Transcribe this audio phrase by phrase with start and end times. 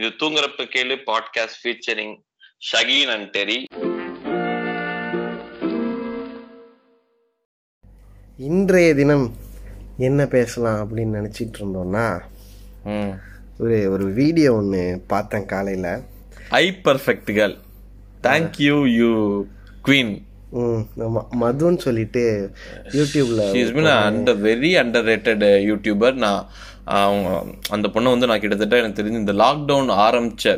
[0.00, 2.12] இது தூங்குறப்ப கேளு பாட்காஸ்ட் ஃபீச்சரிங்
[2.68, 3.56] ஷகீன் அண்ட் டெரி.
[8.36, 9.26] இன்றைய தினம்
[9.98, 12.06] என்ன பேசலாம் அப்படின்னு நினச்சிட்டு இருந்தோம்னா
[13.58, 15.92] ஒரு ஒரு வீடியோ ஒன்று பார்த்தேன் காலையில்.
[16.48, 17.56] I perfect girl
[18.22, 19.12] thank you you
[19.84, 20.14] queen
[21.42, 22.24] மதுன்னு சொல்லிட்டு
[22.98, 24.72] யூடியூப்ல is been under very
[25.10, 26.42] underrated YouTuber நான்
[26.98, 27.30] அவங்க
[27.76, 30.56] அந்த பொண்ணை வந்து நான் கிட்டத்தட்ட எனக்கு தெரிஞ்சு இந்த லாக்டவுன் ஆரம்பிச்ச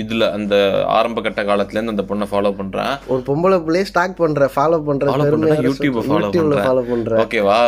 [0.00, 0.54] இதுல அந்த
[0.98, 2.94] ஆரம்ப கட்ட காலத்துல இருந்து அந்த பொண்ணை ஃபாலோ பண்றேன்.
[3.12, 5.16] ஒரு பொம்பளை பிள்ளையே ஸ்டாக் பண்ற ஃபாலோ பண்ற
[5.66, 6.80] யூடியூப் ஃபாலோ பண்ற.
[6.92, 7.58] பண்றேன் ஓகேவா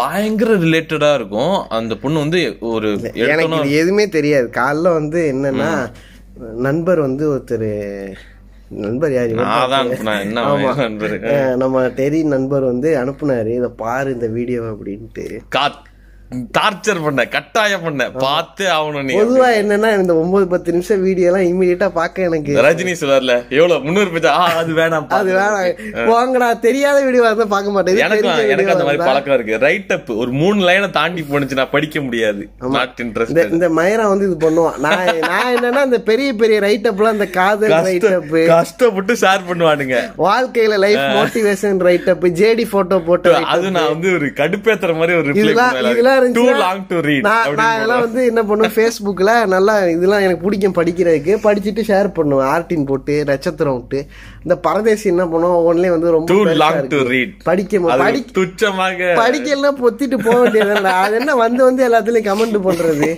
[0.00, 1.54] பயங்கர ரிலேட்டடா இருக்கும்.
[1.78, 2.40] அந்த பொண்ணு வந்து
[2.72, 2.90] ஒரு
[3.24, 4.46] எனக்கு எதுவுமே தெரியாது.
[4.60, 5.70] காலைல வந்து என்னன்னா
[6.66, 7.70] நண்பர் வந்து ஒருத்தர்
[8.72, 9.26] நண்பர் யார்?
[11.56, 13.46] நம்ம டெரி நண்பர் வந்து அனுப்புனாரு.
[13.46, 15.40] இதை பாரு இந்த வீடியோ அப்படின்ட்டு.
[15.56, 15.90] காத்
[16.58, 19.14] டார்ச்சர் பண்ண கட்டாயம் பண்ண பார்த்து ஆகணும் நீ.
[19.18, 22.54] பொதுவா என்னன்னா இந்த ஒன்பது பத்து நிமிஷம் வீடியோ எல்லாம் இமீடியட்டா பார்க்க எனக்கு.
[22.66, 23.84] ரஜினி சொல்லுவார்ல எவ்வளவு?
[23.86, 24.32] முன்னூறு பேஜா?
[24.62, 26.06] அது வேணாம் அது வேணாம்.
[26.10, 28.00] போங்கடா தெரியாத வீடியோ இருந்தா பார்க்க மாட்டேன்.
[28.06, 29.58] எனக்கு எனக்கு அந்த மாதிரி பழக்கம் இருக்கு.
[29.66, 32.42] ரைட் அப் ஒரு மூணு லைனை தாண்டி போனுச்சு நான் படிக்க முடியாது.
[32.76, 34.78] நாட் இன்ட்ரெஸ்ட் இந்த மயரா வந்து இது பண்ணுவான்.
[34.86, 39.96] நான் நான் என்னன்னா இந்த பெரிய பெரிய ரைட் அப்லாம் இந்த காதல் ரைட் அப் கஷ்டப்பட்டு ஷேர் பண்ணுவானுங்க.
[40.26, 45.30] வாழ்க்கையில life motivation right up JD photo photo அது நான் வந்து ஒரு கடுப்பேத்துற மாதிரி ஒரு
[45.42, 48.74] இதெல்லாம் இதெல்லாம் டூ இருந்துச்சுன்னா லாங் டு ரீட் நான் நான் இதெல்லாம் வந்து என்ன பண்ணுவேன்?
[48.76, 51.34] ஃபேஸ்புக்கில் நல்லா இதெல்லாம் எனக்கு பிடிக்கும் படிக்கிறதுக்கு.
[51.46, 52.48] படிச்சுட்டு ஷேர் பண்ணுவேன்.
[52.54, 54.00] ஆர்டின் போட்டு நட்சத்திரம் விட்டு.
[54.44, 55.58] இந்த பரதேசி என்ன பண்ணுவோம்?
[55.60, 57.12] ஒவ்வொன்றிலே வந்து ரொம்ப டூ பெருசா லாங் டு இருக்கு.
[57.14, 63.10] ரீட் படிக்க படி துச்சமாக படிக்கலாம் பொத்திட்டு போக வேண்டியது அது என்ன வந்து வந்து எல்லாத்துலயும் கமெண்ட் பண்றது?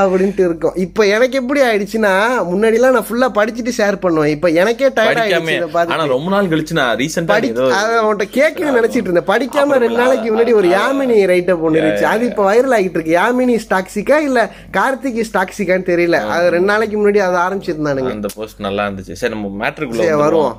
[0.00, 0.76] அப்படின்ட்டு இருக்கும்.
[0.84, 2.12] இப்போ எனக்கு எப்படி ஆயிடுச்சுன்னா
[2.50, 4.32] முன்னாடி எல்லாம் நான் ஃபுல்லா படிச்சுட்டு ஷேர் பண்ணுவேன்.
[4.36, 7.48] இப்போ எனக்கே டயர்ட் ஆயிடுச்சு இதை ஆனா பார்த்து ரொம்ப நாள் கழிச்சு நான் ரீசெண்டா படி
[7.80, 9.28] அதை அவன்கிட்ட கேட்கணும்னு நினைச்சிட்டு இருந்தேன்.
[9.32, 12.08] படிக்காம ரெண்டு நாளைக்கு முன்னாடி ஒரு யாமினி ரைட் அப் ஒன்று இருந்துச்சு.
[12.14, 13.14] அது இப்போ வைரல் ஆகிட்டு இருக்கு.
[13.18, 14.40] யாமினி டாக்ஸிக்கா இல்ல
[14.78, 16.18] கார்த்திக் டாக்ஸிக்கான்னு தெரியல.
[16.34, 18.16] அது ரெண்டு நாளைக்கு முன்னாடி அதை ஆரம்பிச்சிருந்தானுங்க.
[18.18, 19.20] அந்த போஸ்ட் நல்லா இருந்துச்சு.
[19.22, 20.56] சரி நம்ம மேட்ருக்குள்ள வருவோம்.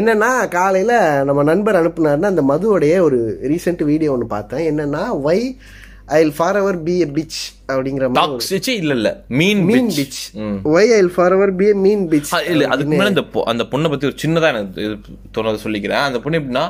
[0.00, 0.92] என்னன்னா காலையில
[1.28, 3.18] நம்ம நண்பர் அனுப்புனாருன்னா அந்த மதுவோடைய ஒரு
[3.52, 4.64] ரீசெண்ட் வீடியோ ஒன்று பார்த்தேன்.
[4.70, 5.40] என்னன்னா why
[6.06, 6.20] I
[6.60, 7.40] forever be a bitch
[7.76, 9.10] அப்படிங்கிற டாக்ஸிச்சு இல்ல இல்ல
[9.40, 10.22] mean mean bitch
[10.76, 11.02] why I
[11.38, 14.88] forever be mean bitch இல்ல அதுக்கு மேல இந்த அந்த பொண்ணை பத்தி ஒரு சின்னதா எனக்கு
[15.36, 16.02] தோணுதை சொல்லிக்கிறேன்.
[16.08, 16.66] அந்த பொண்ணு எப்படின்னா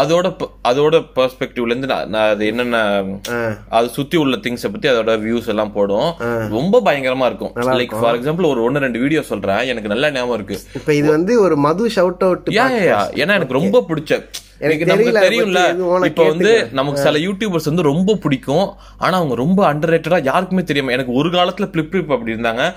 [0.00, 0.26] அதோட
[0.68, 2.78] அதோட பெர்ஸ்பெக்டிவ்ல இருந்து நான் அது என்னென்ன
[3.78, 6.10] அது சுத்தி உள்ள திங்ஸ பத்தி அதோட வியூஸ் எல்லாம் போடும்.
[6.56, 7.52] ரொம்ப பயங்கரமா இருக்கும்.
[7.80, 9.60] லைக் ஃபார் எக்ஸாம்பிள் ஒரு ஒன்னு ரெண்டு வீடியோ சொல்றேன்.
[9.72, 10.58] எனக்கு நல்ல ஞாபகம் இருக்கு.
[10.78, 12.48] இப்போ இது வந்து ஒரு மது ஷவுட் அவுட்.
[12.60, 14.20] ஏன்னா எனக்கு ரொம்ப பிடிச்ச
[14.66, 15.60] எனக்கு நமக்கு தெரியும்ல.
[16.08, 18.66] இப்ப வந்து நமக்கு சில யூடியூபர்ஸ் வந்து ரொம்ப பிடிக்கும்.
[19.04, 22.76] ஆனா அவங்க ரொம்ப அண்டர் ரேட்டடா யாருக்குமே தெரியாம எனக்கு ஒரு காலத்துல பிளிப் பிளிப் அப்படி இருந்தாங்க.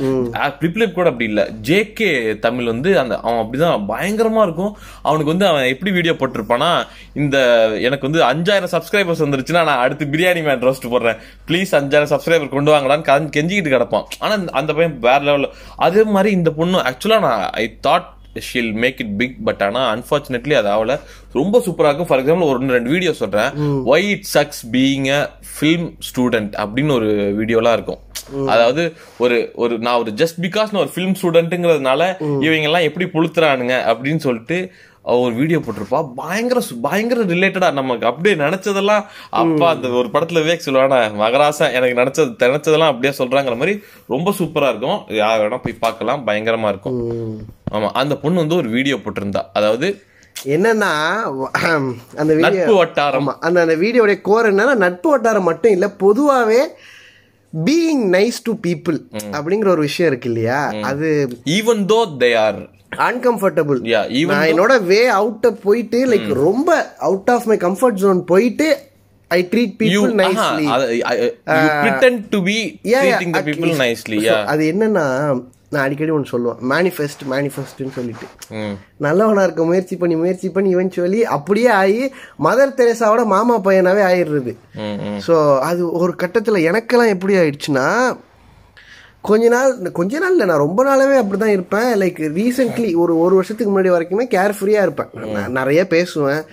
[0.59, 1.49] பிளிப் பிளிப் கூட அப்படி இல்ல.
[1.61, 4.77] ஜேகே தமிழ் வந்து அந்த அவன் அப்படிதான் பயங்கரமா இருக்கும்.
[5.01, 10.43] அவனுக்கு வந்து அவன் எப்படி வீடியோ போட்டிருப்பானா இந்த எனக்கு வந்து அஞ்சாயிரம் சப்ஸ்கிரைபர்ஸ் வந்துருச்சுன்னா நான் அடுத்து பிரியாணி
[10.43, 11.17] மேன் ரோஸ்ட் போடுறேன்.
[11.47, 14.03] ப்ளீஸ் அஞ்சாயிரம் சப்ஸ்கிரைபர் கொண்டு வாங்கடான்னு கெஞ்சி- கெஞ்சிக்கிட்டு கிடப்பான்.
[14.19, 18.13] ஆனா அந்த- அந்த பையன் வேற லெவல்ல அதே மாதிரி இந்த பொண்ணு ஆக்சுவலா நான் I thought
[18.47, 20.95] she'll make it big but ஆனா அன்பார்ச்சுனேட்லி அது ஆகல
[21.33, 22.09] ரொம்ப சூப்பரா இருக்கும்.
[22.09, 23.51] ஃபார் எக்ஸாம்பிள் ஒரு ரெண்டு வீடியோ சொல்றேன்.
[23.93, 25.21] Why it sucks being a
[25.53, 28.01] film student அப்படின்னு ஒரு வீடியோலாம் இருக்கும்.
[28.53, 28.83] அதாவது
[29.23, 32.01] ஒரு ஒரு நான் ஒரு ஜஸ்ட் பிகாஸ் நான் ஒரு ஃபிலிம் ஸ்டூடெண்ட்டுங்கிறதுனால
[32.45, 34.57] இவங்க எல்லாம் எப்படி புளுத்துறானுங்க அப்படின்னு சொல்லிட்டு
[35.23, 35.99] ஒரு வீடியோ போட்டிருப்பா.
[36.19, 39.03] பயங்கர பயங்கர ரிலேட்டடா நமக்கு அப்படியே நினைச்சதெல்லாம்
[39.41, 43.75] அப்பா அந்த ஒரு படத்துல விவேக் சொல்லுவானா மகராசன் எனக்கு நினைச்சது நினைச்சதெல்லாம் அப்படியே சொல்றாங்கிற மாதிரி
[44.13, 44.99] ரொம்ப சூப்பரா இருக்கும்.
[45.21, 46.25] யார் வேணா போய் பார்க்கலாம்.
[46.27, 46.97] பயங்கரமா இருக்கும்.
[47.75, 49.43] ஆமா அந்த பொண்ணு வந்து ஒரு வீடியோ போட்டிருந்தா.
[49.59, 49.89] அதாவது
[50.55, 50.91] என்னன்னா
[52.21, 53.29] அந்த வீடியோ வட்டாரம்.
[53.47, 56.61] அந்த அந்த வீடியோடைய கோர் என்னன்னா நட்பு வட்டாரம் மட்டும் இல்ல பொதுவாவே
[57.53, 58.97] பீயிங் நைஸ் டு பீப்புள்
[59.37, 60.61] அப்படிங்கிற ஒரு விஷயம் இருக்கு இல்லையா?
[60.89, 61.09] அது
[61.57, 62.59] even though they are
[63.09, 63.79] uncomfortable
[64.31, 66.69] நான் என்னோட வே அவுட்ட போயிட்டு லைக் ரொம்ப
[67.09, 68.69] out of my comfort zone போயிட்டு
[69.31, 72.57] I treat people nicely you pretend to be
[72.93, 74.19] treating the people nicely
[74.53, 75.05] அது என்னன்னா
[75.73, 78.25] நான் அடிக்கடி ஒன்று சொல்லுவேன் மேனிஃபெஸ்ட் மேனிஃபெஸ்ட்னு சொல்லிட்டு.
[78.59, 78.75] ம்
[79.05, 82.03] நல்லவனா இருக்க முயற்சி பண்ணி முயற்சி பண்ணி இவென்ச்சுவலி அப்படியே ஆகி
[82.45, 84.51] மதர் தெரேசாவோட மாமா பையனாவே ஆயிடுறது.
[85.27, 85.35] ஸோ
[85.69, 87.87] அது ஒரு கட்டத்தில் எனக்கெல்லாம் எப்படி ஆயிடுச்சுன்னா
[89.29, 91.89] கொஞ்ச நாள் கொஞ்ச நாள் இல்லை நான் ரொம்ப நாளாவே அப்படிதான் இருப்பேன்.
[92.01, 96.43] லைக் ரீசெண்ட்லி ஒரு ஒரு வருஷத்துக்கு முன்னாடி வரைக்குமே கேர் ஃப்ரீயாக இருப்பேன் நான் நிறைய பேசுவேன்.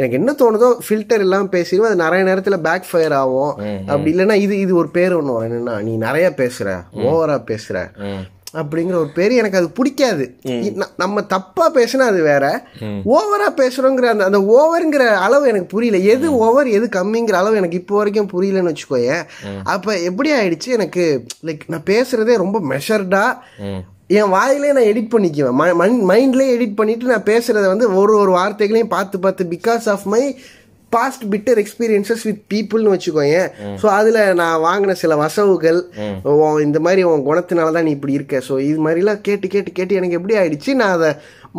[0.00, 1.90] எனக்கு என்ன தோணுதோ ஃபில்டர் இல்லாமல் பேசிடுவேன்.
[1.90, 3.54] அது நிறைய நேரத்தில் பேக் ஃபயர் ஆகும்
[3.92, 5.46] அப்படி இல்லைன்னா இது இது ஒரு பேர் ஒன்று வரும்.
[5.48, 6.68] என்னன்னா நீ நிறைய பேசுற
[7.10, 7.78] ஓவரா பேசுற.
[8.60, 10.24] அப்படிங்கிற ஒரு பேர் எனக்கு அது பிடிக்காது.
[11.02, 12.44] நம்ம தப்பா பேசினா அது வேற.
[13.16, 16.00] ஓவரா பேசுறோங்கிற அந்த அந்த ஓவருங்கிற அளவு எனக்கு புரியல.
[16.14, 19.24] எது ஓவர் எது கம்மிங்கிற அளவு எனக்கு இப்போ வரைக்கும் புரியலன்னு வச்சுக்கோயேன்
[19.74, 20.70] அப்ப எப்படி ஆயிடுச்சு?
[20.78, 21.04] எனக்கு
[21.46, 23.24] லைக் நான் பேசுறதே ரொம்ப மெஷர்டா
[24.18, 25.56] என் வாயிலே நான் எடிட் பண்ணிக்குவேன்.
[26.10, 30.22] மைண்ட்லேயே எடிட் பண்ணிட்டு நான் பேசுறத வந்து ஒரு ஒரு வார்த்தைகளையும் பார்த்து பார்த்து because of my
[30.94, 33.40] past bitter experiences with பீப்புள்னு வச்சுக்கோங்க
[33.80, 35.80] ஸோ அதில் நான் வாங்கின சில வசவுகள்
[36.66, 38.36] இந்த மாதிரி உன் குணத்தினால தான் நீ இப்படி இருக்க.
[38.48, 40.72] ஸோ இது மாதிரிலாம் கேட்டு கேட்டு கேட்டு எனக்கு எப்படி ஆயிடுச்சு?
[40.80, 41.10] நான் அதை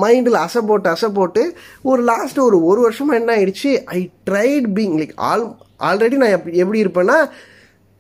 [0.03, 1.43] மைண்டில் அசை போட்டு அசை போட்டு
[1.91, 3.71] ஒரு லாஸ்ட் ஒரு ஒரு வருஷமா என்ன ஆயிடுச்சு?
[3.97, 3.99] I
[4.29, 5.45] tried being like all
[5.89, 7.17] already நான் எப்படி எப்படி இருப்பேன்னா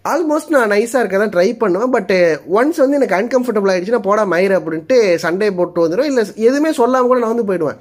[0.05, 2.11] ஆல்மோஸ்ட் நான் நைஸாக இருக்க தான் ட்ரை பண்ணுவேன் பட்
[2.59, 7.19] ஒன்ஸ் வந்து எனக்கு அன்கம்ஃபர்டபுள் ஆயிடுச்சுன்னா போடா மயிறு அப்படின்ட்டு சண்டே போட்டு வந்துடும் இல்லை எதுவுமே சொல்லாமல் கூட
[7.23, 7.79] நான் வந்து போயிடுவேன்.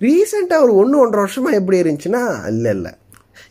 [0.00, 2.92] ரீசெண்டாக ஒரு ஒன்று ஒன்றரை வருஷமா எப்படி இருந்துச்சுன்னா இல்லை இல்லை.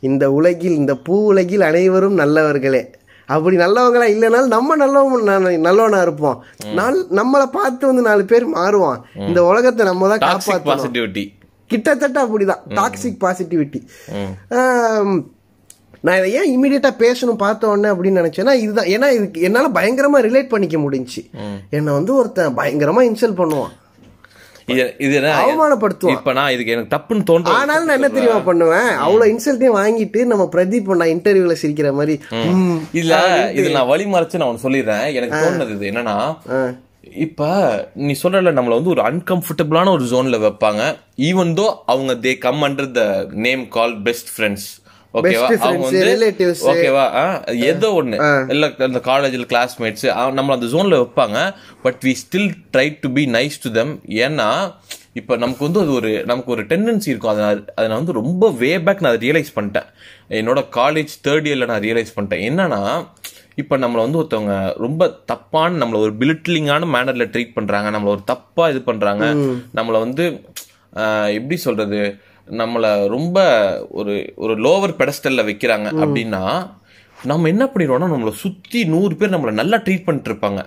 [0.07, 2.81] இந்த உலகில் இந்த பூ உலகில் அனைவரும் நல்லவர்களே.
[3.29, 6.39] அப்படி நல்லவங்களா இல்லைனாலும் நம்ம நல்லவங்க நல்லவனா இருப்போம்.
[6.79, 8.99] நாள் நம்மளை பார்த்து வந்து நாலு பேர் மாறுவான்.
[9.27, 10.23] இந்த உலகத்தை நம்ம தான்
[10.69, 11.23] பாசிட்டிவிட்டி
[11.71, 12.63] கிட்டத்தட்ட அப்படிதான்.
[12.79, 13.79] டாக்ஸிக் பாசிட்டிவிட்டி
[16.05, 18.89] நான் இதை ஏன் இமீடியட்டாக பேசணும் பார்த்த உடனே அப்படின்னு நினைச்சேன்னா இதுதான்.
[18.95, 21.21] ஏன்னா இதுக்கு என்னால் பயங்கரமா ரிலேட் பண்ணிக்க முடிஞ்சுச்சு.
[21.77, 23.73] என்னை வந்து ஒருத்தன் பயங்கரமா இன்சல்ட் பண்ணுவான்.
[24.71, 25.31] இது இது என்ன?
[25.39, 28.89] அவமானப்படுத்துவான் இப்ப நான் இதுக்கு எனக்கு தப்புன்னு தோன்ற ஆனாலும் நான் என்ன தெரியுமா பண்ணுவேன்?
[29.06, 32.15] அவ்வளவு இன்சல்ட்டையும் வாங்கிட்டு நம்ம பிரதீப் நான் இன்டர்வியூல சிரிக்கிற மாதிரி.
[32.51, 33.18] ம், இதுல
[33.60, 35.06] இது நான் வழி மறைச்சு நான் ஒன்னு சொல்லிடுறேன்.
[35.18, 36.18] எனக்கு தோணுனது இது என்னன்னா
[37.24, 37.44] இப்ப
[38.04, 40.83] நீ சொல்றல நம்மள வந்து ஒரு அன்கம்ஃபர்டபுளான ஒரு ஜோன்ல வைப்பாங்க.
[41.30, 43.01] ஈவன் தோ அவங்க they come under the
[43.45, 44.68] name call best friends
[45.18, 46.00] ஓகேவா அவங்க வந்து.
[46.71, 47.06] ஓகேவா
[47.71, 48.18] ஏதோ ஒண்ணு.
[48.54, 50.06] இல்ல அந்த காலேஜ்ல கிளாஸ்மேட்ஸ்
[50.39, 51.39] நம்ம அந்த ஜோன்ல வைப்பாங்க
[51.86, 53.94] but we still try to be nice to them
[54.25, 54.50] ஏன்னா
[55.19, 57.33] இப்ப நமக்கு வந்து அது ஒரு நமக்கு ஒரு டெண்டன்சி இருக்கும்.
[57.33, 57.44] அதை
[57.75, 59.89] அதை நான் வந்து ரொம்ப வே பேக் நான் அதை ரியலைஸ் பண்ணிட்டேன்.
[60.39, 62.44] என்னோட காலேஜ் தேர்ட் இயர்ல நான் ரியலைஸ் பண்ணிட்டேன்.
[62.50, 62.81] என்னன்னா
[63.62, 64.56] இப்ப நம்மள வந்து ஒருத்தவங்க
[64.86, 67.89] ரொம்ப தப்பான நம்மள ஒரு பிலிட்லிங்கான மேனர்ல ட்ரீட் பண்றாங்க.
[67.95, 69.25] நம்மள ஒரு தப்பா இது பண்றாங்க.
[69.77, 70.25] நம்மள வந்து
[71.38, 72.00] எப்படி சொல்றது?
[72.51, 73.39] நம்மள ரொம்ப
[73.89, 76.69] ஒரு ஒரு லோவர் பெடஸ்டல்ல வைக்கிறாங்க அப்படின்னா
[77.23, 80.63] நம்ம என்ன பண்ணிடுவோம்னா நம்மளை சுத்தி நூறு பேர் நம்மள நல்லா ட்ரீட் பண்ணிட்டு இருப்பாங்க.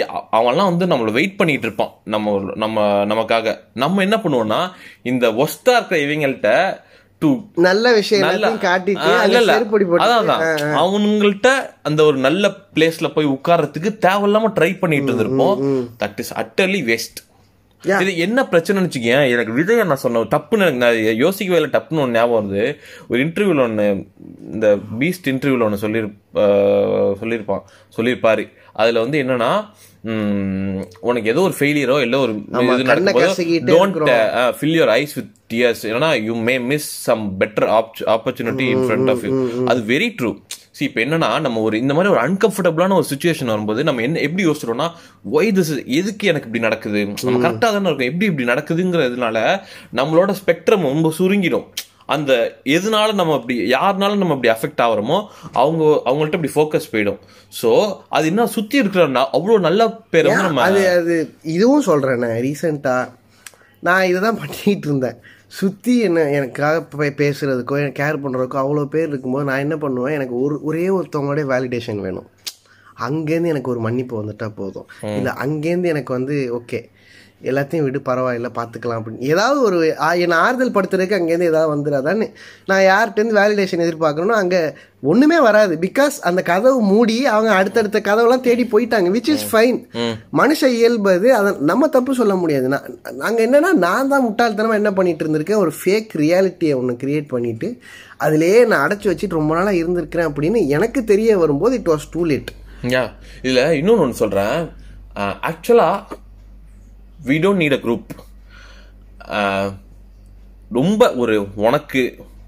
[0.00, 1.90] அ- அவன்லாம் வந்து நம்மள வெயிட் பண்ணிட்டு இருப்பான்.
[2.04, 3.58] நம்ம நம்ம நமக்காக.
[3.74, 4.70] நம்ம என்ன பண்ணுவோம்னா
[5.02, 6.80] இந்த ஒஸ்டா இருக்கிற இவங்கள்ட்ட
[7.18, 8.28] டு நல்ல விஷயம்
[8.60, 9.58] காட்டிட்டு இல்ல,
[10.04, 10.60] அதான்.
[10.74, 15.58] அவனுங்கள்ட்ட அந்த ஒரு நல்ல பிளேஸ்ல போய் உட்கார்றதுக்கு தேவையில்லாம ட்ரை பண்ணிட்டு இருந்திருப்போம்.
[15.98, 17.27] That is utterly waste.
[18.02, 22.18] இது என்ன பிரச்சனை வச்சுக்கேன் எனக்கு விஜய் நான் சொன்ன தப்புன்னு எனக்கு நான் யோசிக்கவே இல்லை டப்புன்னு ஒன்று
[22.18, 22.64] ஞாபகம் வருது.
[23.08, 23.86] ஒரு இன்டர்வியூல ஒன்று
[24.54, 24.68] இந்த
[25.00, 26.00] பீஸ்ட் இன்டர்வியூல ஒன்று சொல்லி
[27.20, 27.62] சொல்லியிருப்பான்
[27.98, 29.50] சொல்லியிருப்பாரு அதுல வந்து என்னன்னா
[31.02, 32.32] உனக்கு ஏதோ ஒரு ஃபெயிலியரோ இல்லை ஒரு
[32.66, 33.26] இது நடக்கும்போது
[33.72, 33.96] don't.
[34.58, 37.68] Fill your eyes with tears ஏன்னா you may miss some better
[38.16, 39.32] opportunity in front of you
[39.64, 40.30] அது வெரி ட்ரூ
[40.78, 44.42] சி இப்போ என்னன்னா நம்ம ஒரு இந்த மாதிரி ஒரு அன்கம்ஃபர்டபுளான ஒரு சுச்சுவேஷன் வரும்போது நம்ம என்ன எப்படி
[44.48, 44.86] யோசிச்சிரோம்னா
[45.36, 47.00] ஒய் திஸ் எதுக்கு எனக்கு இப்படி நடக்குது?
[47.26, 48.10] நம்ம கரெக்டாக தானே இருக்கும்.
[48.12, 49.38] எப்படி இப்படி நடக்குதுங்கிறதுனால
[50.00, 51.66] நம்மளோட ஸ்பெக்ட்ரம் ரொம்ப சுருங்கிடும்.
[52.14, 52.32] அந்த
[52.74, 55.18] எதனால நம்ம அப்படி யாருனால நம்ம அப்படி அஃபெக்ட் ஆகிறோமோ
[55.62, 57.18] அவங்க அவங்கள்ட்ட அப்படி ஃபோக்கஸ் போயிடும்.
[57.60, 57.70] ஸோ
[58.16, 61.16] அது என்ன சுத்தி இருக்கிறன்னா அவ்வளோ நல்ல பேர் நம்ம அது அது
[61.56, 62.96] இதுவும் சொல்றேன் நான் ரீசெண்டா
[63.88, 65.18] நான் இதை தான் பண்ணிட்டு இருந்தேன்.
[65.48, 70.40] சுத்தி என்ன எனக்காக போய் பேசுறதுக்கோ எனக்கு கேர் பண்றதுக்கோ அவ்வளோ பேர் இருக்கும்போது நான் என்ன பண்ணுவேன் எனக்கு
[70.40, 72.28] ஒரு ஒரே ஒருத்தவங்களோட வேலிடேஷன் வேணும்.
[73.00, 74.86] அங்கேருந்து எனக்கு ஒரு மன்னிப்பு வந்துட்டா போதும்.
[75.02, 76.80] இல்லை அங்கேருந்து எனக்கு வந்து ஓகே
[77.48, 79.26] எல்லாத்தையும் விடு பரவாயில்ல பார்த்துக்கலாம் அப்படின்னு.
[79.32, 79.78] ஏதாவது ஒரு
[80.22, 82.26] என்னை ஆறுதல் படுத்துறதுக்கு அங்கேருந்து ஏதாவது வந்துடாதான்னு
[82.70, 84.60] நான் யார்கிட்டேருந்து வேலிடேஷன் எதிர்பார்க்கணும்னா அங்கே
[85.10, 85.74] ஒன்றுமே வராது.
[85.84, 89.78] பிகாஸ் அந்த கதவு மூடி அவங்க அடுத்தடுத்த கதவெல்லாம் தேடி போயிட்டாங்க விச் இஸ் ஃபைன்
[90.40, 92.66] மனுஷ இயல்பு அது நம்ம தப்பு சொல்ல முடியாது.
[92.74, 92.88] நான்
[93.22, 97.70] நாங்கள் என்னன்னா நான் தான் முட்டாள்தனமாக என்ன பண்ணிட்டு இருந்திருக்கேன் ஒரு ஃபேக் ரியாலிட்டியை ஒன்று கிரியேட் பண்ணிட்டு
[98.26, 102.50] அதிலேயே நான் அடைச்சி வச்சுட்டு ரொம்ப நாளாக இருந்திருக்கிறேன் அப்படின்னு எனக்கு தெரிய வரும்போது இட் வாஸ் டூ லேட்
[103.46, 104.58] இதுல இன்னொன்னு ஒன்று சொல்றேன்.
[105.50, 105.90] Actually
[107.26, 108.10] we don't need a group
[110.78, 111.34] ரொம்ப ஒரு
[111.66, 112.02] உனக்கு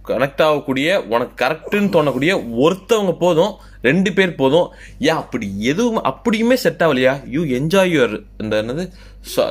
[0.09, 2.33] கனெக்ட் ஆகக்கூடிய உனக்கு கரெக்டுன்னு தோணக்கூடிய
[2.65, 4.69] ஒருத்தவங்க போதும் ரெண்டு பேர் போதும்.
[5.09, 7.12] ஏன் அப்படி எதுவும் அப்படியுமே செட் ஆகலையா?
[7.35, 8.85] யூ என்ஜாய் யுவர் இந்த என்னது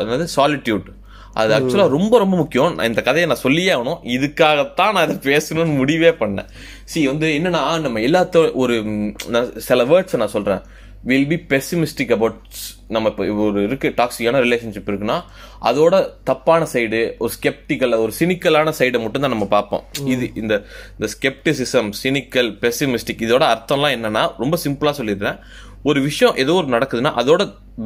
[0.03, 0.89] என்னது சாலிட்யூட்
[1.39, 2.73] அது ஆக்சுவலாக ரொம்ப ரொம்ப முக்கியம்.
[2.75, 4.01] நான் இந்த கதையை நான் சொல்லியே ஆகணும்.
[4.15, 6.49] இதுக்காகத்தான் நான் இதை பேசணும்னு முடிவே பண்ணேன்.
[6.91, 8.75] சி வந்து என்னன்னா நம்ம எல்லாத்த ஒரு
[9.67, 10.61] சில வேர்ட்ஸை நான் சொல்றேன்.
[11.07, 12.39] வில் பி பெசிமிஸ்டிக் அபவுட்
[12.95, 15.17] நம்ம இப்போ ஒரு இருக்கு டாக்ஸிக்கான ரிலேஷன்ஷிப் இருக்குன்னா
[15.69, 19.83] அதோட தப்பான சைடு ஒரு ஸ்கெப்டிக்கல் ஒரு சினிக்கலான சைடை மட்டும் தான் நம்ம பார்ப்போம்.
[20.13, 20.53] இது இந்த
[20.95, 25.39] இந்த ஸ்கெப்டிசிசம் சினிக்கல் பெசிமிஸ்டிக் இதோட அர்த்தம்லாம் என்னன்னா ரொம்ப சிம்பிளா சொல்லிடுறேன்.
[25.83, 27.41] ஒரு விஷயம் ஏதோ ஒரு நடக்குதுன்னா அதோட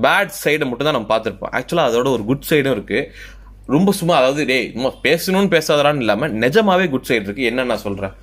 [0.06, 1.54] பேட் சைடை மட்டும் தான் நம்ம பார்த்துருப்போம்.
[1.58, 3.02] ஆக்சுவலாக அதோட ஒரு குட் சைடும் இருக்கு.
[3.66, 7.44] ரொம்ப சும்மா அதாவது டேய் சும்மா பேசணும்னு பேசாதரான்னு இல்லாம நிஜமாவே குட் சைடு இருக்கு.
[7.44, 8.14] என்ன நான் சொல்றேன்.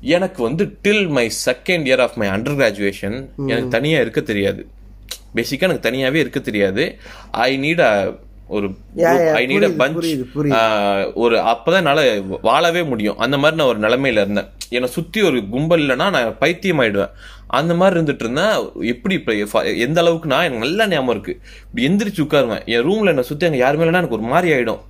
[0.00, 2.28] எனக்கு வந்து till my second year of my
[2.60, 3.16] undergraduation
[3.46, 4.62] எனக்கு தனியா இருக்க தெரியாது.
[5.34, 6.84] பேசிக்கா எனக்கு தனியாவே இருக்க தெரியாது.
[7.30, 7.92] ஐ நீட் அ
[8.48, 8.66] ஒரு
[9.38, 9.96] ஐ நீட் அ பஞ்ச்.
[11.14, 12.02] ஒரு அப்பதான் என்னால
[12.42, 13.18] வாழவே முடியும்.
[13.18, 14.48] அந்த மாதிரி நான் ஒரு நிலைமையில இருந்தேன்.
[14.70, 17.12] என்னை சுத்தி ஒரு கும்பல் இல்லைன்னா நான் பைத்தியம் ஆயிடுவேன்
[17.46, 18.54] அந்த மாதிரி இருந்துட்டு இருந்தேன்.
[18.92, 21.34] எப்படி இப்ப எந்த அளவுக்குனா எனக்கு நல்ல ஞாபகம் இருக்கு.
[21.68, 22.64] இப்படி எந்திரிச்சு உட்காருவேன்.
[22.64, 24.80] என் ரூம்ல என்னை சுத்தி அங்க யாருமே இல்லைன்னா எனக்கு ஒரு மாதிரி ஆயிடும்.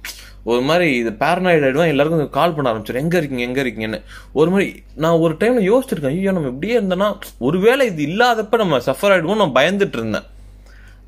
[0.44, 1.92] ஒரு மாதிரி இது பேரனாய்டு ஆயிடுவேன்.
[1.92, 3.44] எல்லாருக்கும் கால் பண்ண ஆரம்பிச்சிடும் எங்க இருக்கீங்க?
[3.44, 4.00] எங்க இருக்கீங்கன்னு.
[4.32, 6.14] ஒரு மாதிரி நான் ஒரு டைம்ல யோசிச்சிருக்கேன்.
[6.16, 10.26] ஐயோ நம்ம இப்படியே இருந்தோம்னா ஒருவேளை இது இல்லாதப்ப நம்ம சஃபர் ஆயிடுவோம் நான் பயந்துட்டு இருந்தேன்.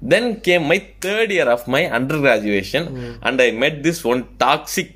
[0.08, 1.82] Then came my third year of my
[2.26, 2.86] undergraduation
[3.20, 4.94] and I met this one toxic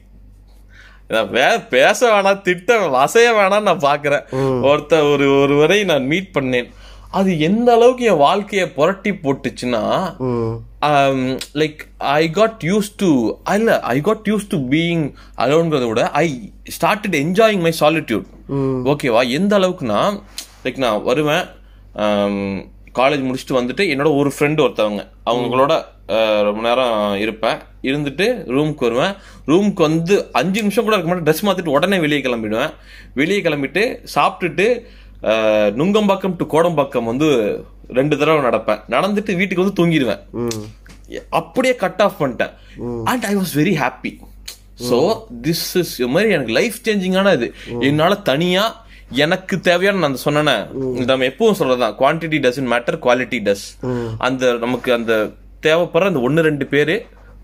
[1.73, 4.25] பேச வேணாம் திட்ட வசைய வேணாம் நான் பாக்குறேன்.
[4.70, 6.68] ஒருத்த ஒரு ஒரு வரை நான் மீட் பண்ணேன்.
[7.18, 9.82] அது எந்த அளவுக்கு என் வாழ்க்கையை புரட்டி போட்டுச்சுன்னா
[11.61, 11.80] like
[12.20, 13.11] I got used to
[13.54, 15.04] இல்ல I got used to being
[15.44, 16.26] அலோன்கிறத விட I
[16.76, 17.73] started enjoying my.
[17.80, 18.26] Solitude
[18.92, 20.00] ஓகேவா எந்த அளவுக்குன்னா
[20.64, 21.44] லைக் நான் வருவேன்
[23.00, 25.73] காலேஜ் முடிச்சுட்டு வந்துட்டு என்னோட ஒரு ஃப்ரெண்டு ஒருத்தவங்க அவங்களோட
[26.46, 27.58] ரொம்ப நேரம் இருப்பேன்.
[27.88, 29.14] இருந்துட்டு ரூமுக்கு வருவேன்.
[29.50, 31.28] ரூமுக்கு வந்து அஞ்சு நிமிஷம் கூட இருக்க மாட்டேன்.
[31.28, 32.75] ட்ரெஸ் மாத்திட்டு உடனே வெளியே கிளம்பிடுவேன்.
[33.20, 33.84] வெளியே கிளம்பிட்டு
[34.14, 34.66] சாப்பிட்டுட்டு
[35.80, 37.28] நுங்கம்பாக்கம் டு கோடம்பாக்கம் வந்து
[37.99, 38.80] ரெண்டு தடவை நடப்பேன்.
[38.94, 40.23] நடந்துட்டு வீட்டுக்கு வந்து தூங்கிடுவேன்.
[41.40, 42.54] அப்படியே கட் ஆஃப் பண்ணிட்டேன்.
[43.11, 44.12] And I was very happy
[44.88, 44.99] so
[45.46, 47.49] this is மாதிரி எனக்கு லைஃப் சேஞ்சிங்கான இது.
[47.88, 48.64] என்னால தனியா
[49.25, 50.56] எனக்கு தேவையான நான் சொன்னேனே.
[51.11, 51.96] நம்ம எப்பவும் சொல்றதுதான்.
[52.00, 53.66] Quantity doesn't matter quality does
[54.28, 55.14] அந்த நமக்கு அந்த
[55.66, 56.97] தேவைப்படுற அந்த ஒன்னு ரெண்டு பேரு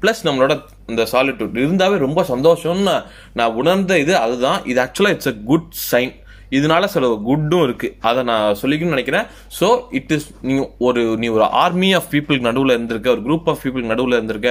[0.03, 0.53] பிளஸ் நம்மளோட
[0.93, 2.97] இந்த சாலிட்யூட் இருந்தாவே ரொம்ப சந்தோஷம்னு
[3.39, 4.59] நான் உணர்ந்த இது அதுதான்.
[4.71, 6.13] இது ஆக்சுவலா இட்ஸ் அ குட் சைன்
[6.57, 7.89] இதனால சில குட்டும் இருக்கு.
[8.09, 9.27] அதை நான் சொல்லிக்கணும்னு நினைக்கிறேன்.
[9.59, 9.67] ஸோ
[9.99, 10.55] இட் இஸ் நீ
[10.87, 14.51] ஒரு நீ ஒரு ஆர்மி ஆஃப் பீப்புளுக்கு நடுவில் இருந்திருக்க ஒரு குரூப் ஆஃப் பீப்புளுக்கு நடுவில் இருந்திருக்க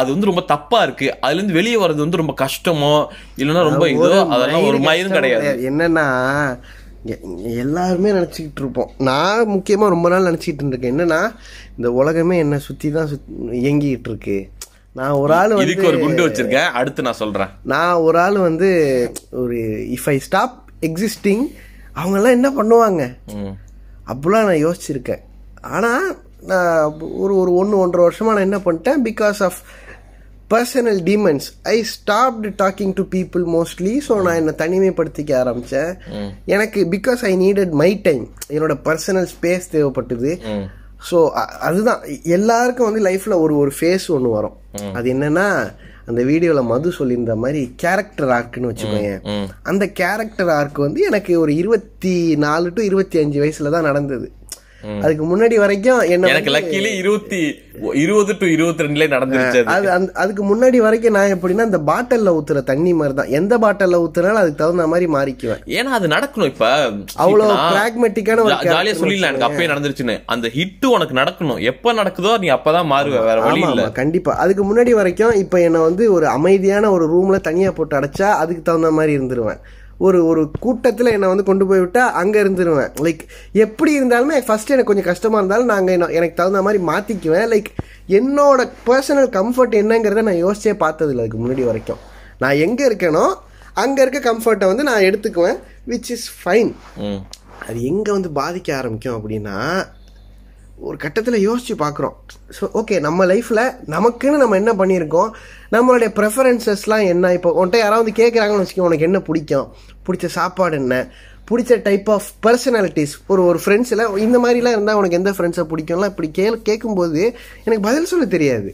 [0.00, 1.08] அது வந்து ரொம்ப தப்பா இருக்கு.
[1.24, 2.94] அதுல இருந்து வெளியே வர்றது வந்து ரொம்ப கஷ்டமோ
[3.40, 5.50] இல்லைன்னா ரொம்ப இதோ அதெல்லாம் ஒரு மயிரும் கிடையாது.
[5.70, 6.06] என்னன்னா
[7.62, 10.94] எல்லாருமே நினச்சிக்கிட்டு இருப்போம் நான் முக்கியமாக ரொம்ப நாள் நினச்சிக்கிட்டு இருந்திருக்கேன்.
[10.94, 11.20] என்னன்னா
[11.76, 13.30] இந்த உலகமே என்னை சுற்றி தான் சுத்
[13.62, 14.48] இயங்கிக்கிட்டு இருக்கு.
[14.92, 16.70] நான் ஒரு ஆள் இதுக்கு ஒரு குண்டு வச்சிருக்கேன்.
[16.78, 17.52] அடுத்து நான் சொல்றேன்.
[17.72, 18.70] நான் ஒரு ஆள் வந்து
[19.30, 19.58] ஒரு
[19.96, 20.56] இஃப் ஐ ஸ்டாப்
[20.88, 21.44] எக்ஸிஸ்டிங்
[21.94, 23.02] அவங்கெல்லாம் என்ன பண்ணுவாங்க.
[24.10, 25.22] அப்படிலாம் நான் யோசிச்சிருக்கேன்.
[25.60, 26.06] ஆனால்
[26.50, 29.02] நான் ஒரு ஒரு ஒன்று ஒன்றரை வருஷமாக நான் என்ன பண்ணிட்டேன்?
[29.08, 29.60] Because of
[30.52, 35.92] personal demons I stopped talking to people mostly so நான் என்னை தனிமைப்படுத்திக்க ஆரம்பித்தேன்
[36.54, 40.32] எனக்கு because I needed my time என்னோட பர்சனல் ஸ்பேஸ் தேவைப்பட்டது.
[41.10, 41.18] ஸோ
[41.68, 42.02] அதுதான்.
[42.38, 44.56] எல்லாருக்கும் வந்து லைஃப்பில் ஒரு ஒரு ஃபேஸ் ஒன்று வரும்.
[44.98, 45.46] அது என்னன்னா
[46.10, 49.10] அந்த வீடியோவில் மது சொல்லியிருந்த மாதிரி கேரக்டர் ஆர்க்குன்னு வச்சுக்கோங்க
[49.70, 54.26] அந்த கேரக்டர் ஆர்க் வந்து எனக்கு ஒரு இருபத்தி நாலு டு இருபத்தி அஞ்சு வயசில் தான் நடந்தது.
[55.04, 57.40] அதுக்கு முன்னாடி வரைக்கும் என்ன எனக்கு லக்கிலி இருபத்தி
[58.02, 59.86] இருபது டு இருபத்தி ரெண்டுல நடந்துருச்சு அது.
[60.22, 64.60] அதுக்கு முன்னாடி வரைக்கும் நான் எப்படின்னா இந்த பாட்டில்ல ஊத்துற தண்ணி மாதிரி தான் எந்த பாட்டில்ல ஊத்துனாலும் அதுக்கு
[64.62, 65.62] தகுந்த மாதிரி மாறிக்குவேன்.
[65.78, 66.66] ஏன்னா அது நடக்கணும் இப்ப.
[67.24, 70.16] அவ்வளவு pragmatic-ஆன ஒரு ஜாலியா சொல்லிடலாம் எனக்கு அப்பயே நடந்துருச்சுன்னு.
[70.34, 71.60] அந்த ஹிட் உனக்கு நடக்கணும்.
[71.72, 73.84] எப்ப நடக்குதோ நீ அப்பதான் மாறுவ வேற வழி இல்ல.
[74.00, 74.34] கண்டிப்பா.
[74.44, 78.90] அதுக்கு முன்னாடி வரைக்கும் இப்ப என்ன வந்து ஒரு அமைதியான ஒரு ரூம்ல தனியா போட்டு அடைச்சா அதுக்கு தகுந்த
[78.98, 79.62] மாதிரி இருந்துருவேன்.
[80.02, 82.92] ஒரு ஒரு கூட்டத்துல என்ன வந்து கொண்டு போய் விட்டா அங்க இருந்துருவேன்.
[83.00, 83.18] லைக்
[83.52, 87.48] எப்படி இருந்தாலுமே ஃபர்ஸ்ட் எனக்கு கொஞ்சம் கஷ்டமா இருந்தாலும் நாங்க என்ன- எனக்கு தகுந்த மாதிரி மாத்திக்குவேன்.
[87.48, 87.68] லைக்
[88.08, 92.00] என்னோட பர்சனல் கம்ஃபர்ட் என்னங்கிறத நான் யோசிச்சே பார்த்தது இல்லை அதுக்கு முன்னாடி வரைக்கும்.
[92.38, 93.24] நான் எங்க இருக்கேனோ
[93.74, 96.72] அங்க இருக்க கம்ஃபர்ட்டை வந்து நான் எடுத்துக்குவேன் விச் இஸ் ஃபைன்.
[97.68, 99.56] அது எங்கே வந்து பாதிக்க ஆரம்பிக்கும் அப்படின்னா
[100.88, 102.14] ஒரு கட்டத்தில் யோசிச்சு பார்க்குறோம்
[102.56, 105.30] ஸோ ஓகே நம்ம லைஃப்பில் நமக்குன்னு நம்ம என்ன பண்ணியிருக்கோம்?
[105.74, 107.32] நம்மளுடைய ப்ரெஃபரன்சஸ்லாம் என்ன?
[107.38, 109.68] இப்போ உன்கிட்ட யாராவது கேட்குறாங்கன்னு வச்சுக்கோ உனக்கு என்ன பிடிக்கும்?
[110.06, 110.96] பிடிச்ச சாப்பாடு என்ன?
[111.50, 116.30] பிடிச்ச டைப் ஆஃப் பர்சனாலிட்டிஸ் ஒரு ஒரு ஃப்ரெண்ட்ஸில் இந்த மாதிரிலாம் இருந்தால் உனக்கு எந்த ஃப்ரெண்ட்ஸை பிடிக்கும்லாம் இப்படி
[116.38, 117.22] கே கேட்கும்போது
[117.64, 118.70] எனக்கு பதில் சொல்ல தெரியாது.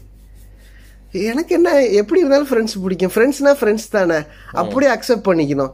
[1.30, 1.68] எனக்கு என்ன
[2.00, 3.12] எப்படி இருந்தாலும் ஃப்ரெண்ட்ஸ் பிடிக்கும்.
[3.14, 4.18] ஃப்ரெண்ட்ஸ்னா ஃப்ரெண்ட்ஸ் தானே.
[4.62, 5.72] அப்படியே அக்செப்ட் பண்ணிக்கணும்.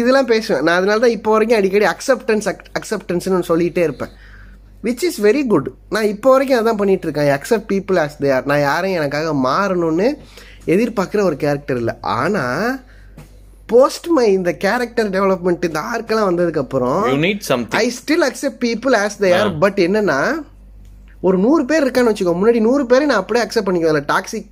[0.00, 0.62] இதெல்லாம் பேசுவேன்.
[0.66, 2.48] நான் அதனால தான் இப்போ வரைக்கும் அடிக்கடி அக்செப்டன்ஸ்
[2.80, 4.12] அக்செப்டன்ஸ்னு சொல்லிட்டே இருப்பேன்.
[4.86, 8.50] விச் இஸ் வெரி குட் நான் இப்போ வரைக்கும் அதான் பண்ணிட்டு இருக்கேன் accept people as they are
[8.50, 10.08] நான் யாரையும் எனக்காக மாறணும்னு
[10.74, 11.94] எதிர்பார்க்குற ஒரு கேரக்டர் இல்லை.
[12.18, 12.68] ஆனால்
[13.72, 17.02] போஸ்ட் மை இந்த கேரக்டர் டெவலப்மெண்ட் இந்த ஆர்க்கெல்லாம் வந்ததுக்கப்புறம்
[17.82, 20.20] I still accept people as they are but என்னன்னா
[21.28, 22.34] ஒரு நூறு பேர் இருக்கான்னு வச்சுக்கோ.
[22.40, 24.08] முன்னாடி நூறு பேரை நான் அப்படியே அக்செப்ட் பண்ணிக்குவேன்.
[24.12, 24.48] டாக்ஸிக்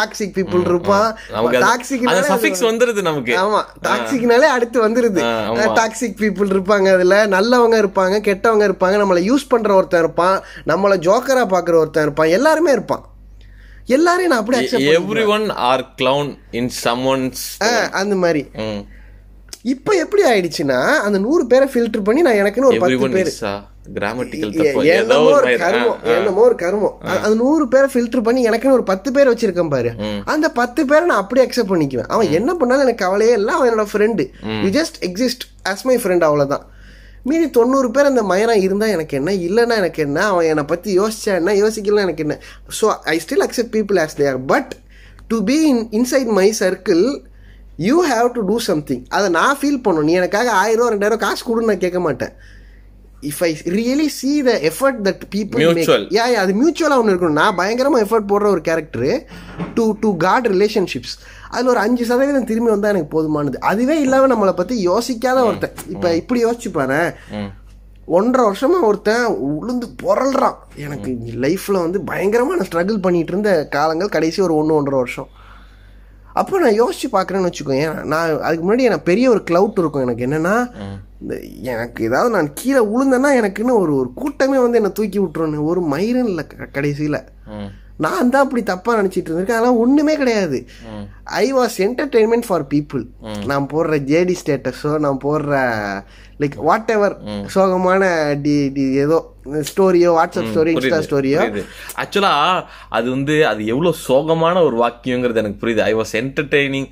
[0.00, 3.34] டாக்ஸிக் பீப்புள் இருப்பான் நமக்கு அது- டாக்ஸிக் அந்த சஃபிக்ஸ் வந்துருது நமக்கு.
[3.42, 3.62] ஆமா.
[3.86, 5.20] டாக்ஸிக்னாலே அடுத்து வந்துருது.
[5.74, 7.26] டாக்ஸிக் பீப்புள் இருப்பாங்க அதுல.
[7.26, 9.04] நல்லவங்க இருப்பாங்க கெட்டவங்க இருப்பாங்க.
[9.04, 10.40] நம்மளை யூஸ் பண்ற ஒருத்தன் இருப்பான்.
[10.66, 12.28] நம்மளை ஜோக்கரா பாக்குற ஒருத்தன் இருப்பான்.
[12.28, 13.04] எல்லாருமே இருப்பான்.
[13.86, 16.68] எல்லாரையும் நான் அப்படியே accept everyone or clown in
[17.06, 18.46] someone's அந்த மாதிரி.
[19.62, 23.26] இப்போ எப்படி ஆயிடுச்சுன்னா அந்த நூறு பேரை ஃபில்டர் பண்ணி நான் எனக்குன்னு ஒரு பத்து பேர்.
[23.94, 26.02] கிராமட்டிக்கல் என்னமோ ஒரு கர்மம்.
[26.16, 27.06] என்னமோ ஒரு கர்மம்.
[27.06, 29.92] அ- அந்த நூறு பேரை ஃபில்டர் பண்ணி எனக்குன்னு ஒரு பத்து பேர் வச்சிருக்கேன் பாரு.
[30.24, 32.06] அந்த பத்து பேரை நான் அப்படியே அக்செப்ட் பண்ணிக்குவேன்.
[32.06, 33.54] அவன் என்ன பண்ணாலும் எனக்கு கவலையே இல்லை.
[33.54, 34.28] அவன் என்னோட friend
[34.62, 36.66] you just exist as my friend அவ்வளவுதான்.
[37.22, 39.32] மீதி தொண்ணூறு பேர் அந்த மயனம் இருந்தா எனக்கு என்ன?
[39.32, 40.26] இல்லைன்னா எனக்கு என்ன?
[40.26, 41.54] அவன் என்னை பத்தி யோசிச்சா என்ன?
[41.54, 42.38] யோசிக்கலாம் எனக்கு என்ன?
[42.80, 44.76] So I still accept people as they're but
[45.28, 47.22] to be in inside my circle
[47.76, 50.02] you have to do something அதை நான் ஃபீல் பண்ணணும்.
[50.02, 52.32] நீ எனக்காக ஆயிரம் ரெண்டாயிரம் காசு கொடுன்னு நான் கேட்க மாட்டேன்.
[53.30, 56.02] If I really see the effort that people Mutual.
[56.02, 57.40] make yeah yeah அது மியூச்சுவலாக ஒன்று இருக்கணும்.
[57.42, 59.12] நான் பயங்கரமாக எஃபர்ட் போடுற ஒரு கேரக்டர்
[59.78, 61.14] டு டு காட் ரிலேஷன்ஷிப்ஸ்
[61.50, 63.58] அதில் ஒரு அஞ்சு சதவீதம் திரும்பி வந்தால் எனக்கு போதுமானது.
[63.70, 65.78] அதுவே இல்லாமல் நம்மளை பற்றி யோசிக்காத ஒருத்தன்.
[65.94, 67.00] இப்போ இப்படி யோசிச்சு பாரு
[68.18, 71.10] ஒன்றரை வருஷமா ஒருத்தன் உளுந்து புரள்றான் எனக்கு
[71.46, 75.28] லைஃப்ல வந்து பயங்கரமா நான் ஸ்ட்ரகிள் பண்ணிட்டு இருந்த காலங்கள் கடைசி ஒரு ஒன்று ஒன்றரை வருஷம்.
[76.40, 80.04] அப்போ நான் யோசிச்சு பார்க்குறேன்னு வச்சுக்கோங்க நான் அதுக்கு முன்னாடி எனக்கு பெரிய ஒரு க்ளவுட் இருக்கும்.
[80.06, 80.54] எனக்கு என்னன்னா
[81.22, 81.34] இந்த
[81.72, 86.30] எனக்கு ஏதாவது நான் கீழே விழுந்தேன்னா எனக்குன்னு ஒரு ஒரு கூட்டமே வந்து என்னை தூக்கி விட்டுருன்னு ஒரு மயிரும்
[86.32, 87.20] இல்லை கடைசியில்.
[88.04, 89.58] நான் தான் அப்படி தப்பா நினைச்சிட்டு இருந்திருக்கேன்.
[89.58, 90.58] அதெல்லாம் ஒண்ணுமே கிடையாது.
[91.42, 93.02] I was entertainment for people
[93.50, 95.54] நான் போடுற ஜேடி ஸ்டேட்டஸோ நான் போடுற
[96.42, 97.14] லைக் வாட் எவர்
[97.54, 98.02] சோகமான
[98.44, 99.18] டி டி ஏதோ
[99.70, 101.40] ஸ்டோரியோ வாட்ஸ்அப் ஸ்டோரி இன்ஸ்டா ஸ்டோரியோ
[102.02, 102.32] ஆக்சுவலா
[102.96, 105.82] அது வந்து அது எவ்வளவு சோகமான ஒரு வாக்கியங்கிறது எனக்கு புரியுது.
[105.90, 106.88] I was entertaining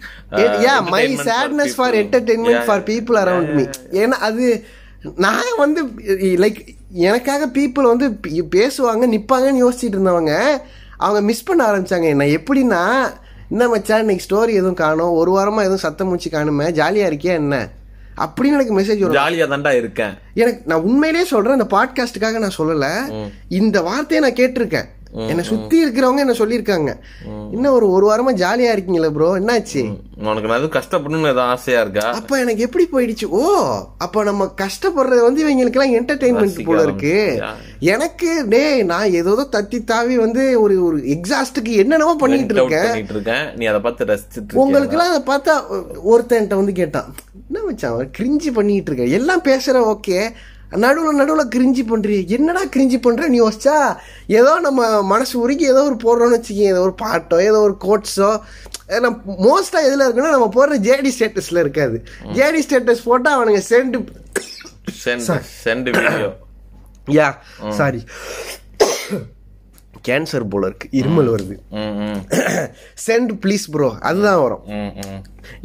[0.67, 3.67] yeah my sadness for entertainment for people around me
[4.03, 4.47] ஏன்னா அது
[5.25, 5.81] நான் வந்து
[6.45, 6.59] லைக்
[7.09, 8.07] எனக்காக பீப்புள் வந்து
[8.57, 10.35] பேசுவாங்க நிப்பாங்கன்னு யோசிச்சுட்டு இருந்தவங்க
[10.97, 12.05] அவங்க மிஸ் பண்ண ஆரம்பிச்சாங்க.
[12.05, 13.11] என்ன எப்படின்னா
[13.51, 15.11] என்ன மச்சான் இன்னைக்கு ஸ்டோரி எதுவும் காணும்.
[15.11, 16.65] ஒரு வாரமா எதுவும் சத்தம் மூச்சு காணுமே.
[16.65, 17.69] ஜாலியா இருக்கியா என்ன?
[18.21, 19.15] அப்படின்னு எனக்கு மெசேஜ் வரும்.
[19.15, 20.15] ஜாலியா தான்டா இருக்கேன்.
[20.35, 23.11] எனக்கு நான் உண்மையிலேயே சொல்றேன் இந்த பாட்காஸ்டுக்காக நான் சொல்லல.
[23.49, 24.85] இந்த வார்த்தையை நான் கேட்டிருக்கேன்.
[25.31, 26.91] என்னை சுத்தி இருக்கிறவங்க என்ன சொல்லியிருக்காங்க.
[27.55, 29.83] இன்னும் ஒரு ஒரு வாரமா ஜாலியா இருக்கீங்களா ப்ரோ என்னாச்சு?
[30.31, 32.07] உனக்கு நான் கஷ்டப்படணும்னு எதுவும் ஆசையா இருக்கா?
[32.19, 33.27] அப்ப எனக்கு எப்படி போயிடுச்சு?
[33.39, 33.43] ஓ
[34.07, 37.15] அப்ப நம்ம கஷ்டப்படுறது வந்து இவங்களுக்கு எல்லாம் என்டர்டைன்மெண்ட் போல இருக்கு.
[37.95, 42.93] எனக்கு டேய் நான் ஏதோ தத்தி தாவி வந்து ஒரு ஒரு எக்ஸாஸ்டுக்கு என்னென்னமோ பண்ணிட்டு இருக்கேன்.
[43.15, 45.57] இருக்கேன் நீ அதை பார்த்து ரசிச்சுட்டு உங்களுக்கு எல்லாம் அதை பார்த்தா
[46.13, 47.09] ஒருத்தன்ட்ட வந்து கேட்டான்
[47.49, 49.17] என்ன மச்சான் கிரிஞ்சி பண்ணிட்டு இருக்க.
[49.19, 50.19] எல்லாம் பேசுற ஓகே
[50.73, 53.77] நடுவுல நடுவுல கிரிஞ்சி பண்றீ என்னடா கிரிஞ்சி நீ யோசிச்சா?
[54.39, 58.31] ஏதோ நம்ம மனசு உருகி ஏதோ ஒரு போடுறோம்னு வச்சுக்கோங்க ஏதோ ஒரு பாட்டோ ஏதோ ஒரு கோட்ஸோ
[59.47, 61.97] மோஸ்டா எதுல இருக்குன்னா நம்ம போடுற ஜேடி ஸ்டேட்டஸ்ல இருக்காது.
[62.39, 63.97] ஜேடி ஸ்டேட்டஸ் போட்டா அவனுங்க சென்ட்
[65.65, 65.89] சென்ட்
[67.19, 67.29] யா
[67.81, 68.03] சாரி
[70.09, 70.89] கேன்சர் போல இருக்கு.
[70.99, 71.55] இருமல் வருது.
[73.07, 74.65] சென்ட் ப்ளீஸ் ப்ரோ அதுதான் வரும்.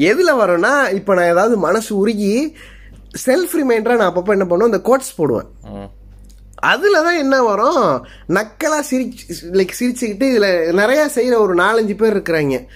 [0.10, 2.32] எதுல வரும்னா இப்போ நான் ஏதாவது மனசு உருகி
[3.26, 4.74] செல்ஃப் ரிமைண்டரா நான் அப்பப்போ என்ன பண்ணுவேன்?
[4.74, 5.50] இந்த கோட்ஸ் போடுவேன்.
[6.56, 8.08] அதுல தான் என்ன வரும்?
[8.30, 12.68] நக்கலா சிரிச்சு லைக் சிரிச்சுக்கிட்டு இதுல நிறைய செய்யற ஒரு நாலஞ்சு பேர் இருக்கிறாங்க.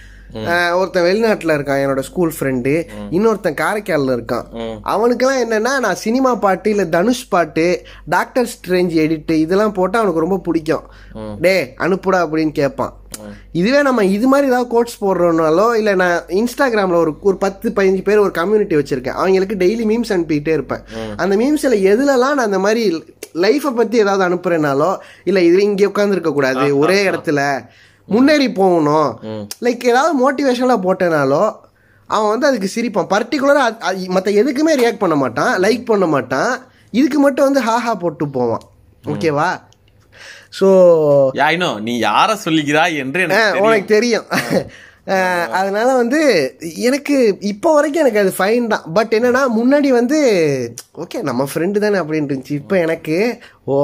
[0.78, 4.46] ஒருத்தன் வெளிநாட்டுல இருக்கான் என்னோட ஸ்கூல் ஃப்ரெண்டு இன்னொருத்தன் காரைக்கால்ல இருக்கான்.
[4.84, 10.38] அவனுக்கெல்லாம் என்னன்னா நான் சினிமா பாட்டு இல்ல தனுஷ் பாட்டு டாக்டர் ஸ்ட்ரேஞ்ச் எடிட் இதெல்லாம் போட்டா அவனுக்கு ரொம்ப
[10.38, 10.86] பிடிக்கும்.
[11.40, 12.94] டே அனுப்புடா அப்படின்னு கேட்பான்.
[13.52, 18.18] இதுவே நம்ம இது மாதிரி ஏதாவது கோட்ஸ் போடுறோம்னாலோ இல்ல நான் இன்ஸ்டாகிராம்ல ஒரு ஒரு பத்து பதினஞ்சு பேர்
[18.18, 19.18] ஒரு கம்யூனிட்டி வச்சிருக்கேன்.
[19.20, 20.82] அவங்களுக்கு டெய்லி மீம்ஸ் அனுப்பிக்கிட்டே இருப்பேன்.
[21.16, 26.32] அந்த மீம்ஸ்ல எதுலலாம் நான் அந்த மாதிரி லைஃப்பை பத்தி ஏதாவது அனுப்புறேனாலோ இல்ல இது இங்க உட்கார்ந்து இருக்க
[26.32, 27.40] கூடாது ஒரே இடத்துல.
[28.14, 29.10] முன்னேறி போகணும்.
[29.66, 31.44] லைக் ஏதாவது மோட்டிவேஷனலா போட்டேனாலோ
[32.10, 33.10] அவன் வந்து அதுக்கு சிரிப்பான்.
[33.12, 33.62] பர்டிகுலரா
[34.16, 36.52] மற்ற எதுக்குமே ரியாக்ட் பண்ண மாட்டான் லைக் பண்ண மாட்டான்.
[36.98, 38.64] இதுக்கு மட்டும் வந்து ஹாஹா போட்டு போவான்.
[39.12, 39.48] ஓகேவா
[40.58, 40.68] ஸோ
[41.38, 41.70] யா ஐ நோ
[42.08, 43.22] யார சொல்லிக்கிறாய் என்று.
[43.64, 44.28] உனக்கு தெரியும்.
[45.58, 46.20] அதனால வந்து
[46.88, 47.16] எனக்கு
[47.50, 48.86] இப்போ வரைக்கும் எனக்கு அது ஃபைன் தான்.
[48.96, 50.18] பட் என்னன்னா முன்னாடி வந்து
[51.02, 52.58] ஓகே நம்ம ஃப்ரெண்டு தானே அப்படின்ட்டு இருந்துச்சு.
[52.62, 53.16] இப்போ எனக்கு
[53.74, 53.76] ஓ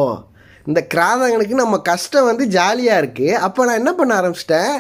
[0.66, 3.28] இந்த கிராதகனுக்கு நம்ம கஷ்டம் வந்து ஜாலியாக இருக்கு.
[3.46, 4.74] அப்போ நான் என்ன பண்ண ஆரம்பிச்சிட்டேன்?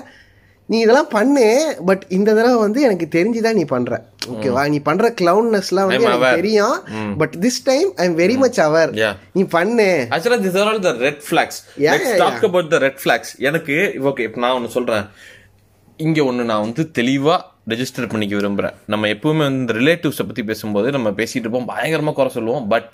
[0.70, 1.46] நீ இதெல்லாம் பண்ணு
[1.86, 3.96] பட் இந்த தடவை வந்து எனக்கு தெரிஞ்சுதான் நீ பண்ற.
[4.26, 6.34] ஓகேவா நீ பண்ற கிளவுன்னஸ்லாம் வந்து எனக்கு.
[6.34, 6.76] தெரியும்.
[7.18, 8.90] But this time I am very much aware.
[9.32, 9.88] நீ பண்ணு.
[10.10, 13.76] Actually this are all the red flags let's talk about the red flags எனக்கு
[14.10, 15.04] ஓகே இப்போ நான் ஒன்னு சொல்றேன்.
[16.06, 17.36] இங்க ஒன்னு நான் வந்து தெளிவா
[17.72, 18.76] ரெஜிஸ்டர் பண்ணிக்க விரும்புறேன்.
[18.86, 21.68] நம்ம எப்பவுமே வந்து இந்த ரிலேட்டிவ்ஸை பத்தி பேசும்போது நம்ம பேசிட்டு இருப்போம்.
[21.68, 22.68] பயங்கரமா குறை சொல்லுவோம்.
[22.74, 22.92] பட்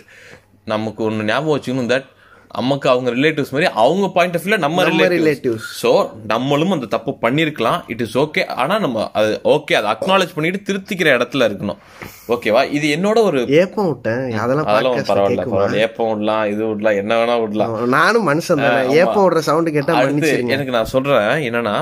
[0.65, 2.09] நமக்கு ஒன்னு ஞாபகம் வச்சுக்கணும் தட்
[2.57, 5.65] நமக்கு அவங்க ரிலேட்டிவ்ஸ் மாதிரி அவங்க பாயிண்ட் ஆஃப் வியூல நம்ம relatives.
[5.81, 5.91] ஸோ
[6.33, 11.09] நம்மளும் அந்த தப்பு பண்ணியிருக்கலாம் இட் இஸ் ஓகே ஆனா நம்ம அது ஓகே அதை அக்னாலேஜ் பண்ணிட்டு திருத்திக்கிற
[11.17, 11.81] இடத்துல இருக்கணும்.
[12.35, 14.25] ஓகேவா இது என்னோட ஒரு ஏப்பம் விட்டேன்.
[14.45, 15.45] அதெல்லாம் அதெல்லாம் பரவாயில்ல?
[15.53, 15.83] பரவாயில்ல.
[15.87, 17.75] ஏப்பம் விடலாம் இது விடலாம் என்ன வேணா விடலாம்.
[17.97, 18.83] நானும் மனுஷன் தானே.
[19.03, 21.77] ஏப்பம் விடுற சவுண்ட் கேட்டா அடுத்து எனக்கு நான் சொல்றேன் என்னன்னா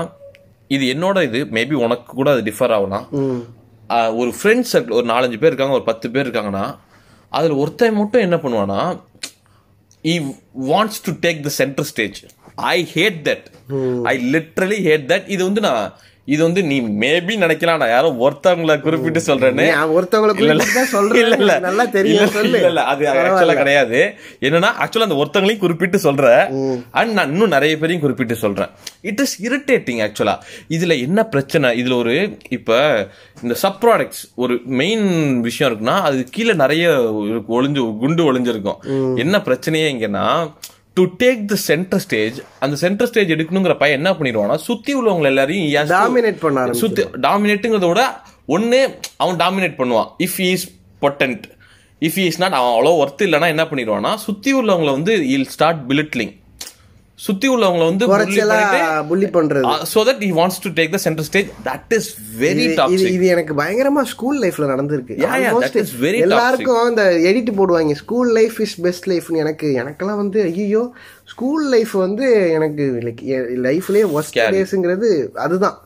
[0.75, 3.07] இது என்னோட இது மேபி உனக்கு கூட அது டிஃபர் ஆகலாம்.
[4.21, 6.65] ஒரு ஃப்ரெண்ட்ஸ் சர்க்கிள் ஒரு நாலஞ்சு பேர் இருக்காங்க ஒரு பத்து பேர் இருக்காங்கன்னா
[7.31, 8.37] அதுல ஒருத்தன் மட்டும் என்ன
[10.07, 10.15] he
[10.71, 12.19] wants to take the centre stage
[12.69, 13.47] I hate that
[14.05, 15.85] I literally hate that இது வந்து நான்
[16.27, 20.55] இது வந்து நீ மேபி நினைக்கலாம் நான் யாரோ ஒருத்தவங்கள குறிப்பிட்டு சொல்றேன்னு நீ ஒருத்தவங்கள இல்ல, இல்ல.
[20.55, 21.21] குறிப்பிட்டு தான் சொல்றேன்.
[21.21, 21.53] இல்ல, இல்ல.
[21.67, 22.81] நல்லா தெரியும், இல்ல.
[22.91, 23.05] அது.
[23.11, 23.99] ஆக்சுவலா கிடையாது
[24.43, 26.43] என்னன்னா ஆக்சுவலா அந்த ஒருத்தங்களையும் குறிப்பிட்டு சொல்றேன்
[26.99, 28.71] அண்ட் நான் இன்னும் நிறைய பேரையும் குறிப்பிட்டு சொல்றேன்
[29.09, 30.35] இட் இஸ் இரிட்டேட்டிங் ஆக்சுவலா
[30.75, 32.15] இதுல என்ன பிரச்சனை இதுல ஒரு
[32.57, 32.79] இப்ப
[33.43, 35.05] இந்த சப் ப்ராடக்ட்ஸ் ஒரு மெயின்
[35.47, 36.85] விஷயம் இருக்குன்னா அது கீழே நிறைய
[37.55, 38.81] ஒளிஞ்சு குண்டு ஒளிஞ்சிருக்கும்
[39.19, 40.25] என்ன பிரச்சனையே இங்கன்னா
[40.97, 45.67] to take the centre stage அந்த சென்டர் ஸ்டேஜ் எடுக்கணுங்கிற பையன் என்ன பண்ணிடுவானா சுத்தி உள்ளவங்க எல்லாரையும்
[45.97, 46.65] Dominate பண்ண.
[46.75, 48.03] சுத்தி டாமினேட்டுங்கிறத விட
[48.47, 48.79] ஒன்னு
[49.17, 50.65] அவன் டாமினேட் பண்ணுவான் if is
[51.01, 51.45] potent
[52.01, 56.33] if is not அவன் அவ்வளோ ஒர்த் இல்லைன்னா என்ன பண்ணிடுவான்னா சுத்தி உள்ளவங்கள வந்து இல் ஸ்டார்ட் பிலிட்லிங்
[57.19, 58.05] சுத்தி உள்ளவங்கள வந்து
[59.07, 59.81] புள்ளி பண்றது.
[59.83, 61.49] so that he wants to take the center stage.
[61.65, 62.01] That is
[62.39, 65.17] very இது- இது எனக்கு பயங்கரமா ஸ்கூல் லைஃப்ல நடந்திருக்கு.
[65.61, 67.91] That is very எல்லாருக்கும் இந்த எடிட் போடுவாங்க.
[67.91, 70.93] ஸ்கூல் லைஃப் இஸ் பெஸ்ட் லைஃப்னு எனக்கு எனக்கெல்லாம் வந்து ஐயோ
[71.25, 73.21] ஸ்கூல் லைஃப் வந்து எனக்கு லைக்
[73.57, 74.53] லைஃப்லயே Scary.
[74.53, 75.81] டேஸ்ங்கிறது அதுதான்.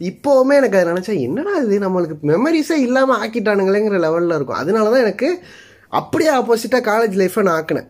[0.00, 1.78] இப்போவுமே எனக்கு அதை நினைச்சா என்னடா இது?
[1.78, 4.58] நம்மளுக்கு மெமரிஸே இல்லாம ஆக்கிட்டானுங்களேங்கிற லெவல்ல இருக்கும்.
[4.58, 5.38] அதனாலதான் எனக்கு
[5.94, 7.88] அப்படியே ஆப்போசிட்டா காலேஜ் லைஃப்பை நான் ஆக்கினேன்.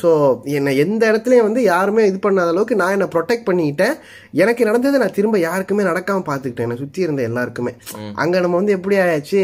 [0.00, 0.08] ஸோ
[0.56, 3.94] என்னை எந்த இடத்துலையும் வந்து யாருமே இது பண்ணாத அளவுக்கு நான் என்னை ப்ரொடெக்ட் பண்ணிக்கிட்டேன்.
[4.34, 6.66] எனக்கு நடந்தது நான் திரும்ப யாருக்குமே நடக்காம பார்த்துக்கிட்டேன்.
[6.68, 7.72] என்னை சுற்றி இருந்த எல்லாருக்குமே.
[8.22, 9.42] அங்கே நம்ம வந்து எப்படி ஆயாச்சு?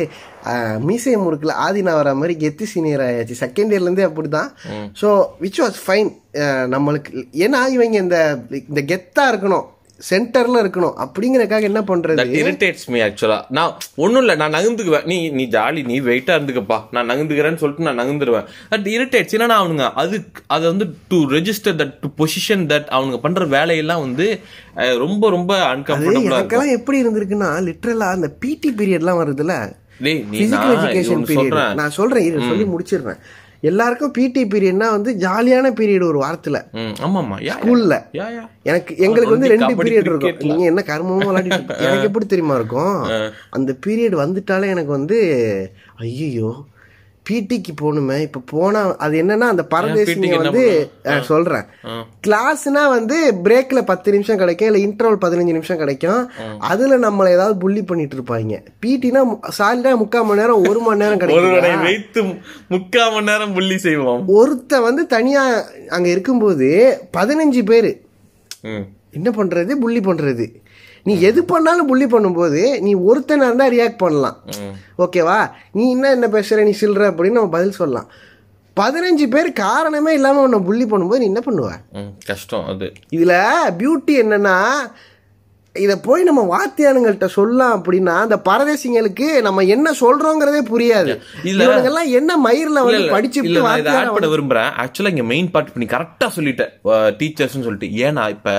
[0.51, 3.41] ஆஹ், மீசை முறுக்கில் ஆதினா வர மாதிரி கெத்து சீனியர் ஆயாச்சு.
[3.45, 4.51] செகண்ட் இயர்லேருந்தே அப்படி தான்
[5.01, 5.09] ஸோ
[5.41, 6.13] விச் வாஸ் ஃபைன்
[6.75, 7.11] நம்மளுக்கு
[7.45, 8.19] ஏன்னா இவங்க இந்த
[8.65, 9.67] இந்த கெத்தாக இருக்கணும்.
[10.09, 10.97] சென்டர்ல இருக்கணும்.
[11.03, 12.25] அப்படிங்கறதுக்காக என்ன பண்றது?
[12.41, 13.73] இரிட்டேட்ஸ் மீ ஆக்சுவலா நான்
[14.05, 15.07] ஒண்ணும் இல்ல நான் நகர்ந்துக்குவேன்.
[15.13, 16.79] நீ நீ ஜாலி நீ வெயிட்டா இருந்துக்கப்பா.
[16.97, 18.49] நான் நகர்ந்துக்கிறேன்னு சொல்லிட்டு நான் நகர்ந்துருவேன்.
[18.73, 20.19] தட் இரிட்டேட்ஸ் என்னன்னா அவனுங்க அது
[20.57, 24.29] அதை வந்து to register that to position that அவனுங்க பண்ற வேலையெல்லாம் வந்து
[25.05, 29.57] ரொம்ப ரொம்ப அன்கம்ஃபர்டபுளா எனக்கெல்லாம் எப்படி இருந்திருக்குன்னா லிட்டரலா அந்த பிடி பீரியட்லாம் வருதுல்ல.
[30.05, 30.79] நீ பிசிக்கல்
[31.11, 31.75] நான் சொல்றேன்.
[31.81, 33.21] நான் சொல்றேன் சொல்லி முடிச்சிடுறேன்.
[33.61, 36.65] எல்லாருக்கும் பிடி பீரியட்னா வந்து ஜாலியான பீரியட் ஒரு வாரத்துல.
[36.73, 38.03] ம், ஆமாமா யா ஸ்கூல்ல
[38.63, 40.37] எனக்கு எங்களுக்கு வந்து ரெண்டு பீரியட் இருக்கும்.
[40.39, 41.77] நீங்க என்ன கர்மமா விளையாடிட்டு.
[41.87, 43.07] எனக்கு எப்படி தெரியுமா இருக்கும்?
[43.51, 45.19] அந்த பீரியட் வந்துட்டாலே எனக்கு வந்து
[45.97, 46.67] ஐயோ
[47.27, 48.21] பிடிக்கு போகணுமே.
[48.21, 50.03] இப்ப போனா அது என்னன்னா அந்த பரதேசிங்க
[50.43, 50.65] வந்து
[51.05, 51.65] அஹ், சொல்றேன்.
[52.27, 56.21] கிளாஸ்னா வந்து பிரேக்ல பத்து நிமிஷம் கிடைக்கும் இல்ல இன்டர்வல் பதினஞ்சு நிமிஷம் கிடைக்கும்.
[56.67, 58.55] அதுல நம்மள ஏதாவது புள்ளி பண்ணிட்டு இருப்பாங்க.
[58.83, 59.23] பிடினா
[59.59, 62.23] சாலிடா முக்கால் மணி நேரம் ஒரு மணி நேரம் கிடைக்கும் வைத்து
[62.69, 64.23] முக்கால் மணி நேரம் புள்ளி செய்வோம்.
[64.37, 65.45] ஒருத்த வந்து தனியா
[65.89, 66.69] அங்க இருக்கும்போது
[67.17, 67.93] பதினஞ்சு பேரு.
[69.13, 69.73] என்ன பண்றது?
[69.77, 70.47] புள்ளி பண்றது.
[71.07, 74.39] நீ எது பண்ணாலும் புள்ளி பண்ணும்போது நீ ஒருத்தனா இருந்தா ரியாக்ட் பண்ணலாம்.
[75.05, 75.39] ஓகேவா
[75.79, 76.63] நீ என்ன என்ன பேசுற?
[76.69, 78.09] நீ சில்ற அப்படின்னு நம்ம பதில் சொல்லலாம்.
[78.81, 81.69] பதினஞ்சு பேர் காரணமே இல்லாம உன்னை புள்ளி பண்ணும்போது நீ என்ன பண்ணுவ?
[82.31, 82.89] கஷ்டம் அது.
[83.17, 83.35] இதுல
[83.81, 84.57] பியூட்டி என்னன்னா
[85.85, 91.13] இத போய் நம்ம வாத்தியானுங்கள்ட்ட சொல்லலாம் அப்படின்னா அந்த பரதேசிங்களுக்கு நம்ம என்ன சொல்றோங்கிறதே புரியாது.
[91.45, 91.61] இல்ல.
[91.65, 93.63] இவனுங்கெல்லாம் என்ன மயிர்ல வந்து படிச்சுட்டு இதை
[93.95, 94.71] ஆட் பண்ண விரும்புறேன்.
[94.83, 96.65] ஆக்சுவலா இங்க மெயின் பார்ட் நீ கரெக்டா சொல்லிட்ட
[97.21, 97.91] டீச்சர்ஸ் சொல்லிட்டு.
[98.07, 98.51] ஏன்னா இப்ப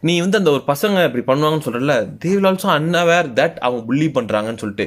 [0.00, 1.94] நீ வந்து அந்த ஒரு பசங்க இப்படி பண்ணுவாங்கன்னு சொல்றல
[2.24, 4.86] they will also unaware that அவங்க புள்ளி பண்றாங்கன்னு சொல்லிட்டு.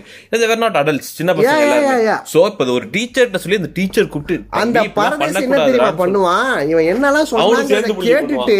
[0.49, 2.15] வேர் நாட் அடல்ட்ஸ் சின்ன பசங்க.
[2.33, 5.91] சோ இப்ப இது ஒரு டீச்சர்ட்ட சொல்லி அந்த டீச்சர் கூப்பிட்டு அந்த "தம்பி, இப்படிலாம் பரதேசி என்ன தெரியுமா
[6.01, 6.67] பண்ணுவான்?
[6.71, 8.57] இவன் என்னெல்லாம் சொன்னாங்க கேட்டுட்டு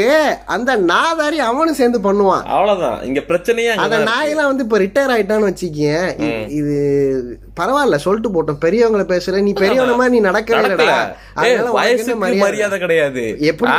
[0.55, 2.43] அந்த நாதாரி அவனும் சேர்ந்து பண்ணுவான்.
[2.55, 2.99] அவ்வளவுதான்.
[3.09, 3.97] இங்க பிரச்சனையே அந்த.
[4.09, 6.07] நாயெல்லாம் வந்து இப்ப ரிட்டையர் ஆயிட்டான்னு வச்சுக்கேன்
[6.59, 6.75] இது
[7.59, 8.59] பரவாயில்ல சொல்லிட்டு போட்டோம்.
[8.65, 10.85] பெரியவங்களை பேசுற நீ பெரியவன மாதிரி நீ நடக்கவே நடக்கல.
[10.87, 10.99] இல்லடா
[11.45, 12.79] ஏய், அதனால உனக்கு என்ன வயசுக்கு மரியாதை?
[12.79, 13.23] கிடையாது.
[13.51, 13.71] எப்படி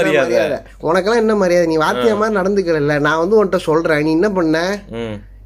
[0.00, 0.58] மரியாதை.
[0.88, 1.68] உனக்கெல்லாம் என்ன மரியாதை?
[1.72, 2.98] நீ வாத்தியா மாதிரி நடந்துக்கிறல்ல.
[3.08, 4.04] நான் வந்து உன்கிட்ட சொல்றேன்.
[4.08, 4.58] நீ என்ன பண்ண.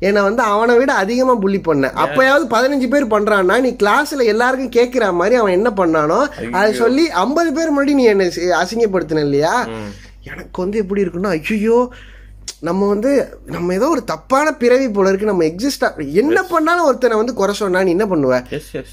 [0.09, 1.87] என்னை வந்து அவனை விட அதிகமா புள்ளி பண்ண.
[2.05, 6.21] அப்பயாவது பதினஞ்சு பேர் பண்றான்னா நீ கிளாஸ்ல எல்லாருக்கும் கேக்குற மாதிரி அவன் என்ன பண்ணானோ
[6.59, 8.29] அதை சொல்லி ஐம்பது பேர் முன்னாடி நீ என்ன
[8.61, 9.55] அசிங்கப்படுத்தின இல்லையா?
[10.31, 11.79] எனக்கு வந்து எப்படி இருக்குன்னா ஐயோ
[12.69, 13.11] நம்ம வந்து
[13.47, 15.89] நம்ம ஏதோ ஒரு தப்பான பிறவி போல இருக்கு நம்ம எக்ஸிஸ்டா
[16.23, 18.35] என்ன பண்ணாலும் ஒருத்தனை வந்து குறை சொன்னா நீ என்ன பண்ணுவ?
[18.57, 18.91] Yes, yes.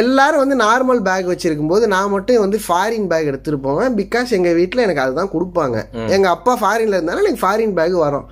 [0.00, 4.52] எல்லாரும் வந்து நார்மல் பேக் வச்சிருக்கும் போது நான் மட்டும் வந்து ஃபாரின் பேக் எடுத்துட்டு போவேன் பிகாஸ் எங்க
[4.52, 5.76] வீட்ல எனக்கு அதுதான் கொடுப்பாங்க.
[6.06, 8.26] எங்க அப்பா ஃபாரின்ல இருந்தாலும் எனக்கு ஃபாரின் பேக் வரும்.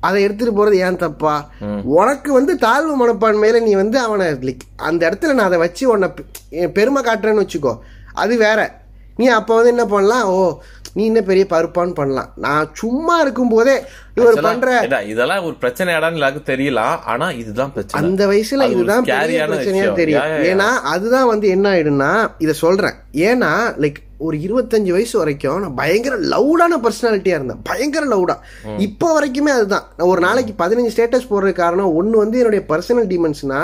[0.00, 1.34] அதை எடுத்துட்டு போறது ஏன் தப்பா?
[1.82, 6.10] உனக்கு வந்து தாழ்வு மனப்பான்மையில நீ வந்து அவனை அந்த இடத்துல நான் அதை வச்சு உன்னை
[6.78, 7.74] பெருமை காட்டுறேன்னு வச்சுக்கோ.
[8.12, 8.60] அது வேற.
[9.16, 10.28] நீ அப்ப வந்து என்ன பண்ணலாம்?
[10.28, 10.60] ஓ
[10.96, 12.30] நீ என்ன பெரிய பருப்பான்னு பண்ணலாம்.
[12.44, 13.74] நான் சும்மா இருக்கும் போதே
[14.18, 18.00] இவர் பண்ற இதா, இதெல்லாம் ஒரு பிரச்சனையாடான்னு எல்லாருக்கும் தெரியலாம் ஆனா இதுதான் பிரச்சனை.
[18.02, 19.92] அந்த வயசுல இதுதான் பெரிய பிரச்சனையா.
[20.00, 20.28] தெரியும்.
[20.50, 22.12] ஏன்னா அதுதான் வந்து என்ன ஆயிடும்னா
[22.44, 22.96] இத சொல்றேன்.
[23.28, 23.52] ஏன்னா
[23.84, 27.62] லைக் ஒரு இருபத்தஞ்சு வயசு வரைக்கும் நான் பயங்கர லவுடான பர்சனாலிட்டியா இருந்தேன்.
[27.70, 28.36] பயங்கர லவுடா
[28.86, 29.86] இப்போ வரைக்குமே அதுதான்.
[29.96, 33.62] நான் ஒரு நாளைக்கு பதினஞ்சு ஸ்டேட்டஸ் போடுறது காரணம் ஒன்னு வந்து என்னுடைய பர்சனல் டிமென்ஸ்னா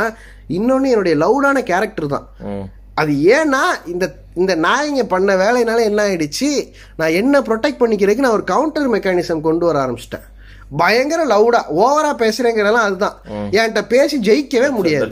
[0.59, 2.27] இன்னொன்னு என்னுடைய லவுடான கேரக்டர் தான்.
[3.01, 4.05] அது ஏன்னா இந்த
[4.41, 6.49] இந்த நாயங்க பண்ண வேலையினால என்ன ஆயிடுச்சு?
[7.01, 10.27] நான் என்ன ப்ரொடெக்ட் பண்ணிக்கிறதுக்கு நான் ஒரு கவுண்டர் மெக்கானிசம் கொண்டு வர ஆரம்பிச்சிட்டேன்.
[10.77, 13.17] பயங்கர லவுடா ஓவரா பேசுறேங்கிறதெல்லாம் அதுதான்.
[13.51, 15.05] என்கிட்ட பேசி ஜெயிக்கவே முடியாது.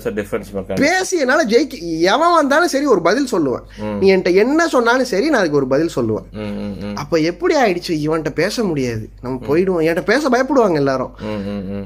[0.74, 3.64] பேசி என்னால ஜெயிக்க எவன் வந்தாலும் சரி ஒரு பதில் சொல்லுவேன்.
[4.00, 6.26] நீ என்கிட்ட என்ன சொன்னாலும் சரி நான் அதுக்கு ஒரு பதில் சொல்லுவேன்.
[6.94, 7.88] அப்ப எப்படி ஆயிடுச்சு?
[7.88, 9.08] இவன்கிட்ட பேச முடியாது.
[9.22, 9.84] நம்ம போயிடுவோம்.
[9.86, 11.12] என்கிட்ட பேச பயப்படுவாங்க எல்லாரும்.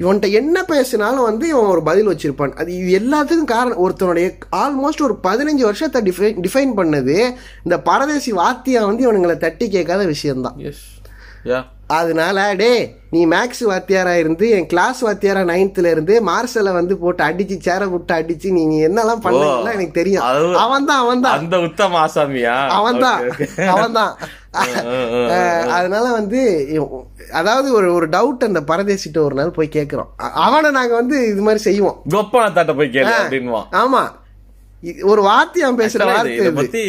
[0.00, 2.52] இவன்கிட்ட என்ன பேசினாலும் வந்து இவன் ஒரு பதில் வச்சிருப்பான்.
[2.52, 3.80] அது இது எல்லாத்துக்கும் காரணம்.
[3.86, 7.16] ஒருத்தனுடைய ஆல்மோஸ்ட் ஒரு பதினஞ்சு வருஷத்தை டிஃபைன் டிஃபைன் பண்ணது
[7.64, 10.56] இந்த பரதேசி வாத்தியா வந்து இவனுங்களை தட்டி கேட்காத விஷயம்தான்.
[11.90, 12.70] அதனால டே
[13.10, 18.14] நீ மேக்ஸ் வாத்தியாரா இருந்து என் கிளாஸ் வாத்தியாரா நைன்த்ல இருந்து மார்சலை வந்து போட்டு அடிச்சு சேர விட்டு
[18.14, 20.24] அடிச்சு நீ நீ என்னெல்லாம் பண்ணலாம் எனக்கு தெரியும்.
[20.24, 21.38] அது- அவன் தான் அவன் தான்.
[21.38, 22.56] அந்த உத்தம ஆசாமியா?
[22.70, 23.20] அவன் தான்.
[23.22, 23.68] Okay, okay.
[23.68, 24.12] அவன் தான்.
[25.78, 26.40] அதனால வந்து
[27.32, 30.10] அதாவது ஒரு ஒரு டவுட் அந்த பரதேசிட்ட ஒரு நாள் போய் கேட்கிறோம்.
[30.44, 31.98] அவனை நாங்க வந்து இது மாதிரி செய்வோம்.
[32.10, 34.02] கொப்பன தாட்ட போய் அப்படின்வான் ஆமா.
[35.02, 36.50] ஒரு வாத்தியம் பேசுற வார்த்தை.
[36.50, 36.80] பத்தி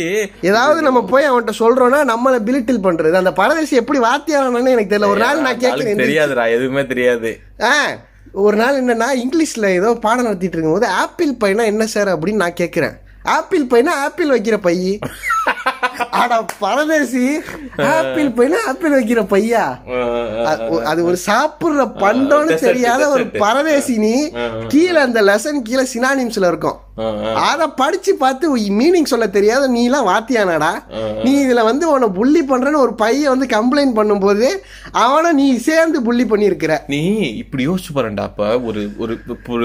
[0.41, 3.11] ஏதாவது நம்ம போய் அவன்கிட்ட சொல்றோம்னா நம்மள பிலிட்டில் பண்றது.
[3.11, 5.07] அந்த பரதேசி எப்படி வாத்தியாரானு எனக்கு தெரியல.
[5.07, 7.39] ஒரு நாள் நான் கேட்கிறேன் தெரியாதுடா எதுவுமே தெரியாது.
[8.31, 12.93] ஒரு நாள் என்னன்னா இங்கிலீஷ்ல ஏதோ பாடம் நடத்திட்டு இருக்கும்போது ஆப்பிள் பைனா என்ன சார் அப்படின்னு நான் கேட்கிறேன்.
[13.23, 14.97] ஆப்பிள் பைனா ஆப்பிள் வைக்கிற பைய?
[16.11, 17.41] அட பரதேசி
[17.77, 19.77] ஆப்பிள் பைனா ஆப்பிள் வைக்கிற பையா?
[20.85, 21.91] அது- ஒரு சாப்பிடுற
[22.47, 23.27] Dessert, தெரியாத ஒரு.
[23.27, 24.31] பரதேசி நீ
[24.67, 26.79] கீழே அந்த லெசன் கீழே சினானிம்ஸ்ல இருக்கும்.
[27.43, 28.45] அத படிச்சு பார்த்து
[28.79, 30.71] மீனிங் சொல்ல தெரியாத நீ எல்லாம் வாத்தியானாடா
[31.23, 34.47] நீ இதுல வந்து உன்னை புள்ளி பண்றேன்னு ஒரு பையன் வந்து கம்ப்ளைண்ட் பண்ணும்போது
[35.01, 36.73] அவனை நீ சேர்ந்து புள்ளி பண்ணியிருக்கிற.
[36.87, 37.01] நீ
[37.41, 39.13] இப்படி யோசிச்சு பாருடா அப்ப ஒரு ஒரு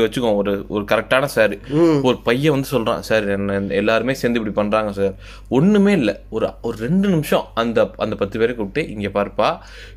[0.04, 1.54] வச்சுக்கோ ஒரு ஒரு கரெக்டான சார்
[2.02, 5.14] ஒரு பையன் வந்து சொல்றான் சார் என்ன எல்லாருமே சேர்ந்து இப்படி பண்றாங்க சார்
[5.50, 6.12] ஒண்ணுமே இல்ல.
[6.30, 9.48] ஒரு ஒரு ரெண்டு நிமிஷம் அந்த அந்த பத்து பேரை கூப்பிட்டு இங்க பாருப்பா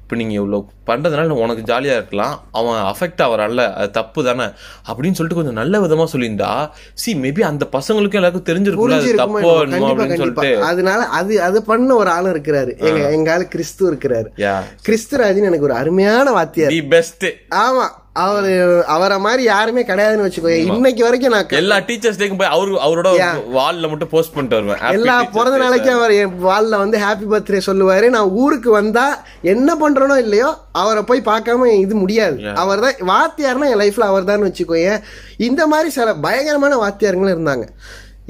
[0.07, 2.43] இப்ப நீங்க இவ்வளவு பண்றதுனால உனக்கு ஜாலியா இருக்கலாம்.
[2.51, 3.73] அவன் அஃபெக்ட் ஆவறான்ல.
[3.73, 4.43] அது தப்பு தானே?
[4.87, 10.15] அப்படின்னு சொல்லிட்டு கொஞ்சம் நல்ல விதமா சொல்லியிருந்தா சி மேபி அந்த பசங்களுக்கும் எல்லாருக்கும் தெரிஞ்சிருக்கும்ல அது தப்போ அப்படின்னு
[10.15, 10.63] சொல்லிட்டு.
[10.63, 12.77] அதனால அது அது பண்ண ஒரு ஆளும் இருக்கிறாரு.
[12.77, 14.27] எங்க எங்க ஆளு கிறிஸ்து இருக்கிறாரு.
[14.35, 16.69] யா கிறிஸ்துராஜன் எனக்கு ஒரு அருமையான வாத்தியார்.
[16.69, 17.87] தி பெஸ்ட் ஆமா.
[18.25, 18.51] அவரு
[18.95, 20.51] அவரை மாதிரி யாருமே கிடையாதுன்னு வச்சுக்கோ.
[20.75, 23.09] இன்னைக்கு வரைக்கும் நான் எல்லா டீச்சர்ஸ் டேக்கும் போய் அவரு அவரோட
[23.57, 24.81] வால்ல மட்டும் போஸ்ட் பண்ணிட்டு வருவேன்.
[24.97, 25.97] எல்லா பிறந்த Day, நாளைக்கு sir.
[25.97, 28.07] அவர் என் வால்ல வந்து ஹாப்பி பர்த்டே சொல்லுவாரு.
[28.15, 29.05] நான் ஊருக்கு வந்தா
[29.53, 30.49] என்ன பண்றனோ இல்லையோ
[30.83, 32.37] அவரை போய் பார்க்காம இது முடியாது.
[32.63, 35.03] அவர் தான் வாத்தியார்னா என் லைஃப்ல அவர் தான் வச்சுக்கோயேன்
[35.49, 37.67] இந்த மாதிரி சில பயங்கரமான வாத்தியாருங்களும் இருந்தாங்க.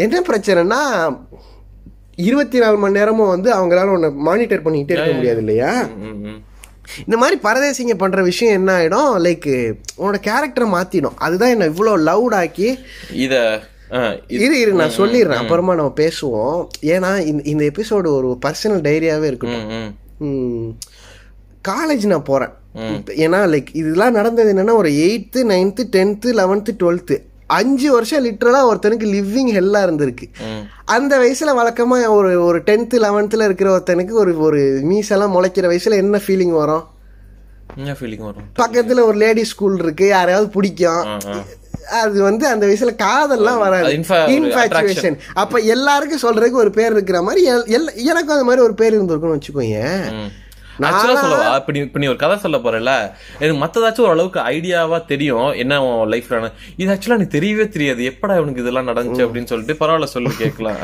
[0.06, 0.82] என்ன பிரச்சனைனா
[2.28, 5.72] இருபத்தி நாலு மணி நேரமும் வந்து அவங்களால உன்னை மானிட்டர் பண்ணிக்கிட்டே இருக்க முடியாது இல்லையா.
[7.06, 9.12] இந்த மாதிரி பரதேசிங்க பண்ற விஷயம் என்ன ஆயிடும்?
[9.26, 9.50] லைக்
[9.98, 11.18] உன்னோட கேரக்டரை மாத்திடும்.
[11.18, 12.70] அதுதான் என்ன இவ்வளோ லவுட் ஆக்கி
[13.26, 13.36] இத
[14.28, 15.42] இரு இரு நான் சொல்லிடுறேன்.
[15.44, 16.60] அப்புறமா நம்ம பேசுவோம்.
[16.94, 20.78] ஏன்னா இந்த இந்த எபிசோடு ஒரு பர்சனல் டைரியாவே இருக்கட்டும்.
[21.68, 22.54] காலேஜ் நான் போறேன்.
[23.26, 27.16] ஏன்னா லைக் இதெல்லாம் நடந்தது என்னன்னா ஒரு eighth ninth tenth eleventh twelfth
[27.48, 30.26] அஞ்சு வருஷம் லிட்டரலா ஒருத்தனுக்கு லிவிங் ஹெல்லா இருந்திருக்கு.
[30.86, 36.22] அந்த வயசுல வழக்கமா ஒரு ஒரு டென்த்து லெவன்த்துல இருக்கிற ஒருத்தனுக்கு ஒரு ஒரு மீசெல்லாம் முளைக்கிற வயசுல என்ன
[36.28, 36.86] ஃபீலிங் வரும்?
[38.00, 38.46] ஃபீலிங் வரும்?
[38.60, 41.06] பக்கத்துல ஒரு லேடி ஸ்கூல் இருக்கு யாரையாவது பிடிக்கும்.
[42.02, 43.92] அது வந்து அந்த வயசுல காதல்லாம் வராது.
[44.36, 47.44] இன்ஃபாச்சுவேஷன் அப்ப எல்லாருக்கும் சொல்றதுக்கு ஒரு பேர் இருக்கிற மாதிரி
[48.12, 49.82] எனக்கும் அந்த மாதிரி ஒரு பேர் இருந்திருக்கும்னு வச்சுக்கோங்க
[50.86, 51.56] ஆக்சுவலா சொல்லவா?
[51.60, 52.94] இப்ப நீ இப்ப நீ ஒரு கதை சொல்ல போறல
[53.40, 58.02] எனக்கு மத்ததாச்சும் ஓரளவுக்கு ஐடியாவா தெரியும் என்ன உன் லைஃப்ல இது ஆக்சுவலா எனக்கு தெரியவே தெரியாது.
[58.12, 60.82] எப்படா இவனுக்கு இதெல்லாம் நடந்துச்சு அப்படின்னு சொல்லிட்டு பரவாயில்ல சொல்லு கேட்கலாம்.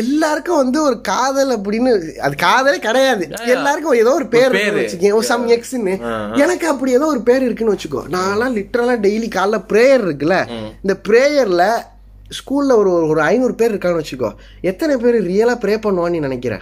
[0.00, 1.92] எல்லாருக்கும் வந்து ஒரு காதல் அப்படின்னு
[2.26, 3.24] அது காதலே கிடையாது.
[3.54, 4.52] எல்லாருக்கும் ஏதோ ஒரு பேர்.
[4.76, 5.94] வச்சுக்கேன் சம் எக்ஸ்ன்னு
[6.42, 8.02] எனக்கு அப்படி ஏதோ ஒரு பேர் இருக்குன்னு வச்சுக்கோ.
[8.16, 10.38] நான்லாம் லிட்டரலா டெய்லி காலைல ப்ரேயர் இருக்குல்ல.
[10.82, 11.64] இந்த ப்ரேயர்ல
[12.38, 14.30] ஸ்கூல்ல ஒரு ஒரு ஐநூறு பேர் இருக்கான்னு வச்சுக்கோ.
[14.60, 16.56] எத்தனை பேர் ரியலா ப்ரே பண்ணுவான்னு நீ நினைக்கிற?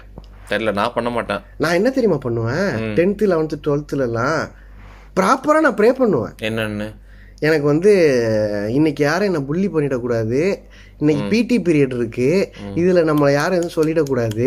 [0.51, 1.43] தெரியல நான் பண்ண மாட்டேன்.
[1.65, 2.69] நான் என்ன தெரியுமா பண்ணுவேன்?
[2.99, 4.41] டென்த்து லெவன்த்து டுவெல்த்துலலாம்
[5.21, 6.35] ப்ராப்பராக நான் ப்ரே பண்ணுவேன்.
[6.49, 6.89] என்னன்னு?
[7.41, 7.91] எனக்கு வந்து
[8.69, 10.41] இன்னைக்கு யாரும் என்ன புள்ளி பண்ணிடக்கூடாது.
[11.01, 12.29] இன்னைக்கு பிடி பீரியட் இருக்கு.
[12.81, 14.47] இதுல நம்மளை யாரும் எதுவும் சொல்லிடக்கூடாது.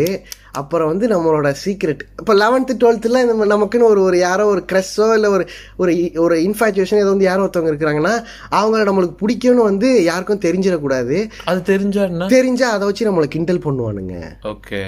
[0.60, 5.28] அப்புறம் வந்து நம்மளோட சீக்ரெட் இப்போ லெவன்த்து டுவெல்த்தில் நம்ம நமக்குன்னு ஒரு ஒரு யாரோ ஒரு க்ரெஸ்ஸோ இல்லை
[5.36, 5.44] ஒரு
[5.76, 5.92] ஒரு
[6.24, 8.14] ஒரு இன்ஃபாச்சுவேஷன் ஏதோ வந்து யாரோ ஒருத்தவங்க இருக்கிறாங்கன்னா
[8.60, 11.18] அவங்கள நம்மளுக்கு பிடிக்கும்னு வந்து யாருக்கும் தெரிஞ்சிடக்கூடாது.
[11.44, 12.28] அது தெரிஞ்சா என்ன?
[12.36, 14.16] தெரிஞ்சா அதை வச்சு நம்மளை கிண்டல் பண்ணுவானுங்க.
[14.54, 14.82] ஓகே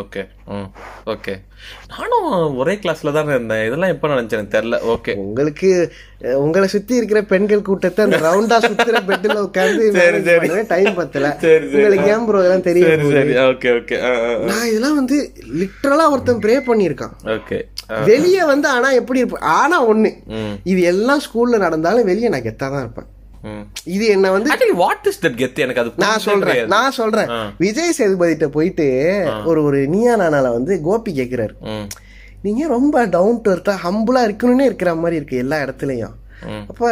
[0.00, 0.22] ஓகே
[0.56, 0.68] ம்
[1.12, 1.32] ஓகே
[1.90, 2.28] நானும்
[2.60, 3.64] ஒரே கிளாஸ்ல தானே இருந்தேன்.
[3.66, 4.76] இதெல்லாம் எப்ப நினைச்சேன் எனக்கு தெரியல.
[4.92, 5.70] ஓகே உங்களுக்கு
[6.44, 9.84] உங்களை சுத்தி இருக்கிற பெண்கள் கூட்டத்தை அந்த ரவுண்டா சுத்துற பெட்ல உட்கார்ந்து
[10.72, 11.30] டைம் பத்தல.
[11.44, 11.76] சரி, சரி.
[11.76, 13.34] உங்களுக்கு ஏன் ப்ரோ இதெல்லாம் சரி தெரியும் சரி.
[13.50, 13.98] ஓகே ஓகே
[14.50, 15.18] நான் இதெல்லாம் வந்து
[15.62, 17.16] லிட்டரலா ஒருத்தன் ப்ரே பண்ணியிருக்கான்.
[17.36, 17.58] ஓகே
[18.10, 20.12] வெளியே வந்து ஆனா எப்படி இருப்பேன் ஆனா ஒண்ணு.
[20.72, 23.08] இது எல்லாம் ஸ்கூல்ல நடந்தாலும் வெளியே நான் கெத்தா தான் இருப்பேன்.
[23.84, 26.66] இது என்ன வந்து வாட் இஸ் தட் கெத் எனக்கு அது நான் சொல்றேன்.
[26.66, 27.30] நான் சொல்றேன்.
[27.58, 28.86] விஜய் சேதுபதிட்ட போயிட்டு
[29.44, 31.54] ஒரு ஒரு நீயா நானால வந்து கோபி கேக்குறாரு.
[32.42, 36.16] நீங்க ரொம்ப டவுன் டு எர்த்தா ஹம்புளா இருக்கணும்னே இருக்கிற மாதிரி இருக்கு எல்லா இடத்துலயும்.
[36.68, 36.88] அப்ப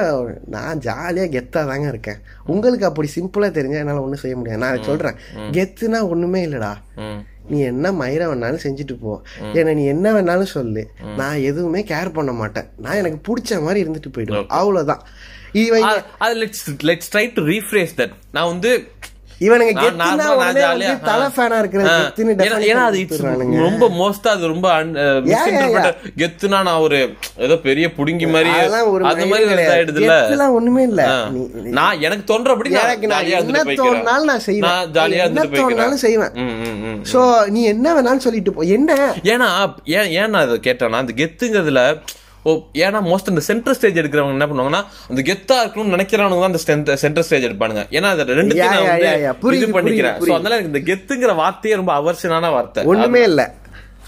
[0.47, 2.21] நான் ஜாலியா கெத்தா தாங்க இருக்கேன்.
[2.47, 4.63] உங்களுக்கு அப்படி சிம்பிளா தெரிஞ்சா என்னால ஒண்ணும் செய்ய முடியாது.
[4.65, 5.17] நான் சொல்றேன்
[5.57, 6.73] கெத்துனா ஒண்ணுமே இல்லடா.
[7.49, 9.23] நீ என்ன மயிர வேணாலும் செஞ்சுட்டு போ.
[9.53, 10.91] என்ன நீ என்ன வேணாலும் சொல்லு.
[11.17, 12.69] நான் எதுவுமே கேர் பண்ண மாட்டேன்.
[12.77, 15.03] நான் எனக்கு பிடிச்ச மாதிரி இருந்துட்டு போயிடுவேன் அவ்வளவுதான்.
[15.55, 18.91] Let's let's try to rephrase that நான் வந்து
[19.39, 20.61] இவனுங்க கெத்துனா உடனே
[21.03, 22.13] தலை ஃபேனா.
[22.13, 22.35] கெத்துன்னு
[22.67, 22.99] ஏன்னா- அது.
[23.57, 24.69] ரொம்ப மோஸ்டா அது ரொம்ப
[26.17, 29.45] கெத்துனா நான் ஒரு ஏதோ பெரிய புடுங்கி மாதிரி அந்த மாதிரி.
[29.55, 31.03] ஆயிடுதுல்ல கெத்துலாம் ஒண்ணுமே இல்ல.
[31.53, 33.63] நான் எனக்கு தோன்றபடி எனக்கு நான் என்ன
[34.23, 34.71] நான் செய்வேன்.
[34.71, 36.33] நான் ஜாலியா என்ன செய்வேன்.
[37.13, 38.61] சோ நீ என்ன வேணாலும் சொல்லிட்டு போ.
[38.63, 39.15] என்ன?
[39.23, 42.01] ஏன்னா ஏன் ஏன் நான் இதை கேட்டேன்னா அந்த கெத்துங்கிறதுல
[42.48, 42.50] ஓ
[42.85, 47.26] ஏன்னா மோஸ்ட் இந்த சென்டர் ஸ்டேஜ் எடுக்கிறவங்க என்ன பண்ணுவாங்கன்னா அந்த கெத்தா இருக்கணும்னு நினைக்கிறவங்க தான் அந்த சென்டர்
[47.26, 47.83] ஸ்டேஜ் எடுப்பானுங்க.
[47.96, 48.55] ஏன்னா அது ரெண்டு
[49.59, 50.18] இது பண்ணிக்கிறேன்.
[50.29, 52.85] சோ அதனால இந்த கெத்துங்கிற வார்த்தையே ரொம்ப அவர்ஷனான வார்த்தை.
[52.92, 53.42] ஒண்ணுமே இல்ல.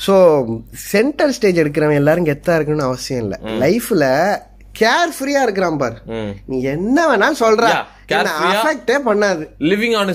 [0.04, 0.14] சோ
[0.92, 3.34] சென்டர் ஸ்டேஜ் எடுக்கிறவன் எல்லாரும் கெத்தா இருக்கணும்னு அவசியம் இல்ல.
[3.64, 4.04] லைஃப்ல
[4.80, 6.02] கேர் ஃப்ரீயா இருக்கிறான் பார்.
[6.06, 6.32] ம்.
[6.46, 7.84] நீ என்ன வேணாலும் சொல்ற.
[9.04, 9.46] பண்ணாது.
[9.58, 10.14] Living on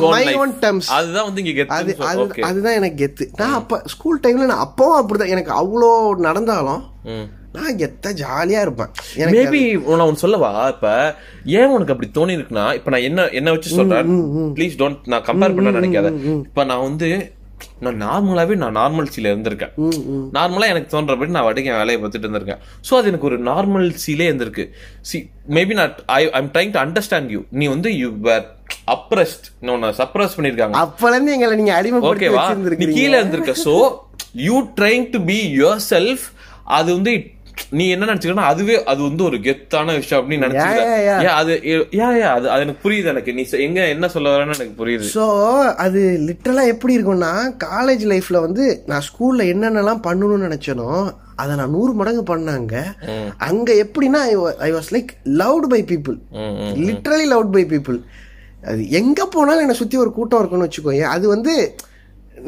[0.00, 0.86] my own terms.
[0.88, 1.96] அதுதான் வந்து இங்க அது
[2.42, 5.28] அதுதான் எனக்கு கெத்து நான் அப்ப ஸ்கூல் டைம்ல நான் அப்பவும் அப்படிதான்.
[5.28, 6.92] எனக்கு அவ்வளோ நடந்தாலும்
[7.52, 8.88] நான் கெத்த ஜாலியா இருப்பேன்.
[9.16, 10.68] மேபி நான் ஒன்னு சொல்லவா?
[10.68, 14.08] இப்ப ஏன் உனக்கு அப்படி தோணி இருக்குன்னா இப்ப நான் என்ன என்ன வச்சு சொல்றேன்?
[14.54, 16.34] ப்ளீஸ் டோன்ட் நான் கம்பேர் பண்ண நினைக்காத.
[16.44, 17.32] இப்ப நான் வந்து
[17.84, 19.72] நான் நார்மலாவே நான் நார்மல்சில இருந்திருக்கேன்.
[20.36, 22.62] நார்மலா எனக்கு தோன்றபடி நான் வடிக்க வேலையை பார்த்துட்டு இருந்திருக்கேன்.
[22.88, 24.64] சோ அது எனக்கு ஒரு நார்மல்சிலே இருந்திருக்கு.
[25.10, 25.18] சி
[25.56, 28.46] மேபி நான் I I'm trying to understand you நீ வந்து யூ வேர்
[28.96, 32.46] அப்ரஸ்ட் உன்னை சப்ரஸ் பண்ணிருக்காங்க அப்பல இருந்து எங்களை நீங்க அடிமைப்படுத்தி ஓகேவா
[32.82, 33.54] நீ கீழே இருந்திருக்க.
[33.66, 33.76] So
[34.48, 35.38] you trying to be
[35.92, 36.26] yourself
[36.78, 37.12] அது வந்து
[37.78, 41.54] நீ என்ன நினைச்சுக்கணும் அதுவே அது வந்து ஒரு கெத்தான விஷயம் அப்படின்னு நினைச்சுக்க அது
[42.00, 43.34] யா யா அது அது எனக்கு புரியுது எனக்கு.
[43.36, 45.06] நீ எங்க என்ன சொல்ல வரேன்னு எனக்கு புரியுது.
[45.16, 45.24] ஸோ
[45.84, 47.32] அது லிட்டரலாக எப்படி இருக்கும்னா
[47.66, 50.88] காலேஜ் லைஃப்ல வந்து நான் ஸ்கூல்ல என்னென்னலாம் பண்ணணும்னு நினைச்சனோ
[51.42, 52.74] அதை நான் நூறு மடங்கு பண்ணாங்க.
[53.48, 54.20] அங்க எப்படின்னா
[54.68, 55.10] I was like
[55.42, 56.18] loved by people.
[56.88, 57.98] Literally loved by people
[58.70, 61.54] அது எங்க போனாலும் என்னை சுத்தி ஒரு கூட்டம் இருக்குன்னு வச்சுக்கோங்க அது வந்து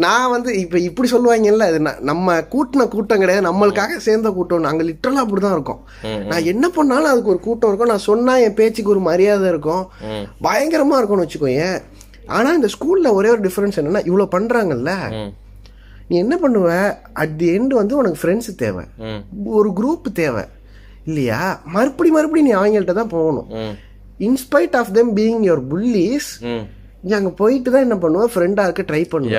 [0.05, 4.61] நான் வந்து இப்ப இப்படி சொல்லுவாங்கல்ல அது நம்ம கூட்டின கூட்டம் கிடையாது நம்மளுக்காக சேர்ந்த கூட்டம்.
[4.61, 5.81] நாங்க லிட்டரலா அப்படிதான் இருக்கோம்.
[6.27, 7.89] நான் என்ன பண்ணாலும் அதுக்கு ஒரு கூட்டம் இருக்கும்.
[7.89, 9.85] நான் சொன்னா என் பேச்சுக்கு ஒரு மரியாதை இருக்கும்.
[10.43, 11.65] பயங்கரமா இருக்கும்னு வச்சுக்கோங்க
[12.27, 14.93] ஆனா இந்த ஸ்கூல்ல ஒரே ஒரு டிஃபரன்ஸ் என்னன்னா இவ்வளவு பண்றாங்கல்ல.
[15.13, 15.33] ம்,
[16.09, 16.69] நீ என்ன பண்ணுவ?
[17.13, 18.85] அட் தி எண்ட் வந்து உனக்கு ஃப்ரெண்ட்ஸ் தேவை.
[19.45, 20.45] ஒரு குரூப் தேவை.
[21.05, 21.41] இல்லையா?
[21.65, 23.49] மறுபடி மறுபடி நீ அவங்கள்ட்ட தான் போகணும்.
[24.19, 26.31] In spite of them being your bullies.
[27.01, 29.35] நீ அங்கே போயிட்டு தான் என்ன பண்ணுவேன் ஃப்ரெண்டாக இருக்க ட்ரை பண்ணுவேன்.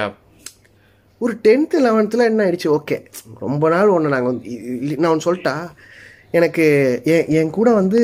[1.20, 2.80] ஒரு டென்த்து லெவன்த்தில் என்ன ஆயிடுச்சு?
[2.80, 3.06] ஓகே
[3.40, 5.70] ரொம்ப நாள் ஒன்று நாங்கள் வந்து நான் ஒன்று சொல்லிட்டா
[6.32, 6.66] எனக்கு
[7.04, 8.02] என் என் கூட வந்து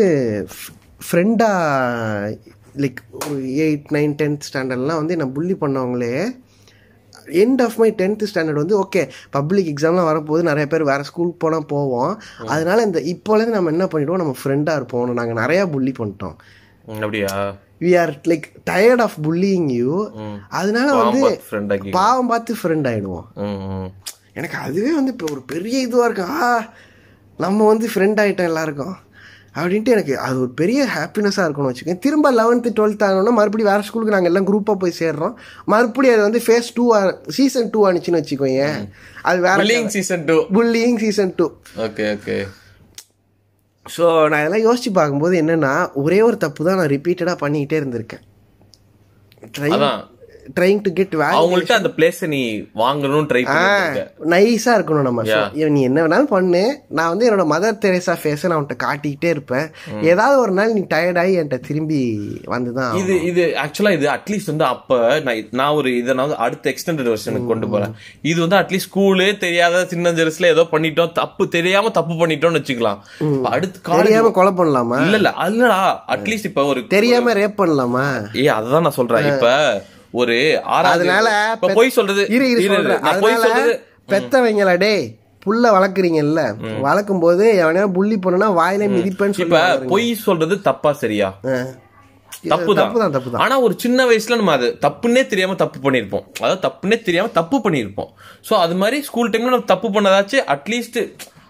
[1.11, 2.37] ஃப்ரெண்டாக
[2.77, 6.41] லைக் ஒரு எயிட் நைன் டென்த் ஸ்டாண்டர்ட்லாம் வந்து என்னை புள்ளி பண்ணவங்களே
[7.27, 11.65] end of my tenth standard வந்து ஓகே பப்ளிக் எக்ஸாம்லாம் வரப்போது நிறைய பேர் வேறு ஸ்கூலுக்கு போனால்
[11.65, 12.21] போவோம்.
[12.45, 14.21] அதனால இந்த இப்போலேருந்து நம்ம என்ன பண்ணிடுவோம்?
[14.23, 16.35] நம்ம ஃப்ரெண்டாக இருப்போம் நாங்கள் நிறையா புள்ளி பண்ணிட்டோம்.
[16.87, 17.55] அப்படியா?
[17.83, 19.93] We are like tired of bullying you
[20.49, 21.21] அதனால வந்து
[21.91, 23.25] பாவம் பார்த்து ஃப்ரெண்ட் ஆயிடுவோம்.
[23.35, 23.89] ம், ம்.
[24.33, 26.23] எனக்கு அதுவே வந்து இப்போ ஒரு பெரிய இதுவாக இருக்கு.
[26.41, 26.47] ஆ
[27.39, 28.95] நம்ம வந்து ஃப்ரெண்ட் ஆகிட்டோம் எல்லாருக்கும்.
[29.55, 31.99] அப்படின்ட்டு எனக்கு அது ஒரு பெரிய ஹாப்பினஸாக இருக்கும்னு வச்சுக்கோங்க.
[31.99, 35.33] திரும்ப லெவன்த்து டுவெல்த் ஆகணும்னா மறுபடியும் வேறு ஸ்கூலுக்கு நாங்கள் எல்லாம் குரூப்பாக போய் சேர்றோம்.
[35.65, 36.85] மறுபடியும் அது வந்து ஃபேஸ் டூ
[37.29, 38.63] சீசன் டூ ஆனிச்சுன்னு வச்சுக்கோங்க
[39.21, 40.39] அது வேற Bullying season two.
[40.53, 42.37] Bullying season two okay okay
[43.85, 48.23] so நான் இதெல்லாம் யோசிச்சு பார்க்கும்போது என்னென்னா ஒரே ஒரு தப்பு தான் நான் ரிப்பீட்டடாக பண்ணிக்கிட்டே இருந்திருக்கேன்
[49.53, 50.01] ட்ரைங் அதான்.
[50.57, 52.41] ட்ரைங் டு கெட் வேல்யூ அவங்கள்ட்ட அந்த பிளேஸ நீ
[52.81, 53.43] வாங்கணும்னு ட்ரை
[54.33, 55.23] நைஸா இருக்கணும் நம்ம.
[55.75, 56.63] நீ என்ன வேணாலும் பண்ணு.
[56.97, 59.67] நான் வந்து என்னோட மதர் தெரேசா ஃபேஸை நான் உன்கிட்ட காட்டிக்கிட்டே இருப்பேன்.
[60.11, 62.01] ஏதாவது ஒரு நாள் நீ டயர்டாகி என்கிட்ட திரும்பி
[62.55, 67.11] வந்துதான் இது இது ஆக்சுவலா இது அட்லீஸ்ட் வந்து அப்ப நான் நான் ஒரு இதை நான் அடுத்த எக்ஸ்டெண்டட்
[67.13, 67.95] வெர்ஷனுக்கு கொண்டு போறேன்.
[68.31, 72.99] இது வந்து அட்லீஸ்ட் ஸ்கூலே தெரியாத சின்ன ஜெருசுல ஏதோ பண்ணிட்டோம் தப்பு தெரியாம தப்பு பண்ணிட்டோம்னு வச்சுக்கலாம்.
[73.53, 74.99] அடுத்து தெரியாம கொலை பண்ணலாமா?
[75.05, 75.79] இல்ல இல்ல அல்லடா
[76.15, 78.05] அட்லீஸ்ட் இப்ப ஒரு தெரியாம ரேப் பண்ணலாமா?
[78.43, 79.31] ஏ அதுதான் நான் சொல்றேன்.
[79.33, 79.49] இப்ப
[80.13, 80.35] ஒரு
[80.91, 81.27] அதனால
[81.73, 82.23] பொய் சொல்றது.
[82.35, 83.73] இரு இரு சொல்றது
[84.09, 85.05] பெத்தவங்களா டேய்
[85.45, 86.41] புள்ள வளர்க்குறீங்கல்ல?
[86.83, 91.29] வளர்க்கும் போது எவனையா புள்ளி பண்ணுனா வாயில மிதிப்பேன்னு சொல்லி பொய் சொல்றது தப்பா சரியா?
[92.45, 93.41] தப்பு தப்பு தான் தப்பு தான்.
[93.43, 98.09] ஆனா ஒரு சின்ன வயசுல நம்ம அது தப்புன்னே தெரியாம தப்பு பண்ணிருப்போம் அதாவது தப்புன்னே தெரியாம தப்பு பண்ணிருப்போம்
[98.47, 100.99] சோ அது மாதிரி ஸ்கூல் டைம்ல நம்ம தப்பு பண்ணதாச்சு அட்லீஸ்ட்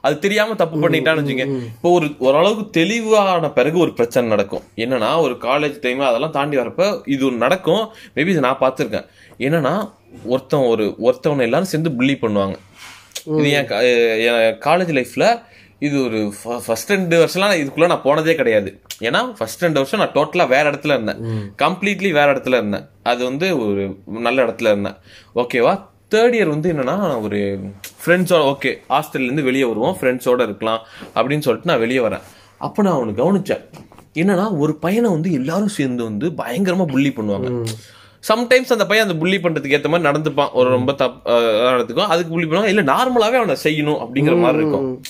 [0.07, 4.63] அது தெரியாம தப்பு பண்ணிட்டான்னு வச்சுங்க இப்போ ஒரு ஓரளவுக்கு தெளிவான பிறகு ஒரு பிரச்சனை நடக்கும்.
[4.83, 6.85] என்னன்னா ஒரு காலேஜ் டைம் அதெல்லாம் தாண்டி வரப்ப
[7.15, 7.83] இது நடக்கும்.
[8.15, 9.07] மேபி இது நான் பார்த்திருக்கேன்.
[9.47, 9.73] என்னன்னா
[10.33, 12.57] ஒருத்தன் ஒரு ஒருத்தவனை எல்லாரும் சேர்ந்து புள்ளி பண்ணுவாங்க.
[13.39, 13.69] இது என்
[14.67, 15.27] காலேஜ் லைஃப்ல
[15.87, 16.19] இது ஒரு
[16.65, 18.69] ஃபர்ஸ்ட் ரெண்டு வருஷம்லாம் இதுக்குள்ள நான் போனதே கிடையாது.
[19.07, 21.19] ஏன்னா ஃபர்ஸ்ட் ரெண்டு வருஷம் நான் டோட்டலா வேற இடத்துல இருந்தேன்.
[21.63, 22.85] கம்ப்ளீட்லி வேற இடத்துல இருந்தேன்.
[23.11, 23.83] அது வந்து ஒரு
[24.27, 24.97] நல்ல இடத்துல இருந்தேன்.
[25.41, 25.73] ஓகேவா
[26.15, 27.39] தேர்ட் இயர் வந்து என்னன்னா ஒரு
[28.05, 30.81] ஃப்ரெண்ட்ஸோட ஓகே ஹாஸ்டல்ல இருந்து வெளியே வருவோம் ஃப்ரெண்ட்ஸோட இருக்கலாம்
[31.15, 32.21] அப்படின்னு சொல்லிட்டு நான் வெளியே வரேன்.
[32.57, 33.63] அப்ப நான் அவனு கவனிச்சேன்.
[34.13, 37.65] என்னன்னா ஒரு பையனை வந்து எல்லாரும் சேர்ந்து வந்து பயங்கரமா புள்ளி பண்ணுவாங்க.
[38.29, 40.49] சம்டைம்ஸ் அந்த பையன் அந்த புள்ளி பண்றதுக்கு ஏத்த மாதிரி நடந்துப்பான்.
[40.53, 42.07] ஒரு ரொம்ப தப் அஹ் நடந்துக்கும்.
[42.07, 42.65] அதுக்கு புள்ளி பண்ணுவாங்க.
[42.65, 45.01] இல்ல நார்மலாவே அவனை செய்யணும் அப்படிங்கிற மாதிரி இருக்கும்.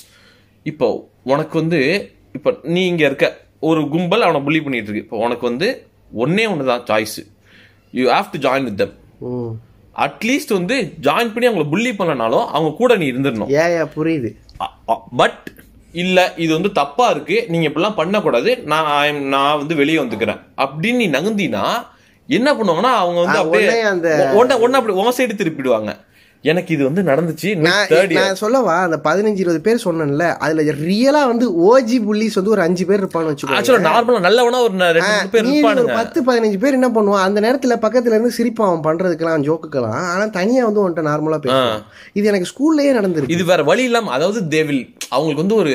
[0.64, 3.42] இப்போ உனக்கு வந்து இப்போ நீ இங்க இருக்க.
[3.60, 5.06] ஒரு கும்பல் அவனை புள்ளி பண்ணிட்டு இருக்கு.
[5.06, 7.32] இப்போ உனக்கு வந்து ஒன்னே ஒன்று தான் choice
[7.92, 8.94] you have to join with them
[9.98, 13.50] at least வந்து ஜாயின் பண்ணி அவங்கள புள்ளி பண்ணனாலும் அவங்க கூட நீ இருந்துடணும்.
[13.96, 14.36] புரியுது.
[15.12, 15.52] பட்
[15.92, 17.46] இல்ல இது வந்து தப்பா இருக்கு.
[17.48, 18.58] நீங்க இப்படிலாம் பண்ணக்கூடாது.
[18.58, 20.40] நான் நான் வந்து வெளியே வந்துக்கிறேன்.
[20.58, 21.86] அப்படின்னு நீ நகுந்தினா
[22.28, 23.70] என்ன பண்ணுவாங்கன்னா அவங்க வந்து அப்படியே
[24.34, 25.96] உடனே உடனே அப்படி உன் சைடு திருப்பிடுவாங்க.
[26.44, 31.98] எனக்கு இது வந்து நடந்துச்சு நான் சொல்லவா அந்த பதினஞ்சு இருபது பேர் சொன்னேன்ல அதுல ரியலா வந்து ஓஜி
[32.06, 37.26] புள்ளிஸ் வந்து ஒரு அஞ்சு பேர் இருப்பான்னு ஆக்சுவலா நார்மலா நல்லவனா ஒரு பத்து பதினஞ்சு பேர் என்ன பண்ணுவான்
[37.28, 41.82] அந்த நேரத்துல பக்கத்துல இருந்து சிரிப்பான் அவன் பண்றதுக்கெல்லாம் ஜோக்குக்கெல்லாம் ஆனா தனியா வந்து உன்கிட்ட நார்மலா பேசுவான்.
[42.14, 43.30] இது எனக்கு ஸ்கூல்லயே நடந்திருக்கு.
[43.30, 45.74] இது வேற வழி இல்லாம அதாவது தேவில் அவங்களுக்கு வந்து ஒரு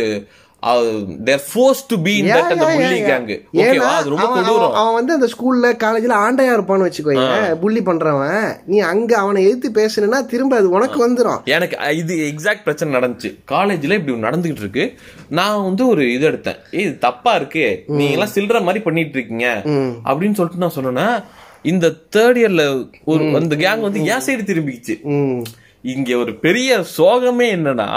[1.25, 3.43] their force to be in that அந்த yeah, கேங்.
[3.53, 4.73] ஓகேவா அது ரொம்ப அவன் கொடூரம்.
[4.73, 8.57] அவன் அவன் வந்து அந்த ஸ்கூல்ல காலேஜ்ல ஆண்டையா இருப்பான்னு வச்சுக்கோங்க புள்ளி பண்றவன்.
[8.67, 11.45] நீ அங்க அவனை எதிர்த்து பேசுனா திரும்ப அது உனக்கு வந்துரும்.
[11.45, 13.39] எனக்கு இது எக்ஸாக்ட் பிரச்சனை நடந்துச்சு.
[13.51, 14.95] காலேஜ்ல இப்படி நடந்துகிட்டு இருக்கு.
[15.29, 16.59] நான் வந்து ஒரு இது எடுத்தேன்.
[16.73, 17.85] ஏய் இது தப்பா இருக்கு.
[17.87, 19.63] நீங்க எல்லாம் சில்ற மாதிரி பண்ணிட்டு இருக்கீங்க.
[20.05, 21.25] அப்படின்னு சொல்லிட்டு நான் சொன்னேன்னா
[21.63, 21.87] இந்த
[22.17, 25.03] தேர்ட் இயர்ல ஒரு அந்த கேங் வந்து என் சைடு திரும்பிக்கிச்சு.
[25.03, 25.45] ம்.
[25.83, 27.89] இங்க ஒரு பெரிய சோகமே என்னன்னா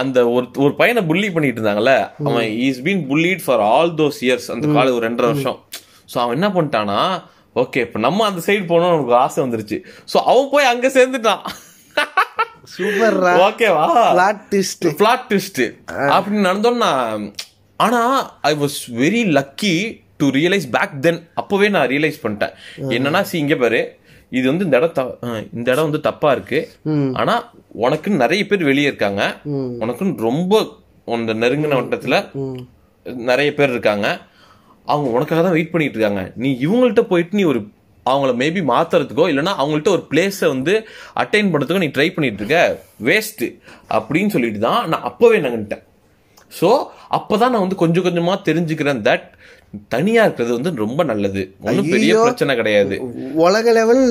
[0.00, 1.94] அந்த ஒரு ஒரு பையனை புள்ளி பண்ணிட்டு இருந்தாங்கல்ல
[2.28, 5.58] அவன் is been bullied for all those years அந்த காலேஜ் ஒரு ரெண்டரை வருஷம்.
[6.12, 7.00] சோ அவன் என்ன பண்ணிட்டானா
[7.62, 9.78] ஓகே இப்ப நம்ம அந்த சைடு போனோம் நமக்கு ஆசை வந்துருச்சு.
[10.12, 11.44] சோ அவன் போய் அங்க சேர்ந்துட்டான்.
[12.76, 13.32] சூப்பர்ரா.
[13.48, 13.84] ஓகேவா
[14.14, 15.62] பிளாட் ட்விஸ்ட் பிளாட் ட்விஸ்ட்
[16.16, 16.90] அப்படி நடந்தோம்னா
[17.80, 18.00] ஆனா
[18.50, 19.74] I was very lucky
[20.20, 22.54] to realise back then அப்பவே நான் ரியலைஸ் பண்ணிட்டேன்.
[22.96, 23.80] என்னன்னா சி இங்க பாரு
[24.38, 25.12] இது வந்து இந்த இடம்
[25.56, 26.60] இந்த இடம் வந்து தப்பா இருக்கு.
[27.20, 27.34] ஆனா
[27.84, 29.22] உனக்குன்னு நிறைய பேர் வெளியே இருக்காங்க.
[29.84, 30.62] உனக்குன்னு ரொம்ப
[31.12, 32.16] உன் நெருங்கின வட்டத்துல
[33.30, 34.06] நிறைய பேர் இருக்காங்க.
[34.92, 36.22] அவங்க உனக்காக தான் வெயிட் பண்ணிட்டு இருக்காங்க.
[36.42, 37.60] நீ இவங்கள்ட்ட போயிட்டு நீ ஒரு
[38.06, 40.74] அவங்கள மேபி மாத்துறதுக்கோ இல்லைன்னா அவங்கள்ட்ட ஒரு பிளேஸை வந்து
[41.22, 42.58] அட்டைன் பண்ணுறதுக்கோ நீ ட்ரை பண்ணிட்டு இருக்க.
[43.08, 43.44] வேஸ்ட்
[43.96, 45.82] அப்படின்னு சொல்லிட்டு தான் நான் அப்பவே நகன்ட்டேன்
[46.58, 46.68] ஸோ
[47.16, 49.26] அப்பதான் நான் வந்து கொஞ்சம் கொஞ்சமா தெரிஞ்சுக்கிறேன் தட்
[49.94, 51.42] தனியா இருக்கிறது வந்து ரொம்ப நல்லது.
[51.66, 52.14] ஒன்றும் பெரிய.
[52.22, 52.96] பிரச்சனை கிடையாது.
[53.44, 54.02] உலக லெவல்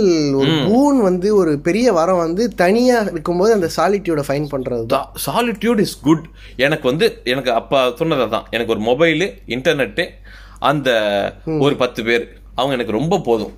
[0.42, 5.84] ஒரு பூன் வந்து ஒரு பெரிய வரம் வந்து தனியா இருக்கும்போது அந்த சாலிட்டியோட ஃபைன் பண்றது தான் சாலிட்யூட்
[5.88, 6.26] இஸ் குட்
[6.68, 10.06] எனக்கு வந்து எனக்கு அப்ப சொன்னது தான் எனக்கு ஒரு மொபைலு இன்டர்நெட்டு
[10.72, 10.90] அந்த
[11.66, 12.26] ஒரு பத்து பேர்.
[12.60, 13.54] அவங்க எனக்கு ரொம்ப போதும்.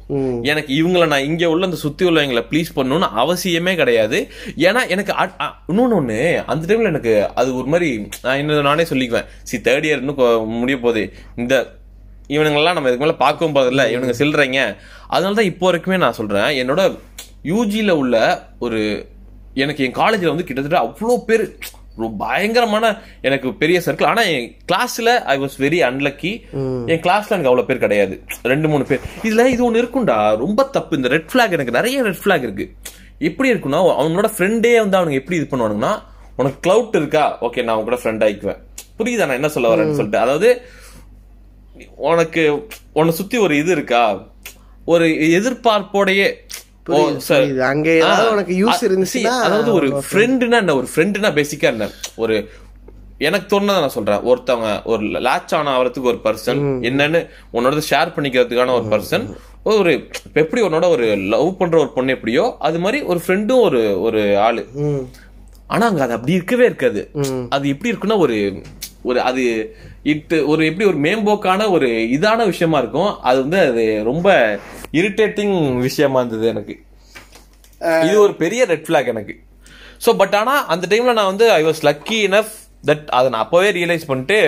[0.52, 4.20] எனக்கு இவங்கள நான் இங்க உள்ள அந்த சுத்தி உள்ளவங்களை ப்ளீஸ் பண்ணணும்னு அவசியமே கிடையாது.
[4.68, 5.12] ஏன்னா எனக்கு
[5.72, 6.18] இன்னொன்னு ஒண்ணு
[6.52, 7.90] அந்த டைம்ல எனக்கு அது ஒரு மாதிரி
[8.24, 9.28] நான் இன்னும் நானே சொல்லிக்குவேன்.
[9.50, 11.04] சி தேர்ட் இயர் இன்னும் முடிய போகுது.
[11.44, 11.56] இந்த
[12.36, 14.60] இவனுங்கெல்லாம் நம்ம இதுக்கு மேல பார்க்கவும் போதில்ல இவனுங்க சில்றீங்க.
[15.16, 16.84] அதனால தான் இப்போ வரைக்குமே நான் சொல்றேன் என்னோட
[17.52, 18.16] யூஜியில் உள்ள
[18.66, 18.80] ஒரு
[19.64, 21.44] எனக்கு என் காலேஜில் வந்து கிட்டத்தட்ட அவ்வளோ பேர்
[22.02, 22.86] ரொம்ப பயங்கரமான
[23.28, 26.32] எனக்கு பெரிய சர்க்கிள் ஆனால் என் கிளாஸில் ஐ வாஸ் வெரி அன்லக்கி
[26.92, 28.16] என் கிளாஸில் எனக்கு அவ்வளோ பேர் கிடையாது.
[28.52, 29.02] ரெண்டு மூணு பேர்.
[29.28, 30.18] இதில் இது ஒன்று இருக்கும்டா.
[30.44, 31.00] ரொம்ப தப்பு.
[31.00, 32.68] இந்த ரெட் ஃபிளாக் எனக்கு நிறைய ரெட் ஃபிளாக் இருக்கு.
[33.30, 35.94] எப்படி இருக்குன்னா அவனோட ஃப்ரெண்டே வந்து அவனுங்க எப்படி இது பண்ணுவானுங்கன்னா
[36.42, 37.26] உனக்கு க்ளவுட் இருக்கா?
[37.48, 38.60] ஓகே நான் உன் கூட ஃப்ரெண்ட் ஆயிக்குவேன்.
[39.00, 40.24] புரியுதா நான் என்ன சொல்ல வரேன்னு சொல்லிட்டு.
[40.26, 40.50] அதாவது
[41.96, 44.28] உனக்கு உன்னை சுத்தி ஒரு இது இருக்கா?
[44.86, 46.34] ஒரு எதிர்பார்ப்போடையே.
[48.04, 51.90] அங்க உனக்கு அ- இருந்துச்சுன்னா, அதாவது ஒரு ஃப்ரெண்டுனா என்ன ஒரு ஃப்ரெண்டுனா பேசிக்கா என்ன?
[52.16, 52.50] ஒரு
[53.18, 54.20] எனக்கு தோணுனதை நான் சொல்றேன்.
[54.20, 60.62] ஒருத்தவங்க ஒரு லாச் ஆன ஆகிறதுக்கு ஒரு பர்சன் என்னன்னு உன்னோட ஷேர் பண்ணிக்கிறதுக்கான ஒரு பர்சன் ஒரு எப்படி
[60.62, 64.68] உன்னோட ஒரு லவ் பண்ற ஒரு பொண்ணு எப்படியோ அது மாதிரி ஒரு ஃப்ரெண்டும் ஒரு ஒரு ஆளு.
[65.68, 67.10] ஆனா அங்க அது அப்படி இருக்கவே இருக்காது.
[67.50, 68.62] அது எப்படி இருக்குன்னா ஒரு
[69.02, 69.76] ஒரு அது
[70.14, 73.12] இட்டு ஒரு எப்படி ஒரு மேம்போக்கான ஒரு இதான விஷயமா இருக்கும்.
[73.30, 74.28] அது வந்து அது ரொம்ப
[75.00, 76.76] இரிட்டேட்டிங் விஷயமா இருந்தது எனக்கு.
[78.06, 79.36] இது ஒரு பெரிய ரெட் ஃபிளாக் எனக்கு.
[80.06, 82.54] சோ பட் ஆனா அந்த டைம்ல நான் வந்து I was lucky enough
[82.90, 84.40] that அதை நான் அப்பவே ரியலைஸ் பண்ணிட்டு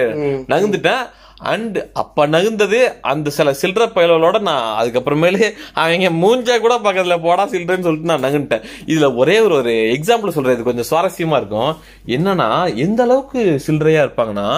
[0.54, 1.06] நகுந்துட்டேன்
[1.52, 2.80] அண்ட் அப்ப நகுந்தது
[3.12, 5.46] அந்த சில சில்லற பயலோட நான் அதுக்கப்புறமேலே
[5.84, 10.58] அவங்க மூஞ்சா கூட பக்கத்துல போடா சில்லறன்னு சொல்லிட்டு நான் நகுந்துட்டேன் இதுல ஒரே ஒரு ஒரு எக்ஸாம்பிள் சொல்றேன்.
[10.58, 11.72] இது கொஞ்சம் சுவாரஸ்யமா இருக்கும்.
[12.18, 12.50] என்னன்னா
[12.86, 14.50] எந்த அளவுக்கு சில்லறையா இருப்பாங்கன்னா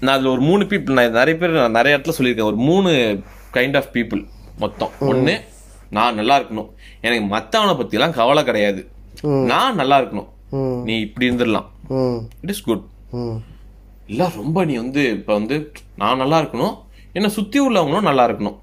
[0.00, 2.42] நான் அதுல ஒரு மூணு பீப்புள் நான் நிறைய பேர் நான் நிறைய இடத்துல சொல்லியிருக்கேன்.
[2.42, 3.20] ஒரு மூணு
[3.54, 4.26] கைண்ட் ஆஃப் பீப்புள்
[4.58, 4.88] மொத்தம்.
[5.00, 5.40] ஒண்ணு
[5.90, 6.70] நான் நல்லா இருக்கணும்.
[7.00, 8.88] எனக்கு மத்தவனை பத்தி எல்லாம் கவலை கிடையாது.
[9.46, 10.28] நான் நல்லா இருக்கணும்.
[10.82, 11.64] நீ இப்படி இருந்துடலாம்.
[12.40, 12.84] இட் இஸ் குட்
[14.06, 16.76] இல்ல ரொம்ப நீ வந்து இப்ப வந்து நான் நல்லா இருக்கணும்.
[17.12, 18.58] என்னை சுத்தி உள்ளவங்களும் நல்லா இருக்கணும்.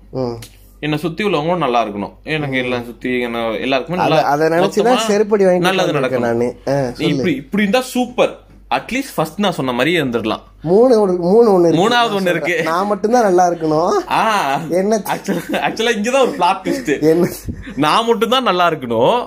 [0.79, 2.13] என்னை சுத்தி உள்ளவங்களும் நல்லா இருக்கணும்.
[2.23, 6.19] எனக்கு எல்லாம் சுத்தி என்ன எல்லாருக்குமே நல்லா அத- நினைச்சுதான் செருப்படி வாங்கிட்டு நல்லது உட்கார்ந்திருக்கேன் நடக்கணும்.
[6.19, 6.57] நானு.
[6.67, 8.39] ஆ, நீ இப்படி இப்படி இருந்தா சூப்பர்
[8.75, 10.41] அட்லீஸ்ட் ஃபர்ஸ்ட் நான் சொன்ன மாதிரியே இருந்துடலாம்.
[10.61, 11.69] மூணு மூணு ஒண்ணு.
[11.81, 12.55] மூணாவது ஒண்ணு இருக்கு.
[12.63, 13.91] நான் மட்டும்தான் நல்லா இருக்கணும்.
[14.09, 14.21] ஆ
[14.69, 14.97] என்ன?
[15.13, 17.27] ஆக்சுவலா இங்கதான் ஒரு பிளாட் ட்விஸ்ட் என்ன?
[17.75, 19.19] நான் மட்டும் தான் நல்லா இருக்கணும்.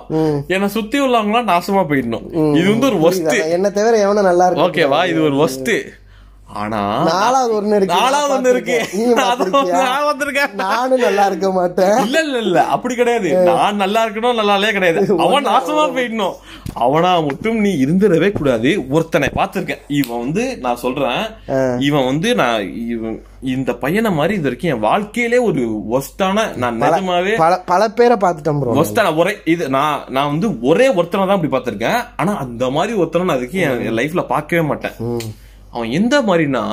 [0.47, 2.27] என்னை சுத்தி உள்ளவங்க நாசமா போயிடணும்.
[2.59, 5.73] இது வந்து ஒரு ஒஸ்ட் என்ன தவிர எவனும் நல்லா இருக்கு ஓகேவா இது ஒரு ஒஸ்ட்
[6.61, 6.79] ஆனா
[7.09, 7.95] நாலாவது ஒண்ணு இருக்கு.
[7.97, 9.73] நாலாவது ஒண்ணு?
[9.73, 11.97] நான் வந்திருக்கேன் நானும் நல்லா இருக்க மாட்டேன்.
[12.05, 12.59] இல்ல இல்ல இல்ல.
[12.75, 13.29] அப்படி கிடையாது.
[13.49, 15.01] நான் நல்லா இருக்கணும் நல்லாலே கிடையாது.
[15.25, 16.37] அவன் நாசமா போயிடணும்.
[16.85, 18.71] அவனா மட்டும் நீ இருந்துடவே கூடாது.
[18.95, 19.83] ஒருத்தனை பார்த்திருக்கேன்.
[19.99, 21.23] இவன் வந்து நான் சொல்றேன்.
[21.87, 22.61] இவன் வந்து நான்
[22.95, 23.17] இவன்
[23.55, 25.61] இந்த பையனை மாதிரி இது வரைக்கும் என் வாழ்க்கையிலே ஒரு
[25.97, 30.87] ஒஸ்டான நான் நிஜமாவே பல பல பேரை பார்த்துட்டேன் ப்ரோ ஒஸ்டான ஒரே இது நான் நான் வந்து ஒரே
[30.97, 32.01] ஒருத்தனை தான் இப்படி பார்த்திருக்கேன்.
[32.15, 34.97] ஆனா அந்த மாதிரி ஒருத்தனை நான் அதுக்கு என் லைஃப்ல பார்க்கவே மாட்டேன்.
[35.73, 36.63] அவன் எந்த மாதிரினா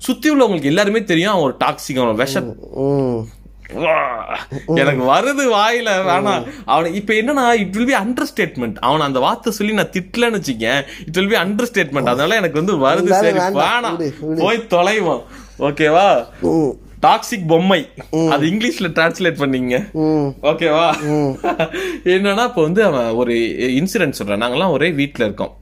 [0.00, 2.34] சுத்தி உள்ளவங்களுக்கு எல்லாருமே தெரியும் அவன் ஒரு டாக்ஸிக் அவன் விஷ!
[4.78, 9.52] எனக்கு வருது வாயில வேணாம் அவனை இப்ப என்னன்னா it will be understatement அவன் அந்த வார்த்தை
[9.52, 13.32] சொல்லி நான் திட்டலன்னு வச்சுக்கேன் it will be understatement அதனால எனக்கு வந்து வருது சரி.
[13.62, 13.98] வேணாம்.
[14.40, 15.22] போய் தொலைவோம்
[15.60, 16.08] ஓகேவா.
[17.02, 17.80] டாக்ஸிக் பொம்மை.
[18.32, 19.74] அது இங்கிலீஷ்ல டிரான்ஸ்லேட் பண்ணீங்க.
[20.50, 20.86] ஓகேவா
[22.14, 23.34] என்னன்னா இப்போ வந்து அவன் ஒரு
[23.80, 24.42] இன்சிடென்ட் சொல்றேன்.
[24.42, 25.54] நாங்கெல்லாம் ஒரே வீட்ல இருக்கோம்.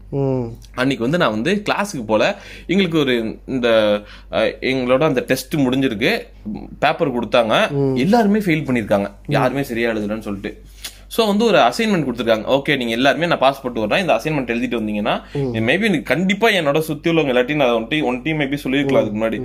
[0.80, 2.22] அன்னைக்கு வந்து நான் வந்து கிளாஸுக்கு போல
[2.66, 3.14] எங்களுக்கு ஒரு
[3.46, 3.68] இந்த
[4.72, 6.12] எங்களோட அந்த டெஸ்ட் முடிஞ்சிருக்கு.
[6.78, 7.54] பேப்பர் கொடுத்தாங்க.
[8.04, 10.52] எல்லாருமே ஃபெயில் பண்ணிருக்காங்க யாருமே சரியா எழுதலன்னு சொல்லிட்டு.
[11.16, 12.46] சோ வந்து ஒரு அசைன்மெண்ட் கொடுத்துருக்காங்க.
[12.56, 15.14] ஓகே நீங்க எல்லாருமே நான் பாஸ் போட்டு வரேன் இந்த அசைன்மெண்ட் எழுதிட்டு வந்தீங்கன்னா
[15.68, 19.38] மேபி எனக்கு கண்டிப்பா என்னோட சுத்தி உள்ளவங்க எல்லாத்தையும் நான் ஒன் ஒன் டீம் மேபி சொல்லியிருக்கலாம் அதுக்கு முன்னாடி.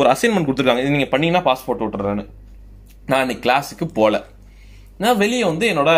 [0.00, 0.84] ஒரு அசைன்மெண்ட் கொடுத்துருக்காங்க.
[0.84, 2.26] இது நீங்க பண்ணீங்கன்னா பாஸ் போட்டு விட்டுறேன்னு.
[3.10, 4.24] நான் அன்னைக்கு கிளாஸுக்கு போல.
[5.02, 5.92] நான் வெளியே வந்து என்னோட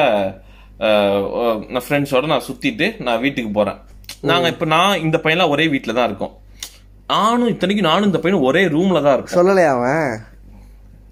[1.74, 3.78] நான் ஃப்ரெண்ட்ஸோட நான் சுத்திட்டு நான் வீட்டுக்கு போறேன்.
[4.30, 6.34] நாங்க இப்ப நான் இந்த பையன்லாம் ஒரே வீட்ல தான் இருக்கோம்.
[7.12, 9.36] நானும் இத்தனைக்கும் நானும் இந்த பையனும் ஒரே ரூம்ல தான் இருக்கோம்.
[9.38, 10.12] சொல்லலையா அவன்?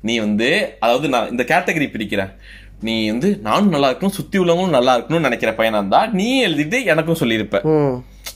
[0.08, 0.48] நீ வந்து
[0.84, 2.32] அதாவது நான் இந்த கேட்டகரி பிரிக்கிறேன்.
[2.81, 7.20] நீ வந்து நானும் நல்லா இருக்கணும் சுத்தி உள்ளவங்களும் நல்லா இருக்கணும்னு நினைக்கிற பையனா இருந்தா நீ எழுதிட்டு எனக்கும்
[7.20, 7.59] சொல்லியிருப்ப.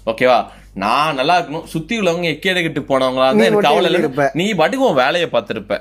[0.07, 0.39] ஓகேவா?
[0.75, 4.01] நான் நல்லா இருக்கணும் சுத்தி உள்ளவங்க எக்கேட கெட்டு போனவங்களா இருந்தா எனக்கு கவலை இல்லை.
[4.35, 5.77] நீ பாட்டுக்கு உன் வேலையை பார்த்திருப்ப.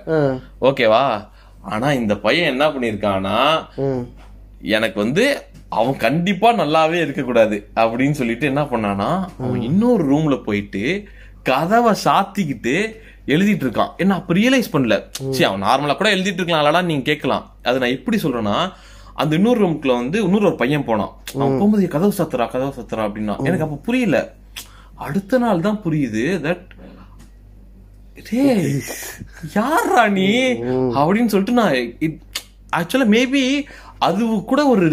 [0.62, 1.04] ஓகேவா?
[1.62, 3.36] ஆனா இந்த பையன் என்ன பண்ணிருக்கானா
[4.70, 5.24] எனக்கு வந்து
[5.70, 9.10] அவன் கண்டிப்பா நல்லாவே இருக்க கூடாது அப்படின்னு சொல்லிட்டு என்ன பண்ணானா
[9.44, 10.84] அவன் இன்னொரு ரூம்ல போயிட்டு
[11.44, 12.76] கதவை சாத்திக்கிட்டு
[13.28, 14.96] எழுதிட்டு இருக்கான் என்ன அப்ப ரியலைஸ் பண்ணல.
[15.32, 17.44] சரி அவன் நார்மலா கூட எழுதிட்டு இருக்கலாம் நீங்க கேட்கலாம்.
[17.64, 18.56] அது நான் எப்படி சொல்றேன்னா
[19.14, 21.12] அந்த இன்னொரு ரூம்க்குள்ள வந்து இன்னொரு ஒரு பையன் போனான்.
[21.36, 23.36] அவன் போகும்போது "ஏய், கதவு சத்துறா கதவு சத்துறா அப்படின்னா.
[23.46, 24.18] எனக்கு அப்ப புரியல.
[24.96, 26.68] அடுத்த நாள் தான் புரியுது தட்
[29.56, 30.28] யாரா நீ?
[31.00, 31.78] அப்படின்னு சொல்லிட்டு நான்
[32.80, 33.44] ஆக்சுவலா மேபி
[34.00, 34.88] அது கூட ஒரு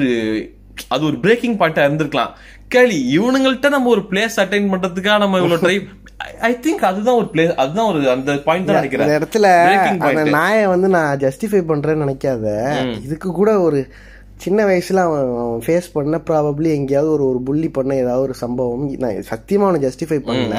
[0.89, 2.33] அது ஒரு பிரேக்கிங் பாயிண்டா இருந்திருக்கலாம்.
[2.68, 5.76] கேளி இவனுங்கள்ட்ட நம்ம ஒரு பிளேஸ் அட்டைன் பண்றதுக்காக நம்ம இவ்வளவு ட்ரை
[6.49, 9.11] ஐ திங்க் அதுதான் ஒரு பிளேஸ் அதுதான் ஒரு அந்த பாயிண்ட் தான் நினைக்கிறேன்.
[9.19, 10.25] இடத்துல Breaking அந்த.
[10.31, 12.47] நாயை வந்து நான் ஜஸ்டிஃபை பண்றேன்னு நினைக்காத.
[13.07, 13.81] இதுக்கு கூட ஒரு
[14.37, 18.85] சின்ன வயசுல அவன் அவன் ஃபேஸ் பண்ண ப்ராபப்ளி எங்கேயாவது ஒரு ஒரு புள்ளி பண்ண ஏதாவது ஒரு சம்பவம்
[19.05, 20.57] நான் சத்தியமா அவனை ஜஸ்டிஃபை பண்ணல.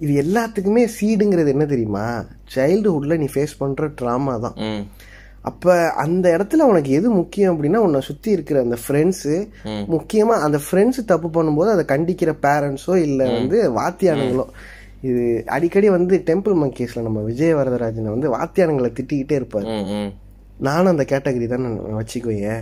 [0.00, 2.24] இது எல்லாத்துக்குமே சீடுங்கிறது என்ன தெரியுமா?
[2.54, 4.86] சைல்டுஹுட்ல நீ ஃபேஸ் பண்ற ட்ராமா தான்.
[5.44, 9.34] அப்ப அந்த இடத்துல உனக்கு எது முக்கியம் அப்படின்னா உன்னை சுத்தி இருக்கிற அந்த ஃப்ரெண்ட்ஸு
[9.90, 14.46] முக்கியமா அந்த ஃப்ரெண்ட்ஸ் தப்பு பண்ணும்போது அதை கண்டிக்கிற பேரண்ட்ஸோ இல்ல வந்து வாத்தியானுங்களோ.
[15.02, 19.68] இது அடிக்கடி வந்து டெம்பிள் மங்கேஸ்ல நம்ம விஜய வரதராஜனை வந்து வாத்தியானுங்களை திட்டிக்கிட்டே இருப்பாரு.
[20.60, 22.60] நானும் அந்த கேட்டகரி தான் நான் வச்சுக்குவேன்.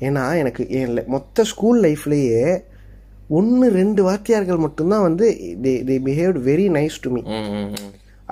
[0.00, 2.42] ஏன்னா எனக்கு என் மொத்த ஸ்கூல் லைஃப்லயே
[3.30, 5.26] ஒன்று ரெண்டு வாத்தியார்கள் மட்டும்தான் வந்து
[5.88, 7.68] they behaved very nice to ம்,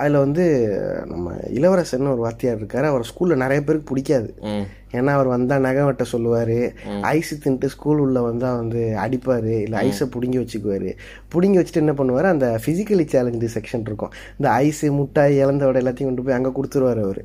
[0.01, 0.45] அதில் வந்து
[1.11, 2.87] நம்ம இளவரசன் ஒரு வாத்தியார் இருக்காரு.
[2.93, 4.29] அவர் ஸ்கூலில் நிறைய பேருக்கு பிடிக்காது.
[4.99, 6.59] ஏன்னா அவர் வந்தால் நகை வெட்ட சொல்லுவார்.
[7.15, 9.49] ஐஸ் தின்ட்டு ஸ்கூல் உள்ள வந்தால் வந்து அடிப்பார்.
[9.65, 10.91] இல்லை ஐஸை பிடுங்கி வச்சுக்குவார்.
[11.35, 12.29] பிடுங்கி வச்சுட்டு என்ன பண்ணுவார்?
[12.35, 14.15] அந்த ஃபிசிக்கலி சேலஞ்சு செக்ஷன் இருக்கும்.
[14.39, 17.21] இந்த ஐஸு முட்டாய் இழந்தோட எல்லாத்தையும் கொண்டு போய் அங்கே கொடுத்துருவார் அவர்.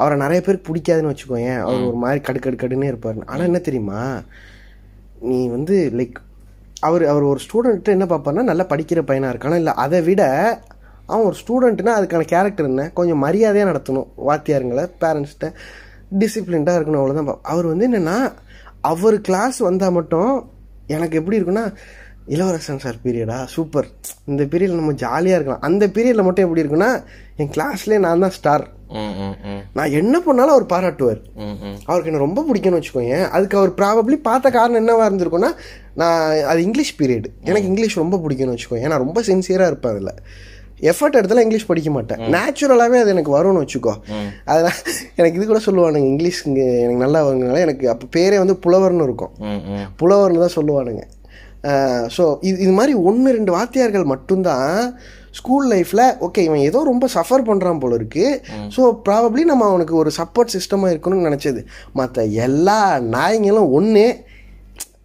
[0.00, 4.00] அவரை நிறைய பேருக்கு பிடிக்காதுன்னு வச்சுக்கோங்க அவர் ஒரு மாதிரி கடு கடு கடுன்னே இருப்பார் ஆனால் என்ன தெரியுமா?
[5.28, 6.18] நீ வந்து லைக்
[6.88, 9.60] அவர் அவர் ஒரு ஸ்டூடெண்ட்டு என்ன பார்ப்பார்னா நல்லா படிக்கிற பையனாக இருக்கானா?
[9.62, 10.22] இல்லை அதை விட
[11.08, 12.84] அவன் ஒரு ஸ்டூடெண்ட்னா அதுக்கான கேரக்டர் என்ன?
[12.98, 15.48] கொஞ்சம் மரியாதையாக நடத்தணும் வாத்தியாருங்களை பேரண்ட்ஸ்கிட்ட
[16.20, 18.18] டிசிப்ளின்டாக இருக்கணும் அவ்வளோதான் அவர் வந்து என்னென்னா
[18.90, 20.32] அவர் கிளாஸ் வந்தால் மட்டும்
[20.96, 21.64] எனக்கு எப்படி இருக்குன்னா
[22.34, 23.86] இளவரசன் சார் பீரியடா சூப்பர்
[24.30, 25.62] இந்த பீரியடில் நம்ம ஜாலியாக இருக்கலாம்.
[25.68, 26.88] அந்த பீரியடில் மட்டும் எப்படி இருக்குன்னா
[27.40, 28.64] என் கிளாஸ்லேயே நான் தான் ஸ்டார்
[29.76, 31.20] நான் என்ன பண்ணாலும் அவர் பாராட்டுவார்.
[31.88, 35.50] அவருக்கு என்ன ரொம்ப பிடிக்கும்னு வச்சுக்கோங்க அதுக்கு அவர் ப்ராபப்ளி பார்த்த காரணம் என்னவா இருந்திருக்கும்னா
[36.02, 40.14] நான் அது இங்கிலீஷ் பீரியட் எனக்கு இங்கிலீஷ் ரொம்ப பிடிக்கும்னு வச்சுக்கோங்க நான் ரொம்ப சின்சியராக இருப்பேன் அதில்.
[40.92, 42.22] எஃபர்ட் எடுத்தாலும் இங்கிலீஷ் படிக்க மாட்டேன்.
[42.34, 43.94] நேச்சுரலாகவே அது எனக்கு வரும்னு வச்சுக்கோ.
[44.50, 44.80] அதெல்லாம்
[45.20, 49.32] எனக்கு இது கூட சொல்லுவானுங்க இங்கிலீஷ் இங்கே எனக்கு நல்லா வருங்கனால எனக்கு அப்போ பேரே வந்து புலவர்னு இருக்கும்.
[50.02, 51.04] புலவர்னு தான் சொல்லுவானுங்க.
[52.16, 54.74] ஸோ இது இது மாதிரி ஒன்று ரெண்டு வாத்தியார்கள் மட்டும்தான்
[55.38, 58.24] ஸ்கூல் லைஃப்பில் ஓகே இவன் ஏதோ ரொம்ப சஃபர் பண்ணுறான் போல இருக்கு.
[58.74, 61.60] ஸோ ப்ராபப்ளி நம்ம அவனுக்கு ஒரு சப்போர்ட் சிஸ்டமாக இருக்கணும்னு நினச்சது.
[62.00, 62.80] மற்ற எல்லா
[63.16, 64.06] நாய்ங்களும் ஒன்று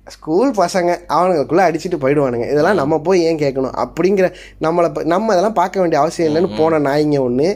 [0.07, 2.45] ஸ்கூல் பசங்க அவனுங்களுக்குள்ளே அடிச்சுட்டு போயிடுவானுங்க.
[2.53, 3.75] இதெல்லாம் நம்ம போய் ஏன் கேட்கணும்?
[3.83, 4.27] அப்படிங்கிற
[4.65, 7.47] நம்மளை நம்ம இதெல்லாம் பார்க்க வேண்டிய அவசியம் இல்லைன்னு போன நாய்ங்க ஒன்று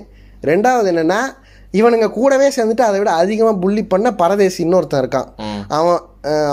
[0.52, 1.20] ரெண்டாவது என்னென்னா
[1.80, 5.30] இவனுங்க கூடவே சேர்ந்துட்டு அதை விட அதிகமாக புள்ளி பண்ண பரதேசி இன்னொருத்தன் இருக்கான்.
[5.78, 6.02] அவன்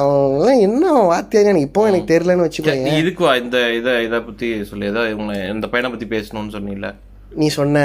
[0.01, 4.91] அவன்லாம் என்ன அவன் வார்த்தையாக எனக்கு இப்போ எனக்கு தெரியலன்னு வச்சுக்கோங்க இதுக்கு இந்த இத இத பத்தி சொல்லு.
[4.93, 6.91] ஏதாவது இந்த பையனை பத்தி பேசணும்னு சொன்னீங்கல்ல
[7.35, 7.79] நீ சொன்ன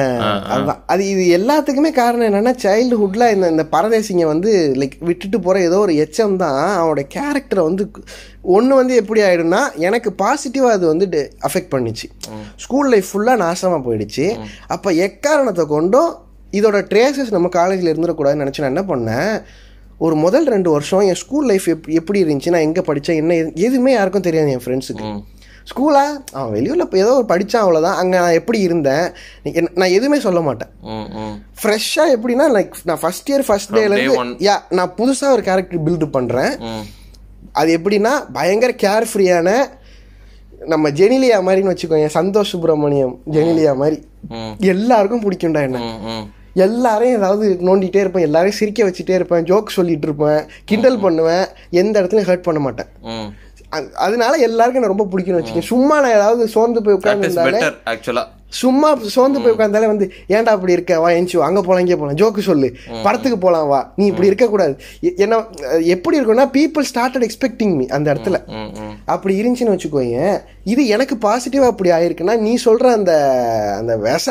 [0.48, 5.78] அதுதான் அது இது எல்லாத்துக்குமே காரணம் என்னன்னா சைல்டுஹுட்ல இந்த இந்த பரதேசிங்க வந்து லைக் விட்டுட்டு போற ஏதோ
[5.78, 7.92] ஒரு எச்சம் தான் அவனோட கேரக்டரை வந்து
[8.42, 12.08] ஒன்று வந்து எப்படி ஆயிடும்னா எனக்கு பாசிட்டிவாக அது வந்து அஃபெக்ட் பண்ணிச்சு.
[12.56, 14.38] ஸ்கூல் லைஃப் ஃபுல்லாக நாசமாக போயிடுச்சு.
[14.68, 16.12] அப்போ எக்காரணத்தை கொண்டும்
[16.52, 19.42] இதோட ட்ரேசஸ் நம்ம காலேஜில் இருந்துடக்கூடாதுன்னு நினச்சி நான் என்ன பண்ணேன்?
[19.98, 22.50] ஒரு முதல் ரெண்டு வருஷம் என் ஸ்கூல் லைஃப் எப் எப்படி இருந்துச்சு?
[22.50, 25.04] நான் எங்கே படித்தேன் என்ன எது- எதுவுமே யாருக்கும் தெரியாது என் ஃப்ரெண்ட்ஸுக்கு
[25.70, 26.04] ஸ்கூலா
[26.38, 29.08] அவன் வெளியூரில் இப்போ ஏதோ ஒரு படித்தான் அவ்வளோதான் அங்கே நான் எப்படி இருந்தேன்?
[29.80, 30.72] நான் எதுவுமே சொல்ல மாட்டேன்.
[31.62, 33.74] ஃப்ரெஷ்ஷாக எப்படின்னா லைக் நான் ஃபர்ஸ்ட் இயர் ஃபர்ஸ்ட்.
[33.78, 36.54] டேலேருந்து யா நான் புதுசாக ஒரு கேரக்டர் பில்டு பண்ணுறேன்.
[37.60, 39.52] அது எப்படின்னா பயங்கர கேர் ஃப்ரீயான
[40.72, 43.98] நம்ம ஜெனிலியா மாதிரின்னு வச்சுக்கோங்க சந்தோஷ் சுப்பிரமணியம் ஜெனிலியா மாதிரி.
[44.74, 45.80] எல்லாருக்கும் பிடிக்கும்டா என்ன.
[46.66, 48.26] எல்லாரையும் ஏதாவது நோண்டிட்டே இருப்பேன்.
[48.28, 49.46] எல்லாரையும் சிரிக்க வச்சுட்டே இருப்பேன்.
[49.50, 50.42] ஜோக் சொல்லிட்டு இருப்பேன்.
[50.70, 51.46] கிண்டல் பண்ணுவேன்.
[51.82, 52.90] எந்த இடத்துலையும் ஹர்ட் பண்ண மாட்டேன்.
[53.96, 56.96] அதனால எல்லாருக்கும் என்ன ரொம்ப பிடிக்கும்னு வச்சுக்கேன் சும்மா நான் ஏதாவது சோர்ந்து போய்
[57.86, 61.00] ஆக்சுவலா சும்மா சோர்ந்து போய் உட்காந்தாலே வந்து ஏன்டா அப்படி இருக்க?
[61.00, 62.16] வா எஞ்சி அங்க போலாம் இங்கே போலாம்.
[62.16, 62.76] ஜோக்கு சொல்லு.
[63.04, 63.94] படத்துக்கு போலாம் வா.
[63.96, 65.46] நீ இப்படி இருக்க கூடாது எ- என்ன
[65.80, 68.38] எப்படி இருக்கும்னா பீப்புள் ஸ்டார்டட் எக்ஸ்பெக்டிங் மீ அந்த இடத்துல.
[69.06, 73.14] அப்படி இருந்துச்சுன்னு வச்சுக்கோங்க இது எனக்கு பாசிட்டிவா அப்படி ஆயிருக்குன்னா நீ சொல்ற அந்த
[73.78, 74.28] அந்த விஷ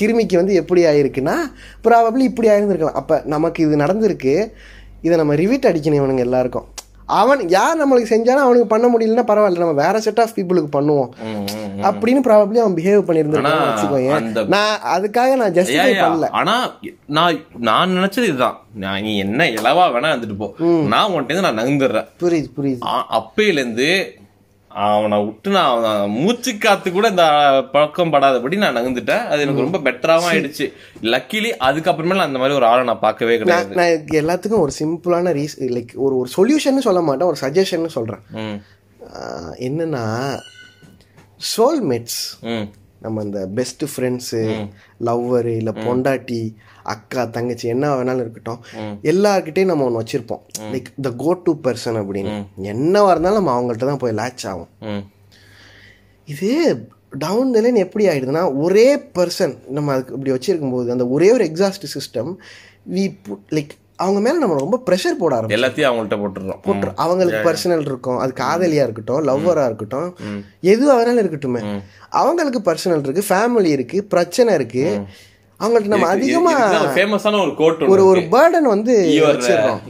[0.00, 1.36] கிருமிக்கு வந்து எப்படி ஆயிருக்குன்னா
[1.84, 2.92] ப்ராபப்ளி இப்படி ஆயிருந்திருக்கலாம்.
[2.92, 4.50] அப்ப நமக்கு இது நடந்திருக்கு.
[5.02, 6.66] இதை நம்ம ரிவிட் அடிக்கணும் இவனுங்க எல்லாருக்கும்.
[7.06, 11.08] அவன் யார் நம்மளுக்கு செஞ்சாலும் அவனுக்கு பண்ண முடியலன்னா பரவாயில்ல நம்ம வேற செட் ஆஃப் பீப்புளுக்கு பண்ணுவோம்.
[11.82, 16.04] அப்படின்னு ப்ராபப்ளி அவன் பிஹேவ் பண்ணியிருந்திருக்கான்னு ஆனா, வச்சுக்கோங்க நான் அதுக்காக நான் ஜஸ்டிஃபை yeah.
[16.04, 16.28] பண்ணல.
[16.30, 16.74] ஆனா
[17.06, 18.60] நான் நான் நினைச்சது இதுதான்.
[18.74, 20.54] நான் நீ என்ன இலவா வேணா இருந்துட்டு போ.
[20.88, 22.84] நான் உன்கிட்ட நான் நகர்ந்துடுறேன் புரியுது புரியுது.
[22.84, 24.18] ஆ- அப்பையில இருந்து
[24.82, 27.24] அவனை விட்டு நான் மூச்சு காத்து கூட இந்த
[27.72, 29.26] பழக்கம் படாதபடி நான் நகர்ந்துட்டேன்.
[29.26, 30.66] அது எனக்கு ரொம்ப பெட்டராவும் ஆயிடுச்சு.
[31.06, 33.74] லக்கிலி அதுக்கப்புறமேல அந்த மாதிரி ஒரு ஆளை நான் பார்க்கவே கிடையாது.
[33.74, 37.86] நான் எல்லாத்துக்கும் ஒரு சிம்பிளான ரீஸ் லைக் ஒரு ஒரு சொல்யூஷன் சொல்ல மாட்டேன் ஒரு சஜஷன்
[39.14, 40.04] ஆஹ் என்னன்னா
[41.56, 42.66] சோல்மேட்ஸ் ம்.
[43.00, 44.42] நம்ம இந்த பெஸ்ட் ஃப்ரெண்ட்ஸு
[45.00, 46.42] லவ்வரு இல்லை பொண்டாட்டி
[46.92, 48.60] அக்கா தங்கச்சி என்ன வேணாலும் இருக்கட்டும்.
[49.12, 50.42] எல்லார்கிட்டையும் நம்ம ஒன்று வச்சிருப்போம்.
[50.72, 52.34] Like the go to person அப்படின்னு.
[52.72, 54.72] என்னவா இருந்தாலும் நம்ம அவங்கள்ட்ட தான் போய் லேட்ச் ஆகும்
[56.28, 56.50] இது
[57.24, 61.88] டவுன் த லைன் எப்படி ஆயிடுதுன்னா ஒரே பர்சன் நம்ம அதுக்கு இப்படி வச்சிருக்கும்போது அந்த ஒரே ஒரு எக்ஸாஸ்ட்
[61.94, 62.30] சிஸ்டம்
[62.94, 63.04] வி
[63.56, 63.74] லைக்
[64.04, 66.60] அவங்க மேல நம்ம ரொம்ப ப்ரெஷர் போட ஆரம்பிச்சோம் எல்லாத்தையும் அவங்கள்ட்ட போட்டுடுறோம்.
[66.64, 68.18] போட்டு அவங்களுக்கு பர்சனல் இருக்கும்.
[68.22, 70.08] அது காதலியா இருக்கட்டும் லவ்வரா இருக்கட்டும்
[70.72, 71.60] எதுவாக வேணாலும் இருக்கட்டுமே.
[72.22, 74.84] அவங்களுக்கு பர்சனல் இருக்கு ஃபேமிலி இருக்கு பிரச்சனை இருக்கு.
[75.64, 76.52] அவங்கள்ட்ட நம்ம அதிகமா
[76.96, 78.94] ஃபேமஸான ஒரு கோட் ஒரு ஒரு பேர்டன் வந்து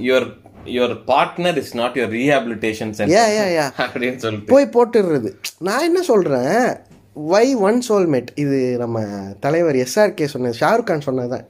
[0.01, 0.27] your
[0.65, 3.71] your partner is not your rehabilitation Yeah, yeah, yeah.
[3.85, 4.53] அப்படின்னு சொல்லிட்டு.
[4.53, 5.31] போய் போட்டுடுறது.
[5.59, 6.77] நான் என்ன சொல்றேன்?
[7.13, 9.01] வை ஒன் சோல்மேட் இது நம்ம
[9.41, 10.59] தலைவர் எஸ்ஆர்கே சொன்னது.
[10.61, 11.45] ஷாருக் கான் சொன்னதுதான்.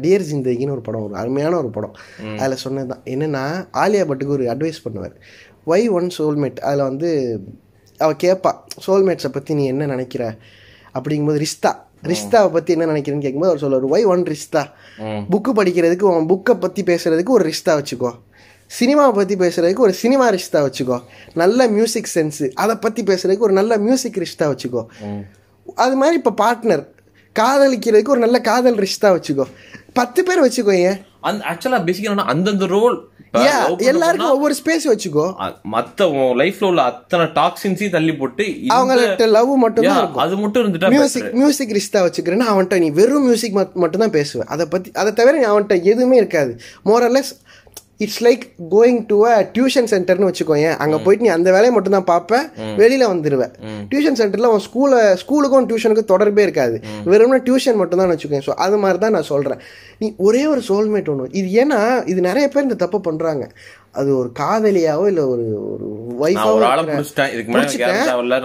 [0.00, 1.94] டியர் ஜிந்தகின்னு ஒரு படம் ஒரு அருமையான ஒரு படம்.
[2.38, 3.44] அதில் சொன்னது தான் என்னன்னா
[3.78, 5.14] ஆலியா பட்டுக்கு ஒரு அட்வைஸ் பண்ணுவார்.
[5.64, 7.40] வை ஒன் சோல்மேட் அதில் வந்து
[7.98, 8.52] அவ கேட்பா
[8.86, 10.34] சோல்மேட்ஸை பற்றி நீ என்ன நினைக்கிற?
[10.94, 11.72] அப்படிங்கும்போது ரிஸ்தா
[12.12, 14.62] ரிஸ்தாவை பற்றி என்ன நினைக்கிறேன்னு கேட்கும்போது அவர் சொல்லுவார் வை ஒன் ரிஸ்தா
[15.32, 18.10] புக்கு படிக்கிறதுக்கு உன் புக்கை பற்றி பேசுறதுக்கு ஒரு ரிஸ்தா வச்சுக்கோ.
[18.80, 21.02] சினிமாவை பற்றி பேசுறதுக்கு ஒரு சினிமா ரிஷ்தா வச்சுக்கோ.
[21.34, 24.82] நல்ல மியூசிக் சென்ஸு அதை பற்றி பேசுறதுக்கு ஒரு நல்ல மியூசிக் ரிஷ்தா வச்சுக்கோ.
[25.74, 26.84] அது மாதிரி இப்போ பார்ட்னர்
[27.40, 29.46] காதலிக்கிறதுக்கு ஒரு நல்ல காதல் ரிஷ்தா வச்சுக்கோ.
[29.92, 33.13] பத்து பேர் வச்சுக்கோங்க அந்த ஆக்சுவலா பேசிக்கா அந்தந்த ரோல் ஏன்
[33.88, 35.24] எல்லாருக்கும் ஒவ்வொரு ஸ்பேஸ் வச்சுக்கோ.
[35.72, 36.08] மத்த
[36.40, 41.74] லைஃப்ல உள்ள அத்தனை டாக்ஸின்ஸையும் தள்ளி போட்டு அவங்கள்ட்ட லவ் மட்டும் தான் அது மட்டும் இருந்துட்டா மியூசிக் மியூசிக்
[41.78, 45.76] ரிஷ்தா வச்சுக்கிறேன்னா அவன்கிட்ட நீ வெறும் மியூசிக் மட்டும் தான் பேசுவேன் அதை பற்றி அதை தவிர நீ அவன்கிட்ட
[45.92, 46.52] எதுவுமே இருக்காது.
[46.86, 47.32] More or less
[48.00, 52.08] it's like going to a tuition சென்டர்னு வச்சுக்கோங்க அங்கே போயிட்டு நீ அந்த வேலையை மட்டும் தான்
[52.08, 52.46] பார்ப்பேன்
[52.80, 53.52] வெளியில் வந்துடுவேன்
[53.90, 56.76] டியூஷன் சென்டரில் உன் ஸ்கூலை ஸ்கூலுக்கும் டியூஷனுக்கும் தொடர்பே இருக்காது.
[57.10, 59.60] வெறும்னா டியூஷன் மட்டும் தான் வச்சுக்கோங்க ஸோ அது மாதிரி தான் நான் சொல்கிறேன்
[60.00, 63.44] நீ ஒரே ஒரு சோல்மேட் ஒன்று இது ஏன்னா இது நிறைய பேர் இந்த தப்பு பண்ணுறாங்க
[63.94, 65.88] அது ஒரு காதலியாவோ இல்லை ஒரு ஒரு
[66.22, 66.54] ஒய்ஃபாவோ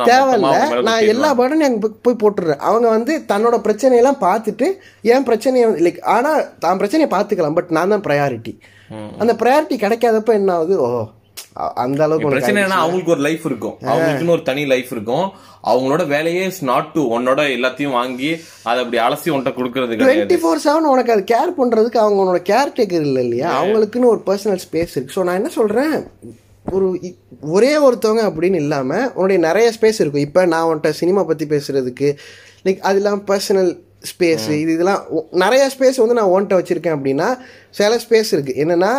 [0.10, 0.50] தேவையில்ல.
[0.88, 1.06] நான்.
[1.14, 2.62] எல்லா படனும் அங்கே போய் போய் போட்டுடுறேன்.
[2.68, 4.68] அவங்க வந்து தன்னோட பிரச்சனையெல்லாம் பார்த்துட்டு
[5.10, 8.54] என் பிரச்சனையை லைக் ஆனால் தான் பிரச்சனையை பார்த்துக்கலாம் பட் நான் தான் ப்ரையாரிட்டி
[9.22, 10.76] அந்த ப்ரையாரிட்டி கிடைக்காதப்ப என்ன ஆகுது?
[10.88, 10.90] ஓ
[11.84, 13.76] அந்த அளவுக்கு பிரச்சனை என்ன அவங்களுக்கு ஒரு லைஃப் இருக்கும்.
[13.92, 15.26] அவங்களுக்குன்னு ஒரு தனி லைஃப் இருக்கும்.
[15.70, 18.30] அவங்களோட வேலையே நாட் டு உன்னோட எல்லாத்தையும் வாங்கி
[18.70, 22.76] அதை அப்படி அலசி உன்கிட்ட கொடுக்கறது டுவெண்ட்டி ஃபோர் செவன் உனக்கு அது கேர் பண்ணுறதுக்கு அவங்க உன்னோட கேர்
[22.78, 23.50] டேக்கர் இல்லை இல்லையா?
[23.62, 25.16] அவங்களுக்குன்னு ஒரு பர்சனல் ஸ்பேஸ் இருக்கு.
[25.18, 25.96] ஸோ நான் என்ன சொல்கிறேன்
[26.78, 26.88] ஒரு
[27.56, 30.26] ஒரே ஒருத்தவங்க அப்படின்னு இல்லாமல் உன்னுடைய நிறைய ஸ்பேஸ் இருக்கும்.
[30.28, 32.10] இப்போ நான் உன்கிட்ட சினிமா பற்றி பேசுறதுக்கு
[32.66, 33.72] லைக் அது இல்லாமல் பர்சனல்
[34.04, 35.02] ஸ்பேஸ் இது இதெல்லாம்
[35.44, 37.30] நிறைய ஸ்பேஸ் வந்து நான் ஓன்ட்ட வச்சுருக்கேன் அப்படின்னா
[37.80, 38.92] சில ஸ்பேஸ் இருக்குது என்னென்னா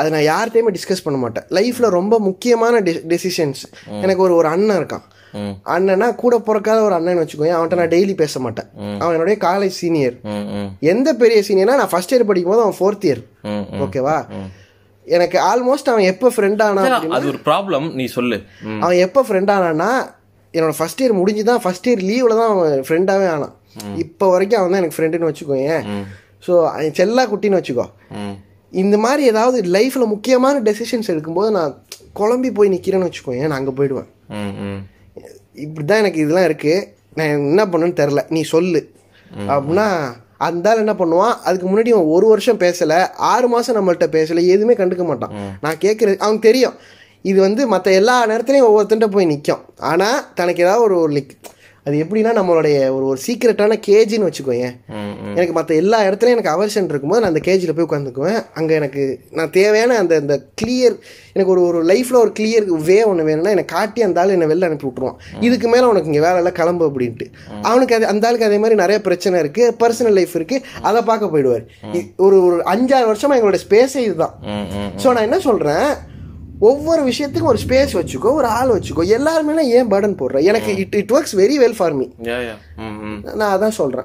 [0.00, 1.46] அது நான் யார்கிட்டயுமே டிஸ்கஸ் பண்ண மாட்டேன்.
[1.56, 2.80] லைஃப்பில் ரொம்ப முக்கியமான
[3.12, 3.62] டெசிஷன்ஸ்
[4.02, 5.06] எனக்கு ஒரு ஒரு அண்ணன் இருக்கான்.
[5.74, 8.68] அண்ணனா கூட பிறக்காத ஒரு அண்ணன் வச்சுக்கோங்க அவன்கிட்ட நான் டெய்லி பேச மாட்டேன்.
[9.00, 10.16] அவன் என்னுடைய காலேஜ் சீனியர்
[10.92, 13.22] எந்த பெரிய சீனியர்னா நான் ஃபர்ஸ்ட் இயர் படிக்கும் போது அவன் ஃபோர்த் இயர்.
[13.86, 14.16] ஓகேவா
[15.06, 18.38] எனக்கு ஆல்மோஸ்ட் அவன் எப்போ ஃப்ரெண்ட் ஆனா அப்படின்னா, அது ஒரு ப்ராப்ளம் நீ சொல்லு.
[18.84, 19.90] அவன் எப்போ ஃப்ரெண்ட் ஆனான்னா
[20.54, 23.54] என்னோட ஃபர்ஸ்ட் இயர் முடிஞ்சு தான் ஃபர்ஸ்ட் இயர் லீவில் தான் அவன் ஃப்ரெண்டாகவே ஆனான்.
[24.04, 25.78] இப்போ வரைக்கும் அவன் தான் எனக்கு ஃப்ரெண்டுன்னு வச்சுக்கோங்க
[26.46, 26.52] ஸோ
[26.98, 27.86] செல்லா குட்டின்னு வச்சுக்கோ.
[28.72, 31.74] இந்த மாதிரி ஏதாவது லைஃப்பில் முக்கியமான டெசிஷன்ஸ் எடுக்கும்போது நான்
[32.20, 34.08] குழம்பி போய் நிற்கிறேன்னு வச்சுக்கோங்க நான் அங்கே போயிடுவேன்.
[35.64, 36.86] இப்படி தான் எனக்கு இதெல்லாம் இருக்குது
[37.18, 38.80] நான் என்ன பண்ணுன்னு தெரில நீ சொல்லு.
[39.54, 39.86] அப்படின்னா
[40.46, 41.34] அந்த என்ன பண்ணுவான்?
[41.48, 42.98] அதுக்கு முன்னாடி அவன் ஒரு வருஷம் பேசலை.
[43.30, 44.42] ஆறு மாதம் நம்மள்ட்ட பேசலை.
[44.54, 45.32] எதுவுமே கண்டுக்க மாட்டான்.
[45.64, 46.76] நான் கேட்குறது அவனுக்கு தெரியும்.
[47.30, 51.32] இது வந்து மற்ற எல்லா நேரத்துலையும் ஒவ்வொருத்தன்ட்ட போய் நிற்கும் ஆனால் தனக்கு ஏதாவது ஒரு லைக்
[51.88, 52.64] அது எப்படின்னா நம்மளுடைய
[52.94, 54.26] ஒரு ஒரு சீக்ரெட்டான கேஜின்னு
[54.94, 55.12] ம்.
[55.36, 59.52] எனக்கு மற்ற எல்லா இடத்துலையும் எனக்கு அவர்ஷன் இருக்கும்போது நான் அந்த கேஜில் போய் உட்காந்துக்குவேன் அங்கே எனக்கு நான்
[59.54, 60.96] தேவையான அந்த அந்த கிளியர்
[61.32, 64.68] எனக்கு ஒரு ஒரு லைஃப்பில் ஒரு கிளியர் வே ஒன்று வேணும்னா எனக்கு காட்டி அந்த ஆள் என்னை வெளில
[64.68, 65.16] அனுப்பி விட்ருவான்
[65.46, 67.26] இதுக்கு மேலே உனக்கு இங்கே வேலை எல்லாம் கிளம்பு அப்படின்ட்டு.
[67.64, 71.64] அவனுக்கு அது அந்த ஆளுக்கு அதே மாதிரி நிறைய பிரச்சனை இருக்குது பர்சனல் லைஃப் இருக்குது அதை பார்க்க போயிடுவார்.
[72.20, 74.34] ஒரு ஒரு அஞ்சாறு வருஷமா எங்களோட ஸ்பேஸே இதுதான்.
[74.98, 75.88] ஸோ நான் என்ன சொல்கிறேன்
[76.58, 79.06] ஒவ்வொரு விஷயத்துக்கும் ஒரு ஸ்பேஸ் வச்சுக்கோ ஒரு ஆள் வச்சுக்கோ.
[79.06, 82.06] எல்லாருமே ஏன் பர்டன் போடுறேன் எனக்கு it it works very well for me.
[83.34, 84.04] நான் அதான் சொல்கிறேன்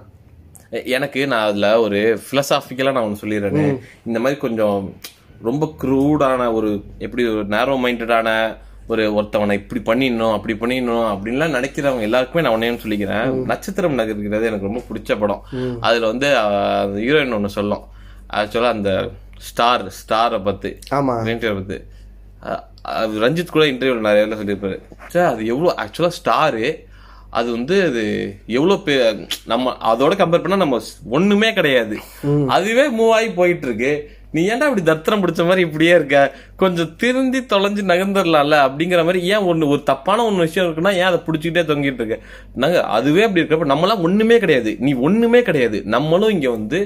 [0.72, 3.80] எ- எனக்கு நான் அதுல ஒரு பிலசாபிக்கலா நான் ஒன்று சொல்லிடுறேன்.
[4.06, 4.94] இந்த மாதிரி கொஞ்சம்
[5.42, 12.02] ரொம்ப க்ரூடான ஒரு எப்படி ஒரு நேரோ மைண்டடான ஒரு ஒருத்தவனை இப்படி பண்ணிடணும் அப்படி பண்ணிடணும் அப்படின்லாம் நினைக்கிறவங்க
[12.02, 13.44] எல்லாருக்குமே நான் ஒன்னே சொல்லிக்கிறேன்.
[13.46, 15.44] நட்சத்திரம் நகர்கிறது எனக்கு ரொம்ப பிடிச்ச படம்.
[15.82, 16.28] அதுல வந்து
[17.00, 17.84] ஹீரோயின் ஒன்று சொல்லும்.
[18.34, 20.78] ஆக்சுவலா அந்த ஸ்டார் ஸ்டாரை பத்தி.
[21.54, 21.82] பத்தி
[22.94, 24.78] அது ரஞ்சித் கூட இன்டர்வியூ நிறைய சொல்லியிருப்பாரு.
[25.08, 26.66] சார் அது எவ்வளோ ஆக்சுவலாக ஸ்டாரு
[27.30, 28.02] அது வந்து அது
[28.58, 28.96] எவ்வளோ பே
[29.46, 30.80] நம்ம அதோட கம்பேர் பண்ணா நம்ம
[31.10, 31.96] ஒண்ணுமே கிடையாது.
[32.48, 33.94] அதுவே மூவ் ஆகி போயிட்டு இருக்கு
[34.32, 36.18] நீ ஏன்டா இப்படி தத்திரம் பிடிச்ச மாதிரி இப்படியே இருக்க?
[36.56, 41.20] கொஞ்சம் திருந்தி தொலைஞ்சு நகர்ந்துடலாம்ல அப்படிங்கிற மாதிரி ஏன் ஒண்ணு ஒரு தப்பான ஒண்ணு விஷயம் இருக்குன்னா ஏன் அதை
[41.28, 42.18] பிடிச்சிக்கிட்டே தொங்கிட்டு இருக்க?
[42.56, 44.72] நாங்க அதுவே அப்படி இருக்கிறப்ப நம்மளாம் ஒண்ணுமே கிடையாது.
[44.80, 45.80] நீ ஒண்ணுமே கிடையாது.
[45.86, 46.80] நம்மளும் இங்க வந்து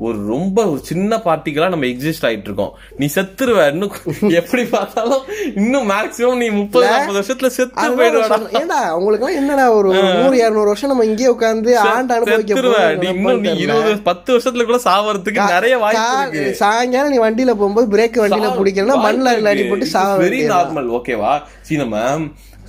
[0.00, 2.70] ஒரு ரொம்ப ஒரு சின்ன பார்ட்டிகளா நம்ம எக்ஸிஸ்ட் ஆயிட்டு இருக்கோம்.
[2.98, 3.92] நீ செத்துருவ இன்னும்
[4.40, 5.24] எப்படி பார்த்தாலும்
[5.60, 8.46] இன்னும் மேக்ஸிமம் நீ முப்பது நாற்பது வருஷத்துல செத்து சொல்றேன்.
[8.60, 12.60] ஏன்டா உங்களுக்குலாம் என்னடா ஒரு நூறு இரநூறு வருஷம் நம்ம இங்கேயே உட்காந்து ஆண்டு அனுபவிக்க
[13.02, 13.52] நீ இன்னும் நீ?
[13.64, 19.50] இருபது பத்து வருஷத்துல கூட சாவறதுக்கு நிறைய வாய்ப்பு சாயங்காலம் நீ வண்டியில போகும்போது பிரேக் வண்டியில பிடிக்கலன்னா மண்ணில்
[19.52, 20.40] அடி போட்டு சாவ வெரி.
[20.52, 21.34] நார்மல் ஓகேவா
[21.68, 21.96] சி நம்ம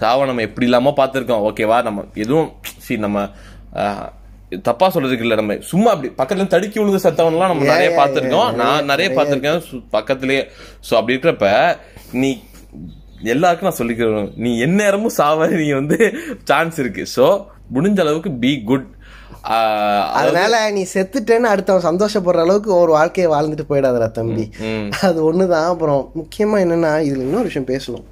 [0.02, 1.46] சாவ நம்ம எப்படி இல்லாம பார்த்திருக்கோம்.
[1.50, 2.52] ஓகேவா நம்ம எதுவும்
[2.86, 3.18] சி நம்ம
[4.68, 5.36] தப்பா சொல்றதுக்கு இல்ல.
[5.40, 8.50] நம்ம சும்மா அப்படி பக்கத்துல தடுக்கி விழுந்து செத்தவன்லாம் நம்ம நிறைய பார்த்திருக்கோம்.
[8.62, 9.62] நான் நிறைய பார்த்திருக்கேன்.
[9.98, 10.42] பக்கத்துலயே
[10.88, 11.50] சோ அப்படி இருக்கிறப்ப
[12.22, 12.32] நீ
[13.34, 15.98] எல்லாருக்கும் நான் சொல்லிக்கிறேன் நீ எந்நேரமும் சாவ நீ வந்து
[16.52, 17.06] சான்ஸ் இருக்கு.
[17.16, 17.28] சோ
[17.76, 18.90] முடிஞ்ச அளவுக்கு பி குட்
[20.18, 24.46] அதனால நீ செத்துட்டேன்னு அடுத்தவன் சந்தோஷப்படுற அளவுக்கு ஒரு வாழ்க்கையை வாழ்ந்துட்டு போயிடாதடா தம்பி.
[25.08, 25.70] அது ஒண்ணுதான்.
[25.74, 28.06] அப்புறம் முக்கியமா என்னன்னா இதுல இன்னொரு விஷயம் பேசணும்.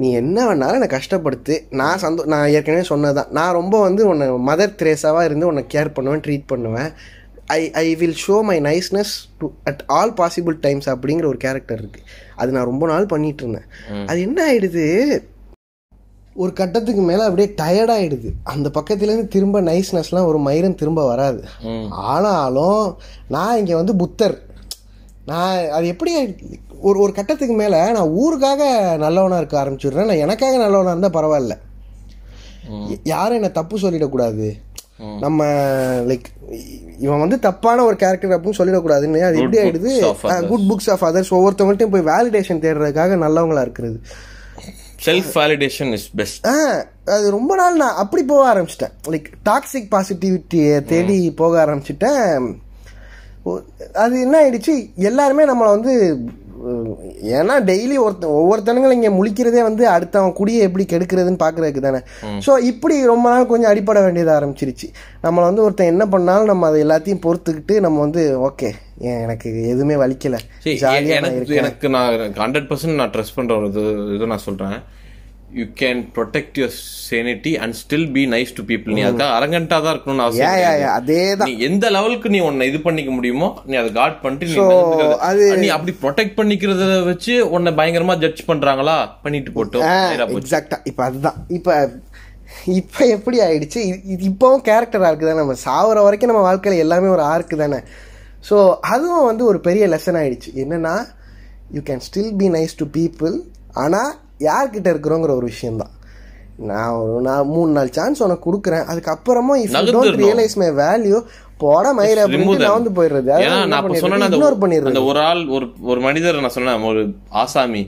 [0.00, 1.54] நீ என்ன வேணாலும் என்னை கஷ்டப்படுத்து.
[1.80, 3.32] நான் சந்தோ நான் ஏற்கனவே சொன்னதுதான்.
[3.38, 6.92] நான் ரொம்ப வந்து உன்னை மதர் திரேசாவாக இருந்து உன்னை கேர் பண்ணுவேன் ட்ரீட் பண்ணுவேன்.
[7.56, 12.08] I I will show my niceness to at all possible times அப்படிங்கிற ஒரு கேரக்டர் இருக்குது
[12.40, 13.68] அது நான் ரொம்ப நாள் பண்ணிட்டு இருந்தேன்.
[14.10, 14.86] அது என்ன ஆயிடுது?
[16.42, 18.28] ஒரு கட்டத்துக்கு மேலே அப்படியே டயர்ட் ஆயிடுது.
[18.52, 21.42] அந்த பக்கத்துலேருந்து திரும்ப நைஸ்னஸ்லாம் ஒரு மயிரம் திரும்ப வராது.
[22.12, 22.84] ஆனாலும்
[23.36, 24.36] நான் இங்கே வந்து புத்தர்.
[25.30, 26.12] நான் அது எப்படி
[26.82, 28.62] ஒரு ஒரு கட்டத்துக்கு மேலே நான் ஊருக்காக
[28.96, 30.10] நல்லவனாக இருக்க ஆரம்பிச்சிடுறேன்.
[30.10, 31.56] நான் எனக்காக நல்லவனாக இருந்தால் பரவாயில்ல.
[33.02, 34.48] யாரும் என்னை தப்பு சொல்லிடக்கூடாது.
[35.20, 35.44] நம்ம
[36.08, 36.28] லைக்
[36.98, 40.14] இவன் வந்து தப்பான ஒரு கேரக்டர் அப்படின்னு சொல்லிடக்கூடாதுன்னு அது எப்படி ஆயிடுது?
[40.22, 40.48] others.
[40.48, 44.00] Good books of others ஒவ்வொருத்தவங்கள்ட்டையும் போய் வேலிடேஷன் தேடுறதுக்காக நல்லவங்களா இருக்கிறது.
[45.04, 48.92] Self validation is best ah அது ரொம்ப நாள் நான் அப்படி போக ஆரம்பிச்சிட்டேன்.
[49.08, 52.54] லைக் டாக்ஸிக் பாசிட்டிவிட்டியை தேடி போக ஆரம்பிச்சிட்டேன்.
[53.94, 54.94] அது என்ன ஆயிடுச்சு?
[54.94, 56.18] எல்லாருமே நம்மளை வந்து
[57.38, 62.00] ஏன்னா டெய்லி ஒருத்த ஒவ்வொருத்தனுங்களும் இங்கே முழிக்கிறதே வந்து அடுத்தவன் குடியை எப்படி கெடுக்கிறதுன்னு பார்க்கறதுக்கு தானே.
[62.46, 64.88] ஸோ இப்படி ரொம்ப நாள் கொஞ்சம் அடிப்பட வேண்டியது ஆரம்பிச்சிருச்சு.
[65.24, 68.70] நம்மளை வந்து ஒருத்தன் என்ன பண்ணாலும் நம்ம அதை எல்லாத்தையும் பொறுத்துக்கிட்டு நம்ம வந்து ஓகே
[69.24, 70.38] எனக்கு எதுவுமே வலிக்கல.
[71.62, 73.84] எனக்கு நான் ஹண்ட்ரட் பர்சன்ட் நான் ட்ரெஸ் பண்ற ஒரு இது
[74.16, 74.76] இது நான் சொல்றேன்.
[75.52, 76.76] You can protect your
[77.10, 80.52] sanity and still be nice to people நீ அதுக்காக அரகண்டா தான் இருக்கணும்னு அவசியம்.
[80.92, 84.46] அதே தான் எந்த லெவலுக்கு நீ உன்னை இது பண்ணிக்க முடியுமோ நீ அதை காட் பண்ணிட்டு.
[85.20, 88.96] அது- நீ அப்படி ப்ரொடெக்ட் பண்ணிக்கிறத வச்சு உன்னை பயங்கரமா ஜட்ஜ் பண்றாங்களா?
[89.22, 89.86] பண்ணிட்டு போட்டோம்
[90.26, 90.40] போச்சு.
[90.40, 91.38] எக்ஸாக்டா இப்போ அதுதான்.
[91.48, 91.74] இப்போ
[92.72, 93.80] இப்போ எப்படி ஆயிடுச்சு?
[94.22, 95.36] இப்போவும் கேரக்டர் ஆர்க்கு தானே.
[95.36, 97.78] நம்ம சாவர வரைக்கும் நம்ம வாழ்க்கையில் எல்லாமே ஒரு ஆர்க்கு தானே.
[98.50, 100.50] ஸோ அதுவும் வந்து ஒரு பெரிய லெசன் ஆயிடுச்சு.
[100.56, 100.94] என்னன்னா
[101.70, 103.36] you can still be nice to people
[103.74, 104.10] ஆனால்
[104.48, 105.92] யார்கிட்ட இருக்கிறோங்கிற ஒரு விஷயம்தான்.
[106.70, 108.86] நான் ஒரு நான் மூணு நாள் சான்ஸ் உனக்கு கொடுக்குறேன்.
[108.92, 110.20] அதுக்கப்புறமா if don't.
[110.24, 111.18] Realise my value
[111.64, 111.84] போட.
[111.92, 113.30] நான் வந்து போயிடுறது.
[113.66, 115.04] அந்த இக்னோர் பண்ணிடுறது.
[115.10, 117.02] ஒரு ஆள் ஒரு ஒரு மனிதர் நான் சொன்னேன் ஒரு
[117.42, 117.82] ஆசாமி.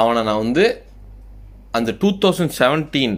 [0.00, 0.64] அவனை நான் வந்து
[1.78, 3.16] அந்த டூ தௌசண்ட் செவன்டீன்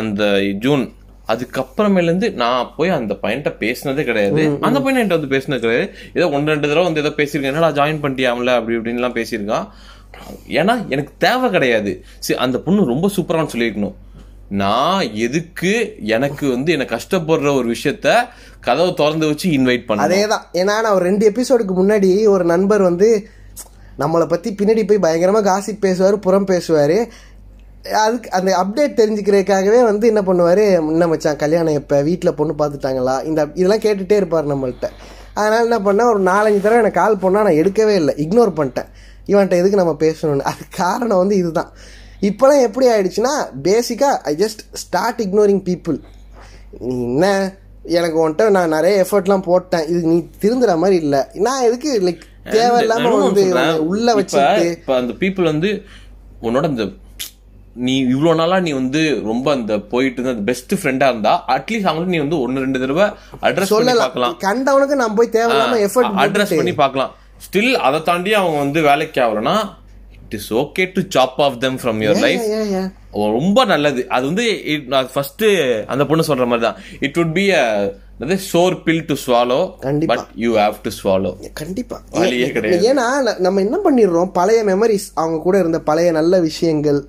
[0.00, 0.22] அந்த
[0.64, 0.84] ஜூன்
[1.32, 4.42] அதுக்கப்புறமேல இருந்து நான் போய் அந்த பையன்கிட்ட பேசினதே கிடையாது.
[4.66, 5.86] அந்த பையன் என்கிட்ட வந்து பேசினது கிடையாது.
[6.18, 7.50] ஏதோ ஒன்று ரெண்டு தடவை வந்து ஏதோ பேசியிருக்கேன்.
[7.52, 9.66] என்னடா ஜாயின் பண்ணிட்டியாமல அப்படி இப்படின்லாம் பேசியிருக்கான்.
[10.60, 11.92] ஏன்னா எனக்கு தேவை கிடையாது.
[12.24, 13.96] சரி அந்த பொண்ணு ரொம்ப சூப்பரானு சொல்லியிருக்கணும்.
[14.62, 15.70] நான் எதுக்கு
[16.16, 18.08] எனக்கு வந்து என்னை கஷ்டப்படுற ஒரு விஷயத்த
[18.66, 22.82] கதவை திறந்து வச்சு இன்வைட் பண்ண அதே தான் ஏன்னா நான் ஒரு ரெண்டு எபிசோடுக்கு முன்னாடி ஒரு நண்பர்
[22.90, 23.08] வந்து
[24.02, 26.98] நம்மளை பற்றி பின்னாடி போய் பயங்கரமாக காசிப் பேசுவார் புறம் பேசுவார்.
[28.02, 33.40] அதுக்கு அந்த அப்டேட் தெரிஞ்சுக்கிறதுக்காகவே வந்து என்ன பண்ணுவார் முன்ன மச்சான் கல்யாணம் எப்போ வீட்டில் பொண்ணு பார்த்துட்டாங்களா இந்த
[33.54, 34.88] இதெல்லாம் கேட்டுகிட்டே இருப்பார் நம்மள்ட்ட.
[35.34, 38.14] அதனால் என்ன பண்ணேன் ஒரு நாலஞ்சு தடவை எனக்கு கால் பண்ணால் நான் எடுக்கவே இல்லை.
[38.24, 38.90] இக்னோர் பண்ணிட்டேன்.
[39.32, 40.48] இவன்ட்ட எதுக்கு நம்ம பேசணும்னு?
[40.52, 41.70] அது காரணம் வந்து இதுதான்.
[42.28, 43.32] இப்போலாம் எப்படி ஆயிடுச்சுன்னா
[43.68, 45.98] பேசிக்காக I just start ignoring people
[46.86, 47.26] நீ என்ன?
[47.98, 49.86] எனக்கு உன்கிட்ட நான் நிறைய எஃபர்ட்லாம் போட்டேன்.
[49.92, 51.20] இது நீ திருந்துற மாதிரி இல்லை.
[51.46, 52.22] நான் எதுக்கு லைக்
[52.56, 53.44] தேவையில்லாம வந்து
[53.90, 55.70] உள்ள வச்சுட்டு இப்ப அந்த பீப்புள் வந்து
[56.46, 56.86] உன்னோட அந்த
[57.86, 62.20] நீ இவ்வளவு நாளா நீ வந்து ரொம்ப அந்த போயிட்டு இருந்த பெஸ்ட் ஃப்ரெண்டா இருந்தா அட்லீஸ்ட் அவங்களுக்கு நீ
[62.24, 63.06] வந்து ஒன்னு ரெண்டு தடவை
[63.46, 64.02] அட்ரஸ் சொல்லலாம்.
[64.04, 64.36] பார்க்கலாம்.
[64.46, 67.12] கண்டவனுக்கு நான் போய் தேவையில்லாம எஃபர்ட் அட்ரஸ் பண்ணி பார்க்கலாம்.
[67.46, 69.56] ஸ்டில் அதை தாண்டி அவங்க வந்து வேலைக்கு ஆகலனா
[70.24, 72.46] it is okay to chop off them from your life
[73.38, 74.02] ரொம்ப நல்லது.
[74.16, 74.46] அது வந்து
[75.12, 75.44] ஃபர்ஸ்ட்
[75.92, 76.78] அந்த பொண்ணு சொல்ற மாதிரி தான்.
[77.06, 77.66] It would be a
[78.52, 80.14] sore pill to swallow கண்டிப்பா.
[80.14, 81.30] But you have to swallow
[81.60, 81.96] கண்டிப்பா.
[82.56, 82.82] கிடையாது.
[82.90, 83.06] ஏன்னா
[83.46, 84.30] நம்ம என்ன பண்ணிடுறோம்?
[84.38, 87.00] பழைய மெமரிஸ் அவங்க கூட இருந்த பழைய நல்ல விஷயங்கள்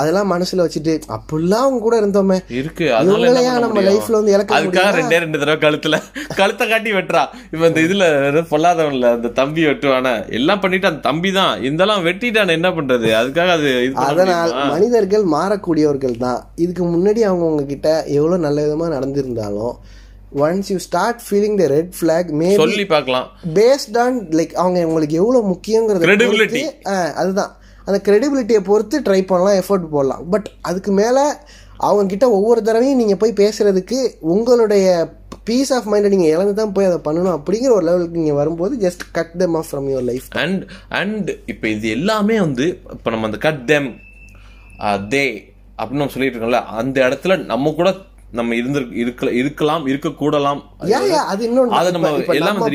[0.00, 2.38] அதெல்லாம் மனசுல வச்சுட்டு அப்படிலாம் அவங்க கூட இருந்தோமே.
[2.60, 3.82] இருக்கு பண்ண நம்ம?
[3.88, 4.92] லைஃப்ல வந்து இழக்க அதுக்காக?
[4.98, 6.00] ரெண்டே ரெண்டு தடவை கழுத்துல
[6.40, 7.24] கழுத்தை காட்டி வெட்டுறா.
[7.52, 8.04] இப்ப இந்த இதுல
[8.52, 10.14] பொல்லாதவன்ல அந்த தம்பி வெட்டுவான?
[10.38, 11.52] எல்லாம் பண்ணிட்டு அந்த தம்பி தான்.
[11.70, 13.10] இதெல்லாம் வெட்டிட்டான என்ன பண்றது?
[13.20, 13.72] அதுக்காக அது
[14.08, 14.54] அதனால்?
[14.74, 16.40] மனிதர்கள் மாறக்கூடியவர்கள் தான்.
[16.64, 17.88] இதுக்கு முன்னாடி அவங்க உங்ககிட்ட
[18.18, 19.74] எவ்வளவு நல்ல விதமா நடந்திருந்தாலும்
[20.44, 23.26] once you start feeling the red flag maybe சொல்லி பார்க்கலாம்.
[23.58, 26.08] பேஸ்ட் ஆன் லைக் அவங்க உங்களுக்கு எவ்வளவு முக்கியங்கிறத
[27.22, 27.52] அதுதான்.
[27.86, 30.22] அந்த கிரெடிபிலிட்டியை பொறுத்து ட்ரை பண்ணலாம் எஃபோர்ட் போடலாம்.
[30.30, 31.18] பட் அதுக்கு மேல
[31.86, 33.98] அவங்க கிட்ட ஒவ்வொரு தடவையும் நீங்க போய் பேசுறதுக்கு
[34.34, 34.86] உங்களுடைய
[35.48, 39.02] பீஸ் ஆஃப் மைண்டை நீங்க இழந்து தான் போய் அதை பண்ணணும் அப்படிங்கிற ஒரு லெவலுக்கு நீங்க வரும்போது just
[39.12, 40.62] cut them off from your life and
[41.00, 42.66] and இப்ப இது எல்லாமே வந்து
[42.96, 43.90] இப்ப நம்ம அந்த கட் தெம்
[45.12, 45.24] தே
[45.78, 47.90] அப்படின்னு நம்ம சொல்லிட்டு இருக்கோம்ல அந்த இடத்துல நம்ம கூட
[48.32, 50.62] நம்ம இருந்து இருக்க இருக்கலாம் இருக்க கூடலாம்
[51.32, 52.08] அது இன்னொன்று அது நம்ம
[52.38, 52.70] எல்லாம் நம்ம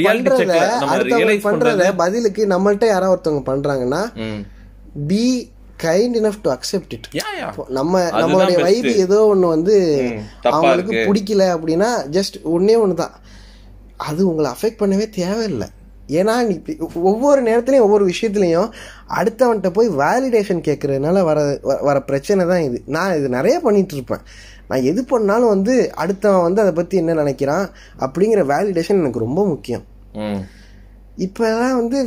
[1.50, 4.04] பண்றத பதிலுக்கு நம்மள்ட்ட யாராவது ஒருத்தவங்க பண்றாங்கன்னா.
[5.08, 5.52] Be
[5.84, 7.08] kind enough to accept it
[7.78, 8.58] நம்ம நம்மளுடைய.
[8.62, 9.76] வைப் ஏதோ ஒண்ணு வந்து
[10.52, 10.96] அவங்களுக்கு.
[11.10, 13.16] பிடிக்கல அப்படின்னா ஜஸ்ட் ஒண்ணே ஒன்று தான்
[14.10, 15.68] அது உங்களை அஃபெக்ட் பண்ணவே தேவையில்லை.
[16.20, 16.56] ஏன்னா நீ
[17.12, 18.70] ஒவ்வொரு நேரத்துலையும் ஒவ்வொரு விஷயத்துலையும்
[19.18, 22.78] அடுத்தவன்கிட்ட போய் வேலிடேஷன் கேட்கறதுனால வர வர பிரச்சனை தான் இது.
[22.86, 24.24] நான் இது நிறைய பண்ணிட்டு இருப்பேன்.
[24.70, 27.68] நான் எது பண்ணாலும் வந்து அடுத்தவன் வந்து அதை பற்றி என்ன நினைக்கிறான்
[28.06, 29.86] அப்படிங்கிற வேலிடேஷன் எனக்கு ரொம்ப முக்கியம்.
[31.20, 31.98] இப்போதான் வந்து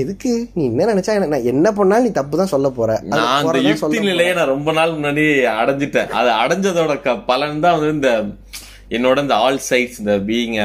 [0.00, 0.32] எதுக்கு?
[0.56, 2.90] நீ என்ன நினைச்சா நான் என்ன பண்ணாலும் நீ தப்பு தான் சொல்ல போற.
[3.10, 5.24] நான் அந்த யுக்தி நிலையை நான் ரொம்ப நாள் முன்னாடி
[5.60, 6.12] அடைஞ்சிட்டேன்.
[6.20, 6.94] அது அடைஞ்சதோட
[7.30, 8.10] பலன் தான் வந்து இந்த
[8.96, 10.56] என்னோட இந்த ஆல் சைட்ஸ் இந்த பீயிங்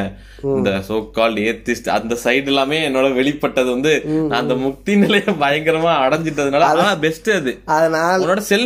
[0.56, 5.94] இந்த சோ கால் ஏத்திஸ்ட் அந்த சைடு எல்லாமே என்னோட வெளிப்பட்டது வந்து நான் அந்த முக்தி நிலையை பயங்கரமா
[6.06, 7.52] அடைஞ்சிட்டதுனால ஆனா பெஸ்ட் அது.
[7.76, 8.66] அதனால் உன்னோட is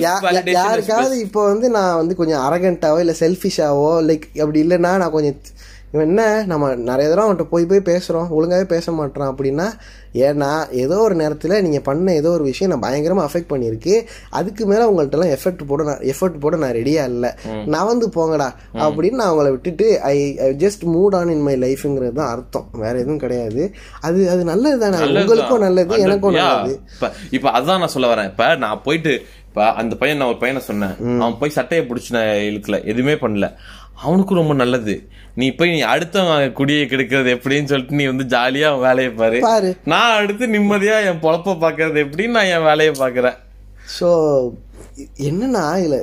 [0.56, 5.38] யாருக்காவது இப்போ வந்து நான் வந்து கொஞ்சம் அரகண்டாவோ இல்லை செல்ஃபிஷாவோ லைக் அப்படி இல்லைன்னா நான் கொஞ்சம்
[5.94, 9.66] இவன் என்ன நம்ம நிறைய தடவை அவன்கிட்ட போய் போய் பேசுகிறோம் ஒழுங்காவே பேச மாட்டோம் அப்படின்னா
[10.28, 10.50] ஏன்னா
[10.84, 13.94] ஏதோ ஒரு நேரத்தில் நீங்கள் பண்ண ஏதோ ஒரு விஷயம் நான் பயங்கரமாக அஃபெக்ட் பண்ணியிருக்கு.
[14.30, 17.32] அதுக்கு மேலே உங்கள்கிட்டலாம் எஃபெக்ட் போட நான் எஃபர்ட் போட நான் ரெடியாக இல்லை.
[17.66, 18.50] நான் வந்து போங்கடா
[18.86, 22.68] அப்படின்னு நான் அவங்கள விட்டுட்டு I I just moved on in my லைஃப்ங்கிறது தான் அர்த்தம்.
[22.84, 23.74] வேற எதுவும் கிடையாது.
[24.02, 24.98] அது அது நல்லது தானே.
[24.98, 25.28] நல்லதுதான்.
[25.28, 26.34] உங்களுக்கும் நல்லது எனக்கும்.
[26.34, 26.74] நல்லது.
[26.96, 28.32] இப்ப இப்ப அதான் நான் சொல்ல வரேன்.
[28.34, 29.14] இப்ப நான் போயிட்டு
[29.48, 30.94] இப்ப அந்த பையன் நான் ஒரு பையனை சொன்னேன்.
[31.22, 32.78] அவன் போய் சட்டையை பிடிச்சி நான் இழுக்கல.
[32.92, 33.48] எதுவுமே பண்ணல.
[34.02, 34.94] அவனுக்கும் ரொம்ப நல்லது.
[35.36, 39.38] நீ போய் நீ அடுத்தவன் குடியை கெடுக்கிறது எப்படின்னு சொல்லிட்டு நீ வந்து ஜாலியா வேலையை பாரு.
[39.42, 39.70] பாரு.
[39.86, 43.38] நான் அடுத்து நிம்மதியா என் பொழப்ப பாக்குறது எப்படின்னு நான் என் வேலையை பாக்குறேன்
[43.98, 44.10] ஸோ
[45.24, 46.00] என்னன்னா இதில்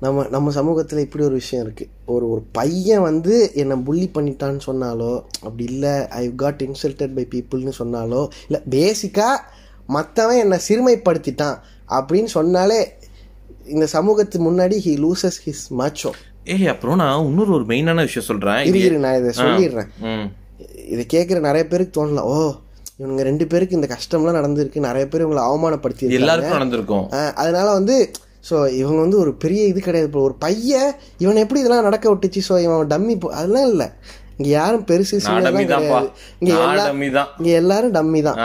[0.00, 5.12] நம்ம நம்ம சமூகத்தில் இப்படி ஒரு விஷயம் இருக்குது ஒரு ஒரு பையன் வந்து என்னை புள்ளி பண்ணிட்டான்னு சொன்னாலோ
[5.40, 9.42] அப்படி இல்லை ஐ காட் இன்சல்டட் பை பீப்புள்னு சொன்னாலோ இல்லை பேசிக்காக
[9.88, 11.56] மற்றவன் என்னை சிறுமைப்படுத்திட்டான்
[11.90, 12.80] அப்படின்னு சொன்னாலே
[13.66, 16.12] இந்த சமூகத்துக்கு முன்னாடி ஹி லூசஸ் ஹிஸ் மச்சோ
[16.52, 18.62] ஏய் அப்புறம் நான் இன்னொரு ஒரு மெயினான விஷயம் சொல்றேன்.
[18.80, 19.88] இரு நான் இதை சொல்லிடுறேன்.
[20.94, 22.34] இதை கேட்குற நிறைய பேருக்கு தோணலாம் ஓ
[22.98, 24.80] இவனுங்க ரெண்டு பேருக்கு இந்த கஷ்டம்லாம் நடந்திருக்கு.
[24.88, 27.06] நிறைய பேர் இவங்களை அவமானப்படுத்தி எல்லாருக்கும் நடந்திருக்கும்.
[27.42, 27.96] அதனால வந்து
[28.48, 30.08] ஸோ இவங்க வந்து ஒரு பெரிய இது கிடையாது.
[30.10, 30.90] இப்போ ஒரு பையன்
[31.22, 32.40] இவனை எப்படி இதெல்லாம் நடக்க விட்டுச்சு?
[32.48, 33.88] ஸோ இவன் டம்மி அதெல்லாம் இல்லை.
[34.38, 35.16] இங்க யாரும் பெருசு
[36.40, 38.38] இங்க எல்லாரும் டம்மி தான்.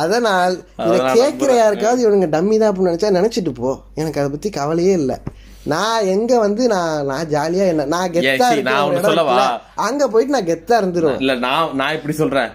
[0.00, 3.72] அதனால் இதை கேட்கிற யாருக்காவது இவனுங்க டம்மி தான் அப்படின்னு நினைச்சா நினைச்சிட்டு போ.
[4.00, 5.18] எனக்கு அதை பத்தி கவலையே இல்லை.
[5.66, 9.36] நான் எங்க வந்து நான் நான் ஜாலியா என்ன நான் கெத்தா நான் சொல்லவா?
[9.86, 11.20] அங்க போயிட்டு நான் கெத்தா இருந்துருவேன்.
[11.22, 12.50] இல்ல நான் நான் இப்படி சொல்றேன்?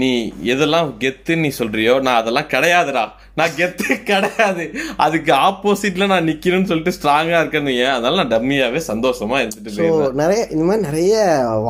[0.00, 0.10] நீ
[0.52, 3.04] எதெல்லாம் கெத்துன்னு நீ சொல்றியோ நான் அதெல்லாம் கிடையாதுடா.
[3.38, 4.64] நான் கெத்து கிடையாது.
[4.96, 9.88] அதுக்கு ஆப்போசிட்ல நான் நிக்கணும்னு சொல்லிட்டு ஸ்ட்ராங்கா இருக்கேன்னு ஏன் அதனால நான் டம்மியாவே சந்தோஷமா இருந்துட்டு
[10.22, 11.14] நிறைய இந்த மாதிரி நிறைய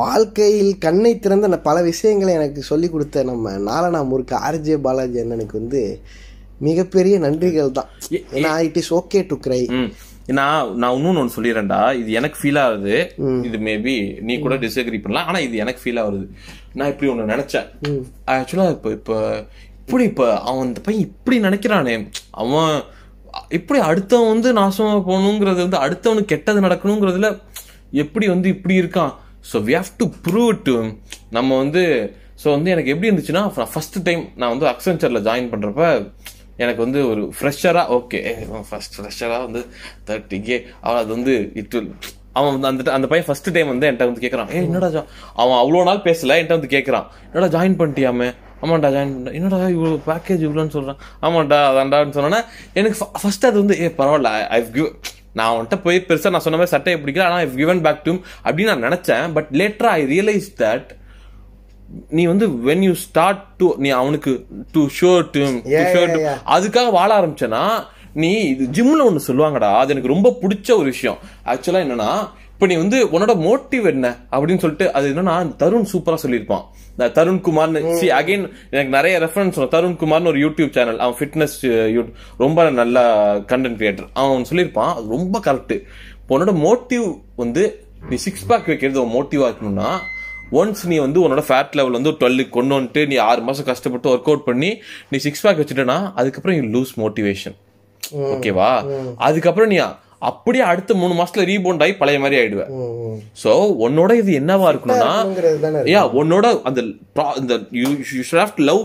[0.01, 5.83] வாழ்க்கையில் கண்ணை திறந்த பல விஷயங்களை எனக்கு சொல்லி கொடுத்த நம்ம நாலனா முறுக்கு ஆர்ஜே பாலாஜி அண்ணனுக்கு வந்து
[6.61, 7.89] மிகப்பெரிய நன்றிகள் தான்.
[8.33, 9.61] ஏன்னா it is okay to cry.
[10.39, 12.95] நான் நான் இன்னொன்னு ஒன்று சொல்லிடுறேன்டா இது எனக்கு ஃபீல் ஆகுது.
[13.47, 13.95] இது மேபி
[14.27, 15.27] நீ கூட டிஸ்அக்ரி பண்ணலாம்.
[15.29, 16.25] ஆனா இது எனக்கு ஃபீல் ஆகுது.
[16.79, 17.67] நான் இப்படி ஒண்ணு நினைச்சேன்.
[18.35, 19.17] ஆக்சுவலா இப்போ இப்போ
[19.81, 21.95] இப்படி இப்போ அவன் அந்த பையன் இப்படி நினைக்கிறானே.
[22.43, 22.73] அவன்
[23.57, 27.29] இப்படி அடுத்தவன் வந்து நாசமா போகணுங்கிறது வந்து அடுத்தவனுக்கு கெட்டது நடக்கணுங்கிறதுல
[28.03, 29.13] எப்படி வந்து இப்படி இருக்கான்?
[29.49, 30.75] So we have to prove to
[31.37, 31.83] நம்ம வந்து
[32.43, 35.83] ஸோ வந்து எனக்கு எப்படி இருந்துச்சுன்னா ஃபர்ஸ்ட் டைம் நான் வந்து அக்சென்ச்சரில் ஜாயின் பண்ணுறப்ப
[36.59, 38.19] எனக்கு வந்து ஒரு ஃப்ரெஷராக ஓகே
[38.69, 39.61] ஃபர்ஸ்ட் ஃப்ரெஷராக வந்து
[40.07, 41.77] தேர்ட்டி கே அவன் அது வந்து இட்
[42.33, 45.01] அவன் வந்து அந்த அந்த பையன் ஃபர்ஸ்ட் டைம் வந்து என்கிட்ட வந்து கேட்குறான் ஏ என்னடா ஜா
[45.35, 48.27] அவன் அவ்வளோ நாள் பேசல என்கிட்ட வந்து கேட்குறான் என்னடா ஜாயின் பண்ணிட்டியாமே?
[48.61, 52.41] ஆமாண்டா ஜாயின் பண்ண என்னடா இவ்வளோ பேக்கேஜ் இவ்வளோன்னு சொல்கிறான் ஆமாண்டா அதான்டான்னு சொன்னோன்னே
[52.73, 54.89] எனக்கு ஃபஸ்ட்டு அது வந்து ஏ பரவாயில்ல ஐ கிவ்
[55.33, 58.11] நான் அவன்கிட்ட போய் பெருசாக நான் சொன்ன மாதிரி சட்டையை பிடிக்கல ஆனால் ஐ கிவன் பேக் டு
[58.45, 59.25] அப்படின்னு நான் நினச்சேன்.
[59.33, 60.89] பட் லேட்டரா ஐ ரியலைஸ் தட்
[62.09, 64.31] நீ வந்து வென் யூ ஸ்டார்ட் டு நீ அவனுக்கு
[64.71, 66.37] டு ஷோ டு yeah.
[66.55, 67.63] அதுக்காக வாழ ஆரம்பிச்சேன்னா
[68.13, 71.17] நீ இது ஜிம்ல ஒண்ணு சொல்லுவாங்கடா அது எனக்கு ரொம்ப பிடிச்ச ஒரு விஷயம்.
[71.45, 72.09] ஆக்சுவலா என்னன்னா
[72.53, 76.65] இப்ப நீ வந்து உன்னோட மோட்டிவ் என்ன அப்படின்னு சொல்லிட்டு அது என்னன்னா தருண் சூப்பரா சொல்லியிருப்பான்.
[77.17, 81.55] தருண் குமார்னு சி அகைன் எனக்கு நிறைய ரெஃபரன்ஸ் தருண் குமார்னு ஒரு யூடியூப் சேனல் அவன் ஃபிட்னஸ்
[82.37, 83.03] ரொம்ப நல்ல
[83.51, 85.75] கண்டென்ட் கிரியேட்டர் அவன் சொல்லியிருப்பான் அது ரொம்ப கரெக்ட்
[86.29, 87.63] உன்னோட மோட்டிவ் வந்து
[88.09, 89.89] நீ சிக்ஸ் பேக் வைக்கிறது உன் மோட்டிவா இருக்கணும்னா
[90.53, 94.29] ஒன்ஸ் நீ வந்து உன்னோட ஃபேட் லெவல் வந்து டுவெல்லுக்கு கொண்டு வந்துட்டு நீ ஆறு மாசம் கஷ்டப்பட்டு ஒர்க்
[94.29, 94.69] அவுட் பண்ணி
[95.09, 97.55] நீ சிக்ஸ் பேக் வச்சுட்டேன்னா அதுக்கப்புறம் யூ லூஸ் மோட்டிவேஷன்
[98.29, 98.71] ஓகேவா
[99.27, 99.77] அதுக்கப்புறம் நீ
[100.21, 102.61] அப்படியே அடுத்த மூணு மாசத்துல ரீபவுண்ட் ஆகி பழைய மாதிரி ஆயிடுவ.
[103.41, 103.51] சோ
[103.85, 105.09] உன்னோட இது என்னவா இருக்கணும்னா
[105.89, 106.79] யா உன்னோட அந்த
[107.41, 108.81] இந்த you you should have to love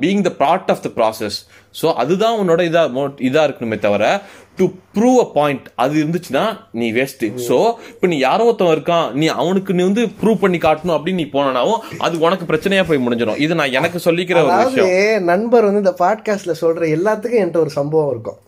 [0.00, 1.36] being the part of the process
[1.74, 4.04] so அதுதான் உன்னோட இதா mo- இதா இருக்கணுமே தவிர
[4.56, 4.64] டு
[4.96, 7.56] ப்ரூவ் அ பாயிண்ட் அது இருந்துச்சுன்னா நீ வேஸ்ட் ஸோ
[7.88, 11.80] இப்போ நீ யாரோ ஒருத்தன் இருக்கான் நீ அவனுக்கு நீ வந்து ப்ரூவ் பண்ணி காட்டணும் அப்படின்னு நீ போனாவும்
[11.98, 13.38] அது உனக்கு பிரச்சனையா போய் முடிஞ்சிடும்.
[13.38, 15.24] இது நான் எனக்கு சொல்லிக்கிற ஒரு விஷயம்.
[15.24, 18.38] நண்பர் வந்து இந்த பாட்காஸ்ட்ல சொல்ற எல்லாத்துக்கும் என்கிட்ட ஒரு சம்பவம் இருக்கும்.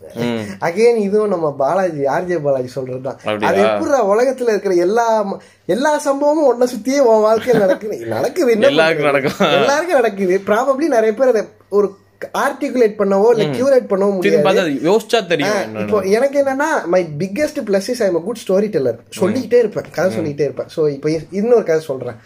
[0.61, 3.19] அகைன் இதுவும் நம்ம பாலாஜி ஆர்ஜே பாலாஜி சொல்றதுதான்?
[3.49, 5.29] அது எப்படி உலகத்துல இருக்கிற எல்லா
[5.67, 8.07] எல்லா சம்பவமும் ஒன்ன சுத்தியே உன் வாழ்க்கையில் நடக்குது.
[8.07, 9.11] நடக்குது எல்லாருக்கும்?
[9.11, 9.53] நடக்கும்.
[9.53, 10.43] எல்லாருக்கும் நடக்குது.
[10.47, 11.97] ப்ராபப்ளி நிறைய பேர் ஒரு
[12.45, 14.75] ஆர்டிகுலேட் பண்ணவோ இல்ல கியூரேட் பண்ணவோ முடியாது.
[14.89, 15.75] யோசிச்சா தெரியும்.
[15.83, 18.43] இப்போ எனக்கு என்னன்னா my biggest plus is I'm good
[18.77, 20.71] storyteller சொல்லிக்கிட்டே இருப்பேன் கதை சொல்லிக்கிட்டே இருப்பேன்.
[20.77, 21.11] ஸோ இப்போ
[21.41, 22.21] இன்னொரு கதை சொல்றேன்.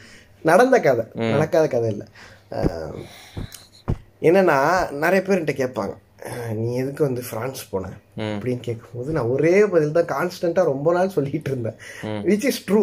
[0.51, 2.07] நடந்த கதை நடக்காத கதை இல்லை.
[4.29, 4.59] என்னன்னா
[5.05, 5.97] நிறைய பேர்கிட்ட கேட்பாங்க
[6.61, 7.91] நீ எதுக்கு வந்து பிரான்ஸ் போன?
[8.33, 11.79] அப்படின்னு கேட்கும்போது நான் ஒரே பதில் தான் கான்ஸ்டன்டா ரொம்ப நாள் சொல்லிட்டு இருந்தேன்.
[12.31, 12.83] விச் இஸ் ட்ரூ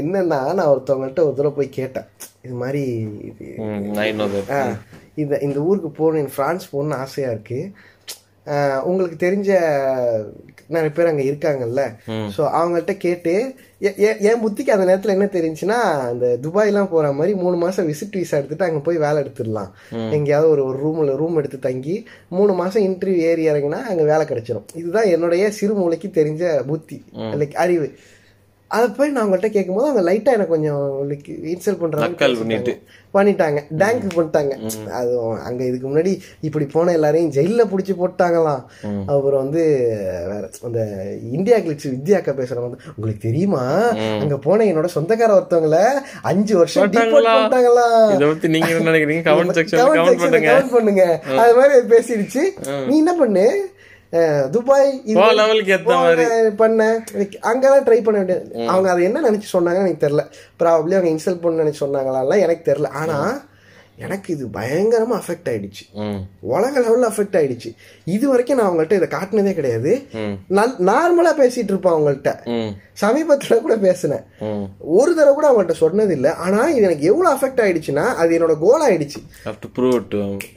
[0.00, 2.08] என்னன்னா நான் ஒருத்தவங்கள்ட்ட ஒரு தடவை போய் கேட்டேன்
[2.46, 2.82] இது மாதிரி
[5.16, 7.60] இந்த இந்த ஊருக்கு போகணும் ஃப்ரான்ஸ் போகணும்னு ஆசையா இருக்கு.
[8.48, 9.50] ஆ, உங்களுக்கு தெரிஞ்ச
[10.68, 11.82] நிறைய பேர் அங்க இருக்காங்கல்ல.
[12.36, 15.78] ஸோ அவங்கள்ட்ட கேட்டு என் புத்திக்கு அந்த நேரத்துல என்ன தெரிஞ்சுன்னா
[16.12, 19.70] இந்த துபாய்லாம் போற மாதிரி மூணு மாசம் விசிட் விசா எடுத்துட்டு அங்க போய் வேலை எடுத்துடலாம்.
[20.10, 24.64] எங்கேயாவது ஒரு ஒரு ரூம்ல ரூம் எடுத்து தங்கி மூணு மாசம் இன்டர்வியூ ஏறி இறங்கினா அங்க வேலை கிடைச்சிரும்.
[24.74, 27.04] இதுதான் என்னுடைய சிறுமூளைக்கு தெரிஞ்ச புத்தி.
[27.36, 27.92] லைக் அறிவு.
[28.74, 32.72] அதை போய் நான் அவங்கள்ட்ட கேட்கும்போது அவங்க லைட்டா எனக்கு கொஞ்சம் லைக் இன்சல்ட் பண்ணிட்டு.
[33.14, 33.58] பண்ணிட்டாங்க.
[33.80, 34.54] டேங்க் பண்ணிட்டாங்க.
[34.98, 35.12] அது
[35.48, 38.62] அங்க இதுக்கு முன்னாடி இப்படி போன எல்லாரையும் ஜெயில புடிச்சு போட்டாங்களாம்.
[39.12, 39.62] அப்புறம் வந்து
[40.30, 40.80] வேற அந்த
[41.36, 43.62] இந்தியா கிளிட்ஸ் வித்யாக்கா பேசுறவங்க வந்து உங்களுக்கு தெரியுமா?
[44.22, 45.80] அங்க போன என்னோட சொந்தக்கார ஒருத்தவங்கள
[46.22, 47.36] அஞ்சு வருஷம் போட்டாங்களா?
[47.36, 48.10] பண்ணிட்டாங்களாம்.
[48.16, 49.24] இதை பத்தி நீங்க என்ன நினைக்கிறீங்க?
[49.30, 51.06] கமெண்ட் செக்ஷன் கமெண்ட் பண்ணுங்க.
[51.44, 52.44] அது மாதிரி பேசிடுச்சு.
[52.90, 53.46] நீ என்ன பண்ணு?
[54.50, 56.22] துபாய் இது போ மாதிரி level க்கு ஏத்த போ, மாதிரி.
[56.24, 57.04] அஹ், பண்ண.
[57.12, 58.66] எனக்கு அங்கெல்லாம் ட்ரை பண்ண வேண்டியது.
[58.68, 60.24] அவங்க அதை என்ன நினைச்சு சொன்னாங்கன்னு எனக்கு தெரியல.
[60.58, 62.88] ப்ராப்ளி அவங்க இன்சல்ட் பண்ண நினைச்சு சொன்னாங்களா எனக்கு தெரியல.
[62.88, 63.42] ஆனா
[64.04, 65.84] எனக்கு இது பயங்கரமா அஃபெக்ட் ஆயிடுச்சு.
[66.52, 67.70] உலக லெவல்ல அஃபெக்ட் ஆயிடுச்சு.
[68.04, 69.92] இது வரைக்கும் நான் அவங்கள்ட்ட இதை காட்டினதே கிடையாது.
[70.88, 72.32] நார்மலா பேசிட்டு இருப்பேன் அவங்கள்ட்ட.
[73.02, 74.24] சமீபத்துல கூட பேசினேன்.
[74.98, 78.84] ஒரு தடவை கூட அவங்கள்ட்ட சொன்னது இல்ல ஆனா இது எனக்கு எவ்வளவு அஃபெக்ட் ஆயிடுச்சுன்னா அது என்னோட கோல்
[78.88, 79.20] ஆயிடுச்சு.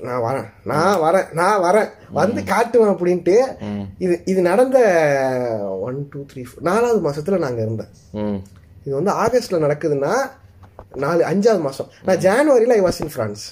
[0.08, 0.48] நான் வரேன்.
[0.72, 1.28] நான் வரேன்.
[1.42, 1.90] நான் வரேன்.
[2.20, 3.38] வந்து காட்டுவேன் அப்படின்ட்டு
[4.06, 4.78] இது இது நடந்த
[5.88, 7.92] ஒன் டூ த்ரீ நாலாவது மாசத்துல நாங்க இருந்தேன்.
[8.86, 10.14] இது வந்து ஆகஸ்ட்ல நடக்குதுன்னா
[11.04, 11.90] நாலு அஞ்சாவது மாசம்.
[12.08, 13.44] நான் ஜானுவரியில ஐ வாஸ் இன் பிரான்ஸ்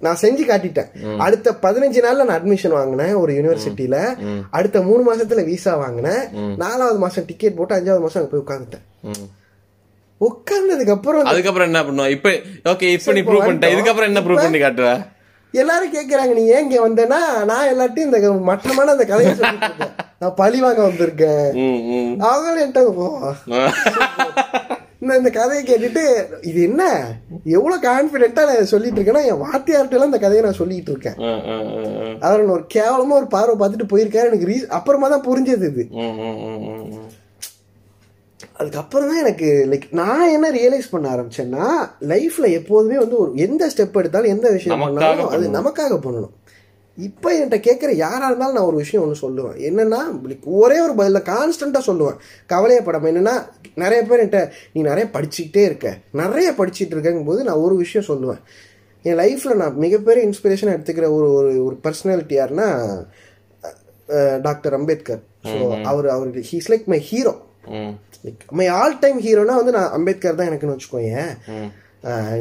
[0.00, 0.90] நான் செஞ்சு காட்டிட்டேன்.
[1.26, 3.96] அடுத்த பதினஞ்சு நாள்ல நான் அட்மிஷன் வாங்கினேன் ஒரு யூனிவர்சிட்டியில
[4.58, 6.22] அடுத்த மூணு மாசத்துல விசா வாங்கினேன்.
[6.62, 8.84] நாலாவது மாசம் டிக்கெட் போட்டு அஞ்சாவது மாசம் அங்க போய் உட்காந்துட்டேன்.
[10.20, 12.30] உட்கார்ந்ததுக்கு அப்புறம் அதுக்கப்புறம் என்ன பண்ணுவோம் இப்ப
[12.72, 13.72] ஓகே இப்ப நீ ப்ரூவ் பண்ணிட்ட.
[13.74, 14.88] இதுக்கப்புறம் என்ன ப்ரூவ் பண்ணி காட்டுவ?
[15.54, 17.20] எல்லாரும் கேக்குறாங்க நீ ஏன் இங்க வந்தேன்னா
[17.50, 19.32] நான் எல்லாத்தையும் இந்த மட்டமான அந்த கதையை
[20.22, 21.46] நான் பழி வாங்க வந்திருக்கேன்.
[22.30, 22.82] அவங்களும் என்கிட்ட
[25.02, 26.02] ஓ, இந்த கதையை கேட்டுட்டு
[26.42, 26.82] இது என்ன?
[27.44, 31.18] எவ்வளவு கான்பிடென்ட்டா நான் சொல்லிட்டு இருக்கேன்னா என் வாத்தியார்ட்ட இந்த கதையை நான் சொல்லிட்டு இருக்கேன்.
[32.20, 34.30] அவர் ஒரு கேவலமா ஒரு பார்வை பார்த்துட்டு போயிருக்காரு.
[34.30, 35.84] எனக்கு ரீ அப்புறமா தான் புரிஞ்சது இது.
[38.54, 41.66] அதுக்கப்புறம் தான் எனக்கு லைக் நான் என்ன ரியலைஸ் பண்ண ஆரம்பிச்சேன்னா
[42.08, 46.34] லைஃப்ல எப்போதுமே வந்து ஒரு எந்த ஸ்டெப் எடுத்தாலும் எந்த விஷயம் பண்ணாலும் அது நமக்காக பண்ணணும்.
[46.98, 49.56] இப்போ என்கிட்ட கேட்குற யாரா இருந்தாலும் நான் ஒரு விஷயம் ஒன்று சொல்லுவேன்.
[49.68, 50.00] என்னன்னா
[50.60, 52.16] ஒரே ஒரு பதில கான்ஸ்டண்டா சொல்லுவேன்.
[52.50, 53.34] கவலையப்படாம என்னன்னா
[53.74, 54.40] நிறைய பேர் என்கிட்ட
[54.72, 55.88] நீ நிறைய படிச்சுக்கிட்டே இருக்க.
[56.22, 58.40] நிறைய படிச்சுட்டு இருக்கங்கும் போது நான் ஒரு விஷயம் சொல்லுவேன்.
[59.04, 62.68] என் லைஃப்ல நான் மிகப்பெரிய இன்ஸ்பிரேஷன் எடுத்துக்கிற ஒரு ஒரு ஒரு பர்சனாலிட்டி யாருன்னா
[64.42, 65.22] டாக்டர் அம்பேத்கர்.
[65.44, 67.34] ஸோ அவர் அவர் he's like my hero
[67.78, 67.92] hmm,
[68.58, 71.30] my all time ஹீரோனா வந்து நான் அம்பேத்கர் தான் எனக்குன்னு வச்சுக்கோயேன்.
[71.52, 71.68] ஆஹ்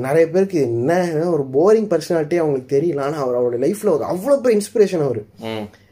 [0.05, 0.91] நிறைய பேருக்கு என்ன
[1.33, 2.99] ஒரு போரிங் பர்சனாலிட்டி அவங்களுக்கு தெரியல.
[3.05, 5.21] ஆனால் அவர் அவரோட லைஃப்ல ஒரு அவ்வளோ பெரிய இன்ஸ்பிரேஷன் அவர்.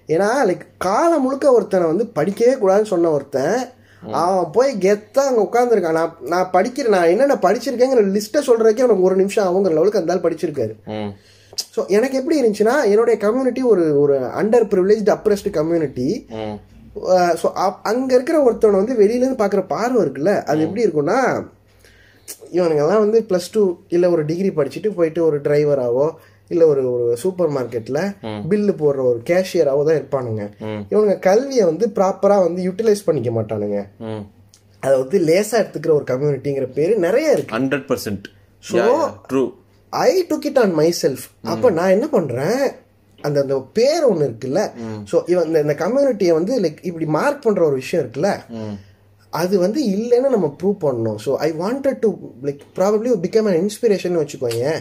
[0.10, 3.58] ஏன்னா லைக் காலம் முழுக்க ஒருத்தனை வந்து படிக்கவே கூடாதுன்னு சொன்ன ஒருத்தன்
[4.04, 9.16] அவன் போய் கெத்தா அங்க உட்காந்துருக்கான் நான் நான் படிக்கிறேன் நான் என்னென்ன படிச்சிருக்கேங்கிற லிஸ்ட்டை சொல்றதுக்கே அவனுக்கு ஒரு
[9.16, 10.76] நிமிஷம் ஆகுங்கிற லெவலுக்கு அந்த படிச்சிருக்காரு.
[11.76, 16.08] ஸோ எனக்கு எப்படி இருந்துச்சுன்னா என்னுடைய கம்யூனிட்டி ஒரு ஒரு under privilege oppressed community
[17.42, 17.48] so
[17.92, 21.20] அங்க இருக்கிற ஒருத்தவனை வந்து வெளியிலேருந்து பார்க்குற பார்வை இருக்குல்ல அது எப்படி இருக்கும்னா
[22.54, 26.08] இவனுங்கெல்லாம் வந்து ப்ளஸ் டூ இல்லை ஒரு டிகிரி படிச்சுட்டு போயிட்டு ஒரு டிரைவராவோ
[26.48, 28.02] இல்லை ஒரு ஒரு சூப்பர் மார்க்கெட்டில்
[28.50, 30.44] பில்லு போடுற ஒரு கேஷியராகவோ தான் இருப்பானுங்க.
[30.90, 33.80] இவனுங்க கல்வியை வந்து ப்ராப்பராக வந்து யூட்டிலைஸ் பண்ணிக்க மாட்டானுங்க.
[34.80, 37.56] அதை வந்து லேசாக எடுத்துக்கிற ஒரு கம்யூனிட்டிங்கிற பேர் நிறைய இருக்கு.
[37.58, 38.26] Hundred percent
[38.64, 38.80] So-
[39.32, 39.44] true
[39.90, 40.72] I took it on
[41.02, 42.62] myself அப்போ நான் என்ன பண்ணுறேன்
[43.20, 44.62] அந்த அந்த பேர் ஒன்று இருக்குல்ல.
[45.12, 48.32] ஸோ இவன் இந்த கம்யூனிட்டியை வந்து லைக் இப்படி மார்க் பண்ணுற ஒரு விஷயம் இருக்குல்ல.
[49.42, 51.20] அது வந்து இல்லைன்னு நம்ம ப்ரூவ் பண்ணணும்.
[51.26, 52.10] So I wanted to
[52.48, 54.72] like probably become an inspiration வச்சுக்கோங்க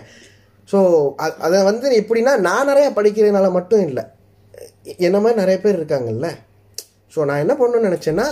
[0.72, 0.78] ஸோ
[1.46, 4.04] அதை வந்து எப்படின்னா நான் நிறைய படிக்கிறதுனால மட்டும் இல்லை.
[5.06, 6.28] என்ன மாதிரி நிறைய பேர் இருக்காங்கல்ல.
[7.14, 8.26] ஸோ நான் என்ன பண்ணணும்னு நினச்சேன்னா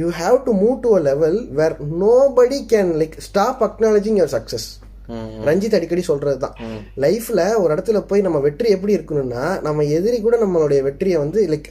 [0.00, 4.66] you have to move to a level where nobody can like stop acknowledging your success
[5.48, 6.56] Ranjith அடிக்கடி சொல்றது தான்.
[7.04, 11.70] லைஃப்ல ஒரு இடத்துல போய் நம்ம வெற்றி எப்படி இருக்கணும்னா நம்ம எதிரி கூட நம்மளுடைய வெற்றியை வந்து லைக்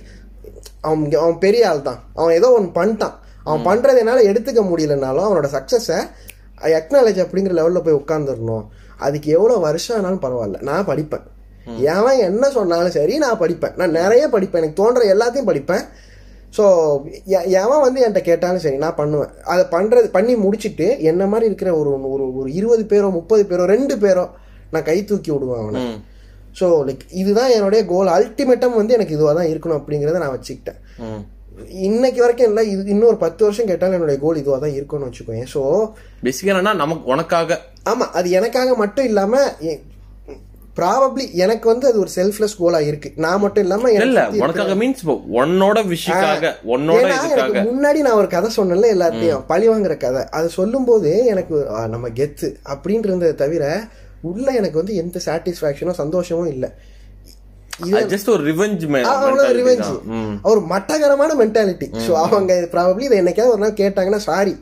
[0.87, 1.99] அவன் அவன் பெரிய ஆள் தான்.
[2.19, 3.15] அவன் ஏதோ ஒன்று பண்ணிட்டான்.
[3.47, 5.99] அவன் பண்றதை என்னால எடுத்துக்க முடியலனாலும் அவனோட சக்சஸை
[6.79, 8.65] அக்னாலேஜ் அப்படிங்கிற லெவல்ல போய் உட்காந்துடணும்
[9.05, 10.59] அதுக்கு எவ்வளோ வருஷம் ஆனாலும் பரவாயில்ல.
[10.69, 11.25] நான் படிப்பேன்.
[11.93, 13.75] எவன் என்ன சொன்னாலும் சரி நான் படிப்பேன்.
[13.81, 14.61] நான் நிறைய படிப்பேன்.
[14.61, 15.85] எனக்கு தோன்ற எல்லாத்தையும் படிப்பேன்.
[16.57, 16.65] ஸோ
[17.61, 19.31] எவன் வந்து என்கிட்ட கேட்டாலும் சரி நான் பண்ணுவேன்.
[19.53, 23.95] அதை பண்ணுறது பண்ணி முடிச்சிட்டு என்ன மாதிரி இருக்கிற ஒரு ஒரு ஒரு இருபது பேரோ முப்பது பேரோ ரெண்டு
[24.03, 24.25] பேரோ
[24.73, 25.81] நான் கை தூக்கி விடுவேன் அவனை.
[26.59, 30.79] ஸோ லைக் இதுதான் என்னுடைய கோல் அல்டிமேட்டம் வந்து எனக்கு இதுவாக தான் இருக்கணும் அப்படிங்கிறத நான் வச்சுக்கிட்டேன்.
[31.87, 35.61] இன்னைக்கு வரைக்கும் இல்லை இது இன்னொரு பத்து வருஷம் கேட்டாலும் என்னுடைய கோல் இதுவாக தான் இருக்கணும்னு வச்சுக்கோங்க ஸோ
[36.25, 37.57] பேசிக்கா என்னன்னா நமக்கு உனக்காக.
[37.91, 39.77] ஆமாம் அது எனக்காக மட்டும் இல்லாமல்
[40.79, 43.09] ப்ராபப்ளி எனக்கு வந்து அது ஒரு செல்ஃப்லெஸ் கோலாக இருக்கு.
[43.25, 45.03] நான் மட்டும் இல்லாமல் இல்ல உனக்காக மீன்ஸ்
[45.41, 47.61] உன்னோட விஷயக்காக உன்னோட இதுக்காக.
[47.69, 50.23] முன்னாடி நான் ஒரு கதை சொன்னேன்ல எல்லாத்தையும் பழி வாங்குற கதை.
[50.39, 51.57] அது சொல்லும்போது எனக்கு
[51.93, 53.63] நம்ம கெத்து அப்படின்னு இருந்ததை தவிர
[54.31, 56.71] உள்ள எனக்கு வந்து எந்த சாட்டிஸ்ஃபேக்ஷனோ சந்தோஷமும் இல்லை.
[58.05, 58.83] ஜஸ்ட் ஒரு ரிவெஞ்ச்
[59.51, 59.89] ரிவெஞ்ச்
[60.43, 64.55] ஒரு மட்டகரமான மென்டாலிட்டி ஸோ அவங்க ப்ராபப்ளி இதை என்னைக்காவது ஒரு நாள் கேட்டாங்கன்னா சாரி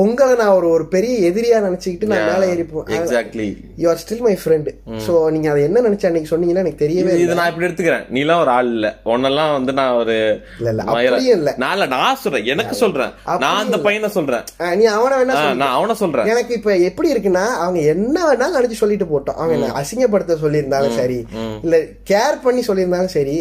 [0.00, 3.46] உங்களை நான் ஒரு ஒரு பெரிய எதிரியா நினைச்சுக்கிட்டு நான் மேலே ஏறிப்போம் exactly
[3.82, 4.32] you are still my.
[4.42, 4.70] Friend
[5.04, 7.22] so நீங்க அதை என்ன நினைச்சு அன்னைக்கு சொன்னீங்கன்னா எனக்கு தெரியவே இல்லை.
[7.24, 8.04] இது நான் இப்படி எடுத்துக்கிறேன்.
[8.16, 8.88] நீலாம் ஒரு ஆள் இல்ல.
[9.12, 10.16] உன்னெல்லாம் வந்து நான் ஒரு
[10.60, 11.52] இல்ல, இல்ல, அப்படியும் இல்ல.
[11.64, 12.46] நான் நான் சொல்றேன்.
[12.54, 13.12] எனக்கு சொல்றேன்.
[13.44, 14.44] நான் அந்த பையனை சொல்றேன்.
[14.80, 15.38] நீ அவனை வேணா.
[15.62, 16.28] நான் அவனை சொல்றேன்.
[16.34, 19.38] எனக்கு இப்ப எப்படி இருக்குன்னா அவங்க என்ன வேணாலும் நினைச்சு சொல்லிட்டு போட்டோம்.
[19.40, 21.18] அவங்க என்ன அசிங்கப்படுத்த சொல்லியிருந்தாலும் சரி
[21.66, 21.76] இல்ல
[22.12, 23.36] கேர் பண்ணி சொல்லியிருந்தாலும் சரி.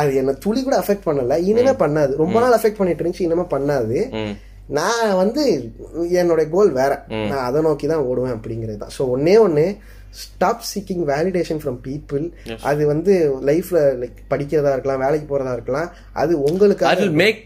[0.00, 1.36] அது என்ன துளி கூட அஃபெக்ட் பண்ணல.
[1.50, 2.14] இனிமே பண்ணாது.
[2.24, 3.26] ரொம்ப நாள் அஃபெக்ட் பண்ணிட்டு இருந்துச்சு.
[3.28, 3.98] இனிமே பண்ணாது.
[4.78, 5.42] நான் வந்து
[6.20, 6.92] என்னோட கோல் வேற.
[7.30, 8.94] நான் அதை நோக்கி தான் ஓடுவேன் அப்படிங்கிறது தான்.
[8.98, 9.64] ஸோ ஒன்னே ஒன்று
[10.20, 12.24] stop seeking validation from people
[12.62, 13.12] அது வந்து
[13.50, 17.42] லைஃப்ல லைக் படிக்கிறதா இருக்கலாம் வேலைக்கு போறதா இருக்கலாம் அது I உங்களுக்காக will make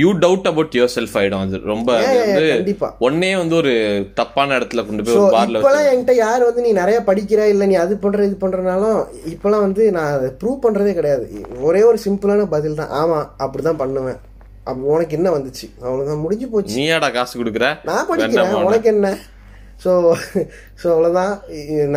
[0.00, 2.74] you doubt about yourself ஆயிடும் அது ரொம்ப வந்து.
[3.06, 3.72] ஒன்னே வந்து ஒரு
[4.18, 7.76] தப்பான இடத்துல கொண்டு போய் ஒரு பார்ல இப்பெல்லாம் என்கிட்ட யார் வந்து நீ நிறைய படிக்கிற இல்ல நீ
[7.84, 8.98] அது பண்ற இது பண்றனாலும்
[9.34, 11.26] இப்பெல்லாம் வந்து நான் அதை ப்ரூவ் பண்றதே கிடையாது.
[11.68, 12.94] ஒரே ஒரு சிம்பிளான பதில் தான்.
[13.00, 14.20] ஆமா அப்படிதான் பண்ணுவேன்.
[14.68, 15.66] அப்ப உனக்கு என்ன வந்துச்சு?
[15.84, 16.78] அவ்வளவுதான் முடிஞ்சு போச்சு.
[16.78, 17.68] நீயாடா காசு கொடுக்குற?
[17.90, 18.54] நான் படிக்கிறேன்?
[18.68, 19.10] உனக்கு என்ன?
[19.82, 19.90] ஸோ
[20.80, 21.32] ஸோ அவ்வளோதான்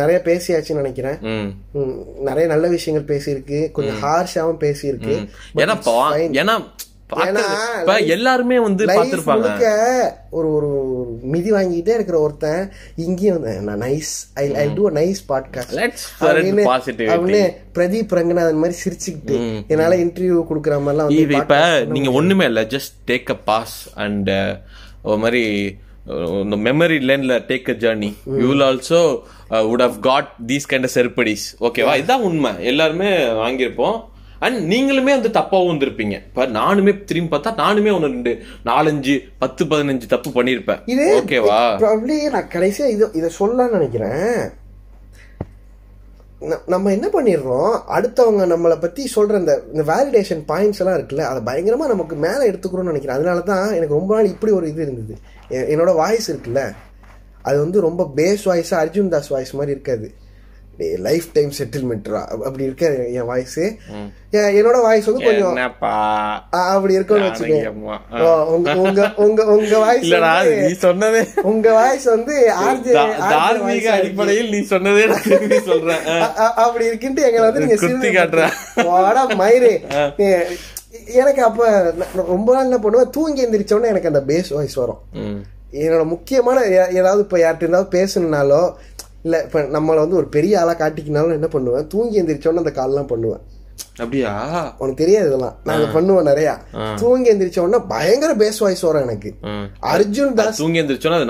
[0.00, 1.18] நிறைய பேசியாச்சுன்னு நினைக்கிறேன்.
[2.28, 3.60] நிறைய நல்ல விஷயங்கள் பேசியிருக்கு.
[3.76, 5.16] கொஞ்சம் ஹார்ஷாவும் பேசியிருக்கு.
[5.62, 5.76] ஏன்னா
[6.42, 6.56] ஏன்னா
[7.80, 9.48] இப்ப எல்லாருமே வந்து பாத்திருப்பாங்க
[10.30, 10.68] ஒரு ஒரு
[11.32, 12.62] மிதி வாங்கிட்டே இருக்கிற ஒருத்தன்
[12.96, 15.74] இங்கேயும் நான் nice I I do nice podcast.
[17.08, 17.42] அப்படின்னு
[17.74, 19.36] பிரதீப் ரங்கநாதன் மாதிரி சிரிச்சுக்கிட்டு
[19.68, 21.58] என்னால இன்டர்வியூ கொடுக்குற மாதிரிலாம் இது வந்து இப்ப
[21.92, 24.30] நீங்க ஒண்ணுமே இல்ல just take a pause and
[25.02, 25.44] ஒரு மாதிரி
[26.06, 28.10] uh, இந்த memory லேன்ல take a journey
[28.40, 29.00] you will also
[29.68, 31.44] would have got these kind of செருப்படிஸ்.
[31.60, 32.52] ஓகேவா இதுதான் உண்மை.
[32.64, 33.10] எல்லாருமே
[33.42, 33.98] வாங்கியிருப்போம்.
[34.44, 36.14] அண்ட் நீங்களுமே வந்து தப்பாவும் வந்திருப்பீங்க.
[36.28, 38.32] இப்ப நானுமே திரும்பி பார்த்தா நானுமே ஒன்னு ரெண்டு
[38.70, 40.80] நாலஞ்சு பத்து பதினஞ்சு தப்பு பண்ணிருப்பேன்.
[40.94, 41.60] இது ஓகேவா?
[41.84, 44.34] ப்ராப்ளி நான் கடைசியா இது இதை சொல்லலாம்னு நினைக்கிறேன்.
[46.72, 47.74] நம்ம என்ன பண்ணிடுறோம்?
[47.96, 52.92] அடுத்தவங்க நம்மளை பத்தி சொல்ற இந்த இந்த வேலிடேஷன் பாயிண்ட்ஸ் எல்லாம் இருக்குல்ல அதை பயங்கரமா நமக்கு மேல எடுத்துக்கிறோம்னு
[52.92, 53.18] நினைக்கிறேன்.
[53.18, 55.14] அதனால தான் எனக்கு ரொம்ப நாள் இப்படி ஒரு இது இருந்தது.
[55.74, 56.62] என்னோட வாய்ஸ் இருக்குல்ல
[57.48, 60.08] அது வந்து ரொம்ப பேஸ் வாய்ஸா அர்ஜுன் தாஸ் வாய்ஸ் மாதிரி இருக்காது.
[60.98, 63.58] லைஃப் டைம் செட்டில்மெண்ட்ரா அப்படி இருக்க என் வாய்ஸ்
[64.52, 65.56] என்னோட வாய்ஸ் வந்து கொஞ்சம்
[66.72, 67.70] அப்படி இருக்கும்னு வச்சுக்கோங்க
[68.82, 70.06] உங்க உங்க உங்க வாய்ஸ்
[70.62, 71.22] நீ சொன்னதே.
[71.42, 72.94] உங்க வாய்ஸ் வந்து ஆர்ஜே
[73.32, 75.26] தார்மீக அடிப்படையில் நீ சொன்னதே நான்
[75.70, 76.04] சொல்றேன்.
[76.64, 78.44] அப்படி இருக்குன்ட்டு எங்களை வந்து நீங்க சிறுமை காட்டுற.
[80.20, 80.30] ஏ,
[81.14, 81.60] எனக்கு அப்ப
[82.26, 83.10] ரொம்ப நாள் என்ன பண்ணுவேன்?
[83.10, 85.02] தூங்கி எந்திரிச்ச உடனே எனக்கு அந்த பேஸ் வாய்ஸ் வரும்.
[85.82, 86.58] என்னோட முக்கியமான
[86.92, 88.58] ஏதாவது இப்போ யார்கிட்ட இருந்தாலும் பேசணுனாலோ
[89.22, 91.86] இல்லை இப்போ நம்மளை வந்து ஒரு பெரிய ஆளாக காட்டிக்கினாலும் என்ன பண்ணுவேன்?
[91.86, 93.42] தூங்கி எந்திரிச்சோன்னு அந்த கால்லாம் பண்ணுவேன்.
[94.00, 94.30] அப்படியா?
[94.80, 95.56] உனக்கு தெரியாது இதெல்லாம்.
[95.68, 96.54] நாங்க பண்ணுவோம் நிறையா.
[97.00, 99.30] தூங்கி எந்திரிச்ச உடனே பயங்கர பேஸ் வாய்ஸ் வரும் எனக்கு.
[99.94, 100.82] அர்ஜுன் தாஸ் தூங்கி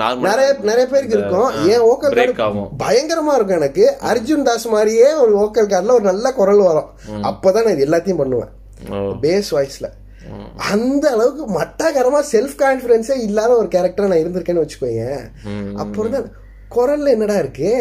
[0.03, 1.49] நார்மல் நிறைய நிறைய பேருக்கு இருக்கும்.
[1.73, 2.67] ஏன் ஓக்கல் கார்டு.
[2.83, 3.85] பயங்கரமா இருக்கும் எனக்கு.
[4.11, 6.89] அர்ஜுன் தாஸ் மாதிரியே ஒரு ஓக்கல் கார்டுல ஒரு நல்ல குரல் வரும்.
[7.31, 8.53] அப்பதான் நான் இது எல்லாத்தையும் பண்ணுவேன்.
[9.25, 9.89] பேஸ் வாய்ஸ்ல
[10.71, 15.05] அந்த அளவுக்கு மட்டாகரமா செல்ஃப் கான்பிடன்ஸே இல்லாத ஒரு கேரக்டர் நான் இருந்திருக்கேன்னு வச்சுக்கோங்க
[15.73, 16.27] அப்புறம் தான்
[16.77, 17.71] குரல்ல என்னடா இருக்கு.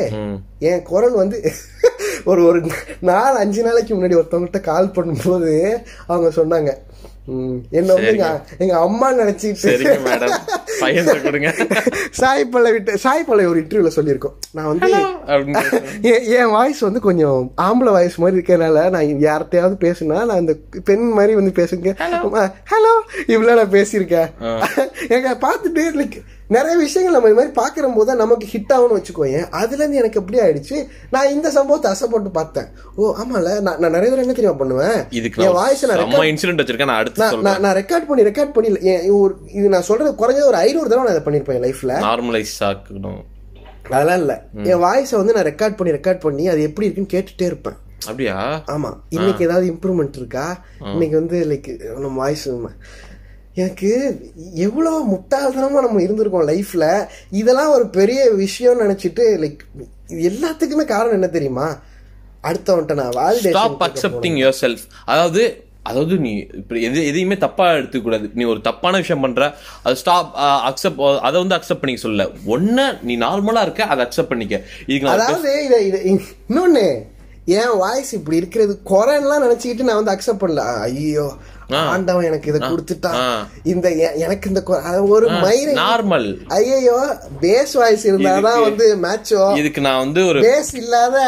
[0.70, 1.39] என் குரல் வந்து
[2.31, 2.59] ஒரு ஒரு
[3.10, 5.52] நாலு அஞ்சு நாளைக்கு முன்னாடி ஒருத்தவங்ககிட்ட கால் பண்ணும்போது
[6.12, 6.73] அவங்க சொன்னாங்க.
[7.78, 8.12] என்ன வந்து
[8.62, 9.73] எங்க அம்மா நினைச்சிட்டு
[10.06, 10.32] மேடம்.
[10.81, 11.51] பையன் கொடுங்க.
[12.20, 12.47] சாய்
[13.05, 14.35] சாய் பல்லவி ஒரு இன்டர்வியூல சொல்லியிருக்கோம்.
[14.56, 14.90] நான் வந்து
[16.10, 20.56] என் என் வாய்ஸ் வந்து கொஞ்சம் ஆம்பளை வாய்ஸ் மாதிரி இருக்கறனால நான் யார்கிட்டயாவது பேசுனா நான் அந்த
[20.89, 21.93] பெண் மாதிரி வந்து பேசுங்க.
[22.73, 22.94] ஹலோ
[23.35, 24.28] இவ்வளோ நான் பேசியிருக்கேன்.
[25.16, 26.19] எங்க பார்த்துட்டு லைக்
[26.54, 30.20] நிறைய விஷயங்கள் நம்ம இது மாதிரி பார்க்கிற போது தான் நமக்கு ஹிட் ஆகும்னு வச்சுக்கோங்க அதுல இருந்து எனக்கு
[30.20, 30.76] எப்படி ஆயிடுச்சு?
[31.14, 32.68] நான் இந்த சம்பவத்தை அசைப்பட்டு பார்த்தேன்.
[33.00, 33.52] ஓ ஆமால.
[33.66, 34.98] நான் நான் நிறைய தடவை என்ன தெரியுமா பண்ணுவேன்?
[35.20, 36.92] இதுக்கு என் வாய்ஸ் நான் இன்சிடென்ட் வச்சிருக்கேன்.
[36.92, 38.70] நான் அடுத்து நான் நான் ரெக்கார்ட் பண்ணி ரெக்கார்ட் பண்ணி
[39.20, 43.22] ஒரு இது நான் சொல்றது குறைஞ்சது ஒரு ஐநூறு தடவை நான் இதை பண்ணிருப்பேன் லைஃப்ல நார்மலைஸ் ஆக்கணும்.
[43.94, 44.34] அதெல்லாம் இல்ல.
[44.72, 47.78] என் வாய்ஸை வந்து நான் ரெக்கார்ட் பண்ணி ரெக்கார்ட் பண்ணி அது எப்படி இருக்குன்னு கேட்டுட்டே இருப்பேன்.
[48.10, 48.36] அப்படியா?
[48.74, 48.90] ஆமா.
[49.16, 50.44] இன்னைக்கு ஏதாவது இம்ப்ரூவ்மெண்ட் இருக்கா?
[50.92, 51.68] இன்னைக்கு வந்து லைக்
[52.04, 52.46] நம்ம வாய்ஸ்
[53.56, 53.88] எனக்கு
[54.58, 56.84] எவ்வளவு முட்டாள்தனமா நம்ம இருந்திருக்கோம் லைஃப்ல?
[57.32, 59.62] இதெல்லாம் ஒரு பெரிய விஷயம்னு நினைச்சிட்டு லைக்
[60.10, 61.66] இது எல்லாத்துக்குமே காரணம் என்ன தெரியுமா?
[62.44, 65.42] அடுத்தவன்ட்ட நான் stop validation accepting yourself அதாவது
[65.84, 69.46] அதாவது நீ இப்ப எது எதையுமே தப்பா எடுத்துக்க கூடாது நீ ஒரு தப்பான விஷயம் பண்ற
[69.82, 70.28] அது ஸ்டாப்
[70.68, 74.58] அக்செப்ட் அதை வந்து அக்செப்ட் பண்ணிக்க சொல்ல ஒண்ணு நீ நார்மலா இருக்க அதை அக்செப்ட் பண்ணிக்க.
[74.86, 75.98] இதுக்கு அதாவது இத இத
[77.44, 78.81] என் வாய்ஸ் இப்படி இருக்கிறது.
[78.85, 80.81] குறைன்லாம் நினைச்சுக்கிட்டு நான் வந்து அக்செப்ட் பண்ணல.
[80.81, 81.32] ஐயோ
[81.69, 83.47] ஆண்டவன் எனக்கு இதை கொடுத்துட்டான்.
[83.62, 84.62] இந்த எ- எனக்கு இந்த
[85.02, 91.19] ஒரு மயிரை நார்மல் ஐயோ பேஸ் வாய்ஸ் இருந்தாதான் வந்து மேட்சோ இதுக்கு நான் வந்து ஒரு பேஸ் இல்லாத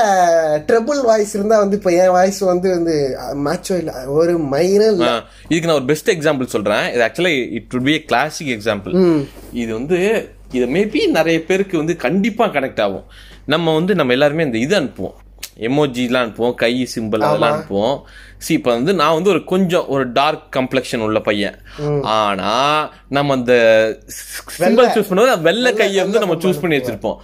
[0.66, 5.22] ட்ரிபிள் வாய்ஸ் இருந்தா வந்து இப்ப என் வாய்ஸ் வந்து வந்து மேட்சோ இல்ல ஒரு மயிரும் இல்ல.
[5.48, 6.92] இதுக்கு நான் ஒரு பெஸ்ட் எக்ஸாம்பிள் சொல்றேன்.
[6.92, 12.46] இது ஆக்சுவலா it would be classic example இது வந்து இது மேபி நிறைய பேருக்கு வந்து கண்டிப்பா
[12.46, 13.04] கனெக்ட் ஆகும்.
[13.46, 15.14] நம்ம வந்து நம்ம எல்லாருமே இந்த இது அனுப்புவோம்.
[15.68, 17.96] எமோஜிலாம் அனுப்புவோம் கை சிம்பிள் அதெல்லாம் அனுப்புவோம்.
[18.38, 21.56] சி இப்போ வந்து நான் வந்து ஒரு கொஞ்சம் ஒரு டார்க் கம்ப்ளெக்ஷன் உள்ள பையன்.
[22.18, 22.52] ஆனா
[23.08, 23.54] நம்ம அந்த
[24.58, 27.18] சிம்பிள் சூஸ் பண்ணும்போது வெள்ளை கையை வந்து நம்ம சூஸ் பண்ணி வச்சிருப்போம்.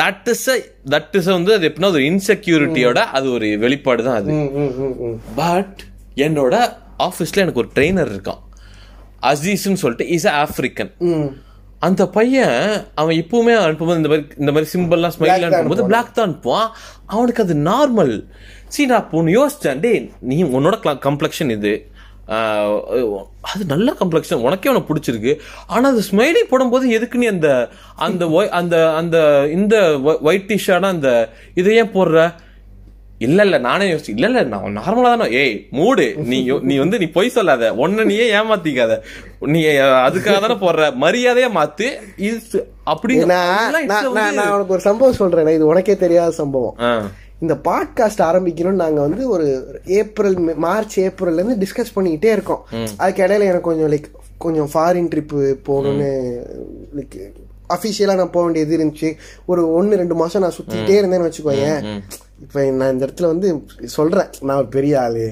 [0.00, 0.46] தட் இஸ்
[0.90, 4.30] தட் இஸ் வந்து அது எப்படின்னா ஒரு இன்செக்யூரிட்டியோட அது ஒரு வெளிப்பாடு தான் அது.
[5.34, 5.80] பட்
[6.16, 6.54] என்னோட
[7.08, 8.40] ஆஃபீஸில் எனக்கு ஒரு ட்ரெயினர் இருக்கான்.
[9.22, 11.30] அசீஸ்ன்னு சொல்லிட்டு இஸ் ஆப்பிரிக்கன் ம்.
[11.86, 12.56] அந்த பையன்
[13.00, 16.68] அவன் இப்பவுமே அனுப்பும்போது இந்த மாதிரி இந்த மாதிரி சிம்பிள்லாம் ஸ்மைல் அனுப்பும்போது பிளாக் தான் அனுப்புவான்.
[17.14, 18.14] அவனுக்கு அது நார்மல்
[18.74, 19.80] சரி நான் இப்போ ஒன்று யோசிச்சேன்.
[19.84, 19.92] டே
[20.30, 20.76] நீ உன்னோட
[21.06, 21.72] கம்ப்ளெக்ஷன் இது.
[23.52, 25.32] அது நல்ல கம்ப்ளெக்ஷன் உனக்கே உனக்கு பிடிச்சிருக்கு.
[25.74, 27.48] ஆனா அது ஸ்மைலி போடும்போது எதுக்கு நீ அந்த
[28.06, 28.24] அந்த
[28.58, 29.16] அந்த அந்த
[29.56, 29.74] இந்த
[30.28, 31.10] ஒயிட் டிஷர்டான அந்த
[31.60, 32.28] இதை ஏன் போடுற?
[33.26, 36.04] இல்ல இல்ல நானே யோசிச்சு இல்ல இல்ல நான் நார்மலா தானே ஏய் மூடு.
[36.30, 36.36] நீ
[36.68, 37.72] நீ வந்து நீ பொய் சொல்லாத.
[37.84, 38.94] ஒன்ன நீயே ஏமாத்திக்காத.
[39.54, 39.60] நீ
[40.08, 40.84] அதுக்காக தானே போடுற.
[41.04, 41.88] மரியாதையா மாத்து.
[42.28, 42.60] இது
[42.92, 45.54] அப்படி நான் உனக்கு ஒரு சம்பவம் சொல்றேன்.
[45.58, 46.78] இது உனக்கே தெரியாத சம்பவம்.
[47.44, 49.46] இந்த பாட்காஸ்ட் ஆரம்பிக்கணும்னு நாங்க வந்து ஒரு
[49.98, 52.64] ஏப்ரல் மார்ச் ஏப்ரல்ல இருந்து டிஸ்கஸ் பண்ணிக்கிட்டே இருக்கோம்.
[53.02, 54.08] அதுக்கு இடையில எனக்கு கொஞ்சம் லைக்
[54.46, 55.36] கொஞ்சம் ஃபாரின் ட்ரிப்
[55.68, 56.10] போகணும்னு
[56.98, 57.16] லைக்
[57.74, 59.10] அஃபிஷியலா நான் போக வேண்டியது இருந்துச்சு.
[59.50, 61.80] ஒரு ஒன்னு ரெண்டு மாசம் நான் சுத்திட்டே இருந்தேன்னு வச்சுக்கோயேன்.
[62.44, 63.48] இப்ப நான் இந்த இடத்துல வந்து
[63.84, 64.30] சொல்றேன்.
[64.40, 65.24] நான் பெரிய ஆளு.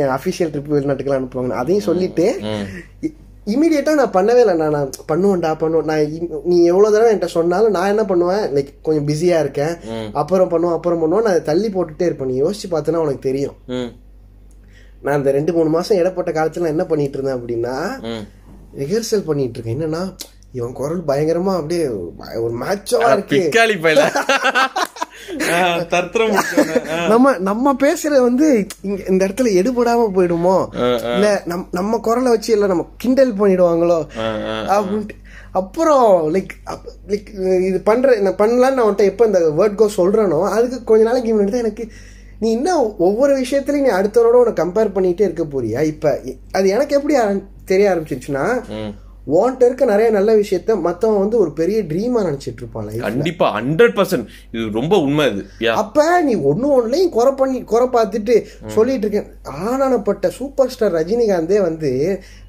[0.00, 2.26] என் அஃபிஷியல் ட்ரிப் வெளிநாட்டுக்கெல்லாம் அனுப்புவாங்க அதையும் சொல்லிட்டு
[3.46, 4.54] இமீடியட்டா நான் பண்ணவே இல்லை.
[4.54, 5.88] நான் நான் பண்ணுவேன்டா பண்ணுவேன்.
[5.90, 8.44] நான் நீ எவ்வளவு தடவை என்கிட்ட சொன்னாலும் நான் என்ன பண்ணுவேன்?
[8.54, 9.74] லைக் கொஞ்சம் பிஸியா இருக்கேன்.
[10.12, 12.28] அப்புறம் பண்ணுவோம் அப்புறம் பண்ணுவோம் நான் அதை தள்ளி போட்டுட்டே இருப்பேன்.
[12.28, 13.56] நீ யோசிச்சு பார்த்தனா உனக்கு தெரியும்.
[15.02, 17.76] நான் இந்த ரெண்டு மூணு மாசம் இடப்பட்ட காலத்துல என்ன பண்ணிட்டு இருந்தேன் அப்படின்னா
[18.80, 19.78] ரிஹர்சல் பண்ணிட்டு இருக்கேன்.
[19.78, 20.02] என்னன்னா
[20.52, 21.86] இவன் குரல் பயங்கரமா அப்படியே
[22.44, 23.40] ஒரு மேட்சவா இருக்கு.
[25.88, 26.34] தர்த்தரம்
[27.08, 28.46] நம்ம நம்ம பேசுறது வந்து
[29.08, 30.56] இந்த இடத்துல எடுபடாம போயிடுமோ?
[31.14, 33.98] இல்ல நம் நம்ம குரலை வச்சு இல்ல நம்ம கிண்டல் பண்ணிடுவாங்களோ?
[34.70, 35.16] அப்படின்ட்டு.
[35.52, 36.52] அப்புறம் லைக்
[37.08, 37.28] லைக்
[37.60, 41.50] இது பண்ற நான் பண்ணலான்னு நான் உன்ட்ட எப்போ இந்த வேர்ட் கோ சொல்றேனோ அதுக்கு கொஞ்ச நாளைக்கு முன்னாடி
[41.50, 41.84] தான் எனக்கு
[42.38, 45.80] நீ இன்னும் ஒவ்வொரு விஷயத்துலயும் நீ அடுத்தவரோட உன்னை கம்பேர் பண்ணிட்டே இருக்க போறியா?
[45.84, 46.12] இப்ப
[46.52, 47.16] அது எனக்கு எப்படி
[47.64, 48.44] தெரிய ஆரம்பிச்சிருச்சுன்னா
[49.36, 52.90] உன்கிட்ட இருக்க நிறைய நல்ல விஷயத்த மத்தவன் வந்து ஒரு பெரிய ட்ரீமா நினைச்சிட்டு இருப்பான்.
[53.06, 54.26] கண்டிப்பா ஹண்ட்ரட் பர்சன்ட்
[54.56, 55.44] இது ரொம்ப உண்மை இது.
[55.82, 58.36] அப்ப நீ ஒண்ணு ஒண்ணுலயும் குறை பண்ணி குறை பார்த்துட்டு
[58.76, 59.30] சொல்லிட்டு இருக்கேன்.
[59.68, 61.90] ஆனானப்பட்ட சூப்பர் ஸ்டார் ரஜினிகாந்தே வந்து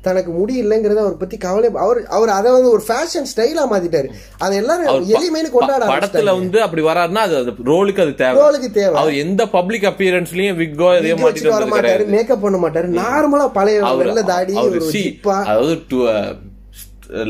[0.06, 4.08] தனக்கு முடி இல்லைங்கிறத அவர் பத்தி கவலை அவர் அவர் அதை வந்து ஒரு ஃபேஷன் ஸ்டைலா மாத்திட்டாரு.
[4.44, 8.38] அதை எல்லாரும் எளிமைன்னு கொண்டாட படத்துல வந்து அப்படி வராருன்னா அது ரோலுக்கு அது தேவை.
[8.44, 8.96] ரோலுக்கு தேவை.
[9.02, 12.90] அவர் எந்த பப்ளிக் அப்பியரன்ஸ்லயும் விக்கோ வச்சுட்டு மாட்டிட்டு வர மாட்டாரு மேக்கப் பண்ண மாட்டாரு.
[13.02, 15.78] நார்மலா பழைய வெள்ள தாடி அதாவது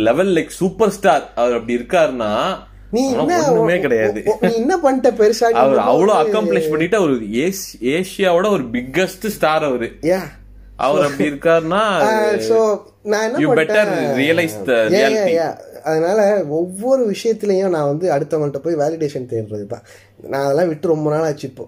[0.08, 2.32] லெவல் லைக் சூப்பர் ஸ்டார் அவர் அப்படி இருக்காருன்னா
[2.96, 4.22] நீ ஒண்ணுமே கிடையாது.
[4.42, 5.48] நீ என்ன பண்ணிட்ட பெருசா?
[5.62, 7.14] அவர் அவ்வளவு அக்காம்ப்ளிஷ் பண்ணிட்டு அவர்
[7.96, 9.90] ஏசியாவோட ஒரு பிக்கஸ்ட் ஸ்டார் அவரு.
[10.80, 11.82] அவர் அப்படி இருக்காருன்னா
[12.50, 12.58] so,
[13.12, 13.90] நான் என்ன you better?
[14.20, 15.36] Realise the reality.
[15.84, 16.20] அதனால
[16.60, 19.86] ஒவ்வொரு விஷயத்துலயும் நான் வந்து அடுத்தவங்கள்ட்ட போய் வேலிடேஷன் தேடுறது தான்.
[20.32, 21.66] நான் அதெல்லாம் விட்டு ரொம்ப நாள் ஆச்சு இப்போ.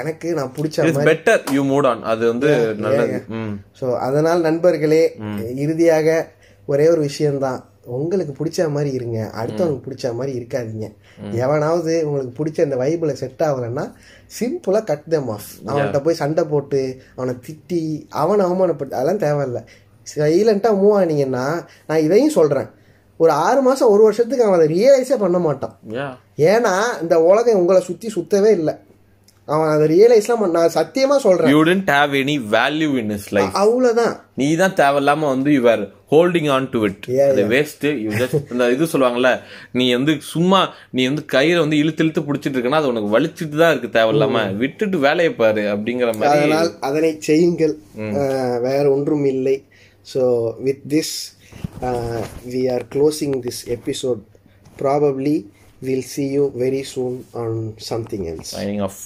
[0.00, 2.50] எனக்கு நான் பிடிச்ச பெட்டர் யூ மூட் ஆன் அது வந்து
[2.86, 3.20] நல்லது.
[3.80, 5.02] ஸோ அதனால் நண்பர்களே
[5.66, 6.18] இறுதியாக
[6.70, 7.60] ஒரே ஒரு விஷயம்தான்.
[7.96, 9.18] உங்களுக்கு பிடிச்ச மாதிரி இருங்க.
[9.40, 10.86] அடுத்தவனுக்கு பிடிச்ச மாதிரி இருக்காதீங்க.
[11.44, 13.84] எவனாவது உங்களுக்கு பிடிச்ச இந்த வைபிள செட் ஆகலைன்னா
[14.38, 16.80] சிம்பிளாக கட் தம் ஆஃப் அவன்கிட்ட போய் சண்டை போட்டு
[17.16, 17.82] அவனை திட்டி
[18.22, 19.62] அவனை அவமானப்பட்டு அதெல்லாம் தேவையில்ல.
[20.16, 21.46] சைலண்ட்டாக மூவ் ஆனீங்கன்னா
[21.86, 22.68] நான் இதையும் சொல்கிறேன்
[23.22, 25.74] ஒரு ஆறு மாதம் ஒரு வருஷத்துக்கு அவன் அதை ரியலைஸே பண்ண மாட்டான்.
[26.50, 28.74] ஏன்னா இந்த உலகம் உங்களை சுற்றி சுத்தவே இல்லை.
[29.48, 34.14] அவன் அதை ரியலைஸ்லாம் நான் சத்தியமாக சொல்கிறேன் you don't have any value in is life அவ்வளோதான்
[34.40, 38.90] நீ தான் தேவையில்லாம வந்து your holding on to it அது வேஸ்ட் யூ ஜஸ்ட் இந்த இது
[38.92, 39.30] சொல்லுவாங்கல்ல
[39.78, 40.60] நீ வந்து சும்மா
[40.96, 44.44] நீ வந்து கயிறை வந்து இழுத்து இழுத்து பிடிச்சிட்டு இருக்கனா அது உனக்கு வலிச்சிட்டு தான் இருக்கு தேவையில்லாம.
[44.62, 46.32] விட்டுட்டு வேலையை பாரு அப்படிங்கிற மாதிரி.
[46.36, 47.74] அதனால் அதனை செய்யுங்கள்.
[48.68, 49.56] வேற ஒன்றும் இல்லை.
[50.06, 50.22] So
[50.66, 51.14] with this
[52.54, 54.22] we are closing this episode
[54.82, 55.36] probably
[55.88, 57.58] will see you very soon on
[57.90, 58.98] something else signing off.